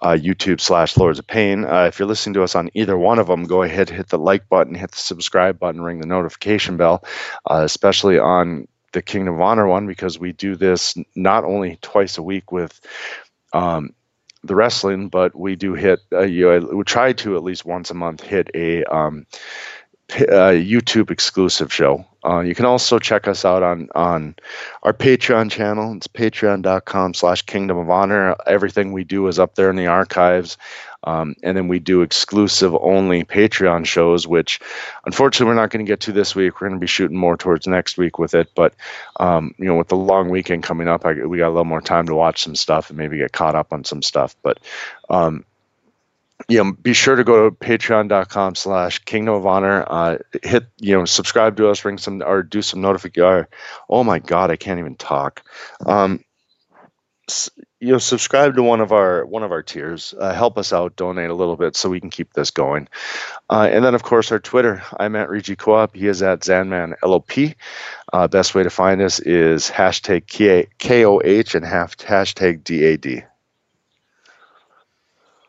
uh, 0.00 0.16
YouTube 0.20 0.60
slash 0.60 0.96
Lords 0.96 1.18
of 1.18 1.26
Pain. 1.26 1.64
Uh, 1.64 1.84
if 1.84 1.98
you're 1.98 2.08
listening 2.08 2.34
to 2.34 2.42
us 2.42 2.54
on 2.54 2.70
either 2.74 2.98
one 2.98 3.18
of 3.18 3.28
them, 3.28 3.44
go 3.44 3.62
ahead, 3.62 3.88
hit 3.88 4.08
the 4.08 4.18
like 4.18 4.48
button, 4.48 4.74
hit 4.74 4.90
the 4.90 4.98
subscribe 4.98 5.58
button, 5.58 5.80
ring 5.80 6.00
the 6.00 6.06
notification 6.06 6.76
bell, 6.76 7.04
uh, 7.48 7.62
especially 7.64 8.18
on 8.18 8.66
the 8.92 9.02
Kingdom 9.02 9.34
of 9.34 9.40
Honor 9.40 9.66
one 9.66 9.86
because 9.86 10.18
we 10.18 10.32
do 10.32 10.56
this 10.56 10.96
not 11.14 11.44
only 11.44 11.78
twice 11.82 12.18
a 12.18 12.22
week 12.22 12.52
with 12.52 12.80
um, 13.52 13.94
the 14.44 14.54
wrestling, 14.54 15.08
but 15.08 15.34
we 15.34 15.56
do 15.56 15.74
hit. 15.74 16.00
Uh, 16.12 16.22
you 16.22 16.46
know, 16.46 16.76
we 16.76 16.84
try 16.84 17.12
to 17.12 17.36
at 17.36 17.42
least 17.42 17.64
once 17.64 17.90
a 17.90 17.94
month 17.94 18.22
hit 18.22 18.50
a 18.54 18.84
um, 18.84 19.26
uh, 20.16 20.52
YouTube 20.52 21.10
exclusive 21.10 21.72
show 21.72 22.04
Uh, 22.24 22.40
you 22.40 22.54
can 22.54 22.66
also 22.66 22.98
check 22.98 23.26
us 23.26 23.44
out 23.44 23.62
on 23.62 23.88
on 23.94 24.34
our 24.84 24.92
Patreon 24.92 25.50
channel. 25.50 25.94
It's 25.96 26.06
patreon.com 26.06 27.14
slash 27.14 27.42
kingdom 27.42 27.78
of 27.78 27.90
honor. 27.90 28.36
Everything 28.46 28.92
we 28.92 29.04
do 29.04 29.26
is 29.26 29.38
up 29.38 29.54
there 29.54 29.70
in 29.70 29.76
the 29.76 29.88
archives. 29.88 30.56
Um, 31.04 31.34
and 31.42 31.56
then 31.56 31.66
we 31.66 31.80
do 31.80 32.02
exclusive 32.02 32.76
only 32.80 33.24
Patreon 33.24 33.86
shows, 33.86 34.24
which 34.24 34.60
unfortunately 35.04 35.46
we're 35.46 35.60
not 35.60 35.70
going 35.70 35.84
to 35.84 35.90
get 35.90 35.98
to 36.02 36.12
this 36.12 36.36
week. 36.36 36.60
We're 36.60 36.68
going 36.68 36.78
to 36.78 36.84
be 36.84 36.86
shooting 36.86 37.16
more 37.16 37.36
towards 37.36 37.66
next 37.66 37.98
week 37.98 38.20
with 38.20 38.34
it. 38.34 38.50
But, 38.54 38.74
um, 39.18 39.52
you 39.58 39.64
know, 39.64 39.74
with 39.74 39.88
the 39.88 39.96
long 39.96 40.30
weekend 40.30 40.62
coming 40.62 40.86
up, 40.86 41.04
I, 41.04 41.14
we 41.26 41.38
got 41.38 41.48
a 41.48 41.56
little 41.56 41.64
more 41.64 41.80
time 41.80 42.06
to 42.06 42.14
watch 42.14 42.44
some 42.44 42.54
stuff 42.54 42.88
and 42.88 42.96
maybe 42.96 43.18
get 43.18 43.32
caught 43.32 43.56
up 43.56 43.72
on 43.72 43.82
some 43.82 44.00
stuff. 44.00 44.36
But, 44.44 44.60
um, 45.10 45.44
you 46.48 46.62
know, 46.62 46.72
be 46.72 46.92
sure 46.92 47.16
to 47.16 47.24
go 47.24 47.48
to 47.48 47.56
patreon.com 47.56 48.54
slash 48.54 48.98
kingdom 49.00 49.34
of 49.34 49.46
honor. 49.46 49.84
Uh, 49.86 50.18
hit, 50.42 50.64
you 50.78 50.96
know, 50.96 51.04
subscribe 51.04 51.56
to 51.56 51.68
us, 51.68 51.84
ring 51.84 51.98
some, 51.98 52.22
or 52.22 52.42
do 52.42 52.62
some 52.62 52.80
notification. 52.80 53.46
Oh 53.88 54.04
my 54.04 54.18
God, 54.18 54.50
I 54.50 54.56
can't 54.56 54.78
even 54.78 54.96
talk. 54.96 55.42
Um, 55.86 56.24
you 57.80 57.92
know, 57.92 57.98
subscribe 57.98 58.54
to 58.56 58.62
one 58.62 58.80
of 58.80 58.92
our 58.92 59.24
one 59.26 59.42
of 59.42 59.50
our 59.52 59.62
tiers. 59.62 60.14
Uh, 60.18 60.32
help 60.32 60.58
us 60.58 60.72
out, 60.72 60.96
donate 60.96 61.30
a 61.30 61.34
little 61.34 61.56
bit 61.56 61.74
so 61.76 61.88
we 61.88 62.00
can 62.00 62.10
keep 62.10 62.32
this 62.32 62.50
going. 62.50 62.88
Uh, 63.50 63.68
and 63.70 63.84
then, 63.84 63.94
of 63.94 64.02
course, 64.02 64.30
our 64.30 64.38
Twitter. 64.38 64.82
I'm 64.98 65.16
at 65.16 65.28
Regi 65.28 65.56
Co-op. 65.56 65.96
He 65.96 66.06
is 66.06 66.22
at 66.22 66.40
Zanman 66.40 66.94
LOP. 67.02 67.54
Uh, 68.12 68.28
best 68.28 68.54
way 68.54 68.62
to 68.62 68.70
find 68.70 69.00
us 69.00 69.18
is 69.20 69.70
hashtag 69.70 70.28
KOH 70.78 71.56
and 71.56 71.66
half 71.66 71.96
hashtag 71.96 72.62
DAD. 72.64 73.26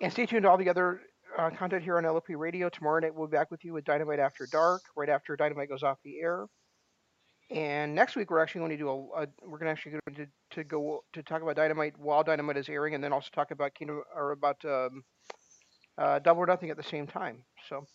And 0.03 0.11
stay 0.11 0.25
tuned 0.25 0.43
to 0.43 0.49
all 0.49 0.57
the 0.57 0.67
other 0.67 0.99
uh, 1.37 1.49
content 1.51 1.81
here 1.81 1.97
on 1.97 2.03
LOP 2.03 2.25
Radio. 2.27 2.67
Tomorrow 2.67 2.99
night 2.99 3.15
we'll 3.15 3.27
be 3.27 3.37
back 3.37 3.49
with 3.49 3.63
you 3.63 3.71
with 3.71 3.85
Dynamite 3.85 4.19
After 4.19 4.45
Dark, 4.45 4.81
right 4.97 5.07
after 5.07 5.37
Dynamite 5.37 5.69
goes 5.69 5.81
off 5.81 5.97
the 6.03 6.19
air. 6.19 6.45
And 7.49 7.95
next 7.95 8.17
week 8.17 8.29
we're 8.29 8.41
actually 8.41 8.59
going 8.59 8.71
to 8.71 8.77
do 8.77 8.89
a, 8.89 9.21
a 9.21 9.27
we're 9.43 9.59
going 9.59 9.67
to 9.67 9.71
actually 9.71 9.93
going 10.05 10.15
to, 10.17 10.57
to 10.57 10.65
go 10.65 11.05
to 11.13 11.23
talk 11.23 11.41
about 11.41 11.55
Dynamite 11.55 11.97
while 11.97 12.21
Dynamite 12.21 12.57
is 12.57 12.67
airing, 12.67 12.95
and 12.95 13.01
then 13.03 13.13
also 13.13 13.29
talk 13.33 13.51
about 13.51 13.75
Kingdom 13.75 14.01
or 14.13 14.31
about 14.31 14.57
um, 14.65 15.05
uh, 15.97 16.19
Double 16.19 16.41
or 16.41 16.47
Nothing 16.47 16.69
at 16.69 16.75
the 16.75 16.83
same 16.83 17.07
time. 17.07 17.37
So 17.69 17.87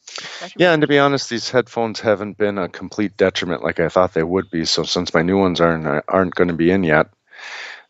yeah, 0.56 0.72
and 0.72 0.80
to 0.80 0.88
be 0.88 0.98
honest, 0.98 1.28
these 1.28 1.50
headphones 1.50 2.00
haven't 2.00 2.38
been 2.38 2.56
a 2.56 2.70
complete 2.70 3.18
detriment 3.18 3.62
like 3.62 3.80
I 3.80 3.90
thought 3.90 4.14
they 4.14 4.22
would 4.22 4.50
be. 4.50 4.64
So 4.64 4.82
since 4.82 5.12
my 5.12 5.20
new 5.20 5.36
ones 5.36 5.61
aren't 5.61 6.04
aren't 6.09 6.34
going 6.34 6.48
to 6.48 6.54
be 6.54 6.70
in 6.70 6.84
yet, 6.84 7.11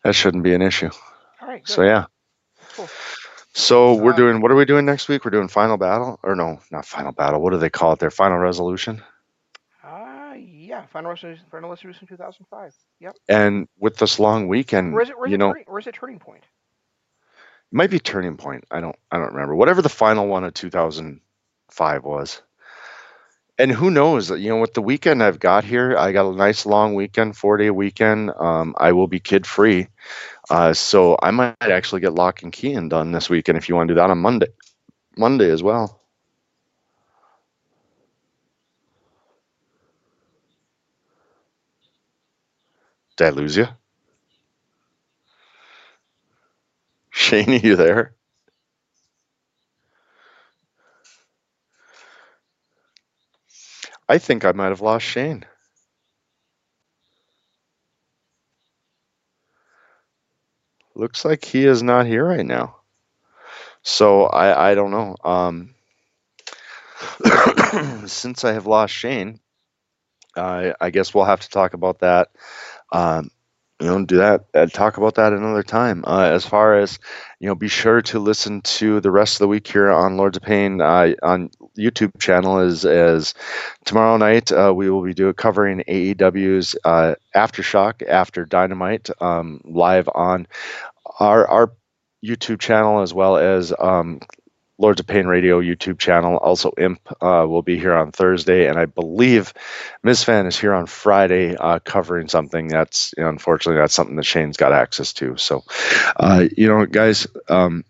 that 0.03 0.13
shouldn't 0.13 0.43
be 0.43 0.53
an 0.53 0.61
issue. 0.61 0.89
All 1.41 1.47
right. 1.47 1.63
Good. 1.63 1.71
So 1.71 1.83
yeah. 1.83 2.07
Cool. 2.73 2.89
So 3.53 3.95
we're 3.95 4.13
doing 4.13 4.41
what 4.41 4.51
are 4.51 4.55
we 4.55 4.65
doing 4.65 4.85
next 4.85 5.07
week? 5.07 5.25
We're 5.25 5.31
doing 5.31 5.47
final 5.47 5.77
battle 5.77 6.19
or 6.23 6.35
no, 6.35 6.59
not 6.71 6.85
final 6.85 7.11
battle. 7.11 7.41
What 7.41 7.51
do 7.51 7.57
they 7.57 7.69
call 7.69 7.93
it? 7.93 7.99
Their 7.99 8.11
final 8.11 8.37
resolution. 8.37 9.01
Uh 9.83 10.33
yeah, 10.37 10.85
final 10.87 11.09
resolution, 11.09 11.45
final 11.49 11.69
resolution 11.69 12.07
2005. 12.07 12.75
Yep. 12.99 13.15
And 13.27 13.67
with 13.77 13.97
this 13.97 14.19
long 14.19 14.47
weekend, 14.47 14.93
or 14.93 15.01
is 15.01 15.09
it, 15.09 15.15
you 15.25 15.33
it 15.33 15.37
know, 15.37 15.49
turning, 15.49 15.65
or 15.67 15.79
is 15.79 15.87
it 15.87 15.95
turning 15.95 16.19
point? 16.19 16.43
It 16.43 17.75
might 17.75 17.89
be 17.89 17.99
turning 17.99 18.37
point. 18.37 18.65
I 18.69 18.81
don't 18.81 18.95
I 19.11 19.17
don't 19.17 19.33
remember. 19.33 19.55
Whatever 19.55 19.81
the 19.81 19.89
final 19.89 20.27
one 20.27 20.43
of 20.43 20.53
2005 20.53 22.03
was. 22.03 22.41
And 23.59 23.71
who 23.71 23.91
knows? 23.91 24.31
You 24.31 24.49
know, 24.49 24.57
with 24.61 24.73
the 24.73 24.81
weekend 24.81 25.21
I've 25.21 25.39
got 25.39 25.65
here, 25.65 25.95
I 25.97 26.13
got 26.13 26.31
a 26.31 26.35
nice 26.35 26.65
long 26.65 26.95
weekend, 26.95 27.37
four 27.37 27.57
day 27.57 27.69
weekend. 27.69 28.31
Um, 28.37 28.73
I 28.77 28.93
will 28.93 29.07
be 29.07 29.19
kid 29.19 29.45
free. 29.45 29.87
Uh, 30.49 30.73
so 30.73 31.17
I 31.21 31.31
might 31.31 31.55
actually 31.61 32.01
get 32.01 32.13
lock 32.15 32.43
and 32.43 32.51
key 32.53 32.73
and 32.73 32.89
done 32.89 33.11
this 33.11 33.29
weekend 33.29 33.57
if 33.57 33.69
you 33.69 33.75
want 33.75 33.89
to 33.89 33.95
do 33.95 33.99
that 33.99 34.09
on 34.11 34.19
Monday, 34.19 34.47
Monday 35.17 35.51
as 35.51 35.63
well. 35.63 36.01
Did 43.17 43.27
I 43.27 43.29
lose 43.29 43.55
you? 43.57 43.67
Shane, 47.11 47.49
are 47.51 47.55
you 47.57 47.75
there? 47.75 48.15
I 54.09 54.17
think 54.17 54.43
I 54.43 54.51
might 54.51 54.69
have 54.69 54.81
lost 54.81 55.05
Shane. 55.05 55.45
looks 60.95 61.23
like 61.23 61.45
he 61.45 61.65
is 61.65 61.81
not 61.81 62.05
here 62.05 62.25
right 62.25 62.45
now. 62.45 62.75
So 63.83 64.23
I, 64.25 64.71
I 64.71 64.75
don't 64.75 64.91
know. 64.91 65.15
Um, 65.23 65.73
since 68.05 68.43
I 68.43 68.51
have 68.51 68.67
lost 68.67 68.93
Shane, 68.93 69.39
uh, 70.35 70.73
I 70.81 70.89
guess 70.89 71.13
we'll 71.13 71.23
have 71.23 71.39
to 71.39 71.49
talk 71.49 71.73
about 71.73 71.99
that 71.99 72.29
um, 72.91 73.31
you 73.79 73.87
know, 73.87 74.03
do 74.03 74.17
that, 74.17 74.45
uh, 74.53 74.65
talk 74.65 74.97
about 74.97 75.15
that 75.15 75.31
another 75.31 75.63
time. 75.63 76.03
Uh, 76.05 76.23
as 76.23 76.45
far 76.45 76.77
as, 76.77 76.99
you 77.39 77.47
know, 77.47 77.55
be 77.55 77.69
sure 77.69 78.01
to 78.01 78.19
listen 78.19 78.61
to 78.61 78.99
the 78.99 79.11
rest 79.11 79.35
of 79.35 79.39
the 79.39 79.47
week 79.47 79.67
here 79.67 79.89
on 79.89 80.17
Lords 80.17 80.35
of 80.35 80.43
Pain 80.43 80.81
uh, 80.81 81.13
on 81.23 81.49
YouTube 81.77 82.19
channel. 82.19 82.59
Is 82.59 82.85
as 82.85 83.33
tomorrow 83.85 84.17
night 84.17 84.51
uh, 84.51 84.73
we 84.75 84.89
will 84.89 85.03
be 85.03 85.13
doing 85.13 85.33
covering 85.33 85.83
AEW's 85.87 86.75
uh, 86.83 87.15
Aftershock 87.35 88.07
after 88.07 88.45
Dynamite 88.45 89.09
um, 89.21 89.61
live 89.63 90.09
on 90.13 90.47
our 91.19 91.47
our 91.47 91.71
YouTube 92.23 92.59
channel 92.59 93.01
as 93.01 93.13
well 93.13 93.37
as 93.37 93.73
um, 93.79 94.19
Lords 94.79 95.01
of 95.01 95.07
Pain 95.07 95.27
Radio 95.27 95.59
YouTube 95.59 95.99
channel. 95.99 96.37
Also, 96.37 96.71
Imp 96.77 96.99
uh, 97.21 97.45
will 97.47 97.61
be 97.61 97.77
here 97.77 97.93
on 97.93 98.11
Thursday, 98.11 98.67
and 98.67 98.79
I 98.79 98.85
believe 98.85 99.53
Ms. 100.03 100.23
Fan 100.23 100.45
is 100.45 100.57
here 100.57 100.73
on 100.73 100.85
Friday 100.85 101.55
uh, 101.57 101.79
covering 101.79 102.29
something 102.29 102.69
that's 102.69 103.13
you 103.17 103.23
know, 103.23 103.29
unfortunately 103.29 103.79
that's 103.79 103.93
something 103.93 104.15
that 104.15 104.25
Shane's 104.25 104.57
got 104.57 104.71
access 104.71 105.11
to. 105.13 105.35
So, 105.35 105.65
uh, 106.15 106.45
you 106.55 106.67
know, 106.67 106.85
guys, 106.85 107.27
um, 107.49 107.83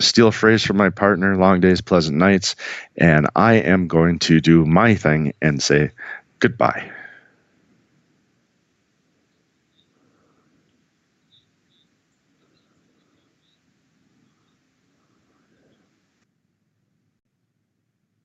steal 0.00 0.28
a 0.28 0.32
phrase 0.32 0.62
from 0.64 0.76
my 0.76 0.90
partner: 0.90 1.36
"Long 1.36 1.60
days, 1.60 1.80
pleasant 1.80 2.18
nights," 2.18 2.56
and 2.96 3.28
I 3.36 3.54
am 3.54 3.88
going 3.88 4.18
to 4.20 4.40
do 4.40 4.64
my 4.64 4.94
thing 4.94 5.32
and 5.42 5.62
say 5.62 5.90
goodbye. 6.40 6.90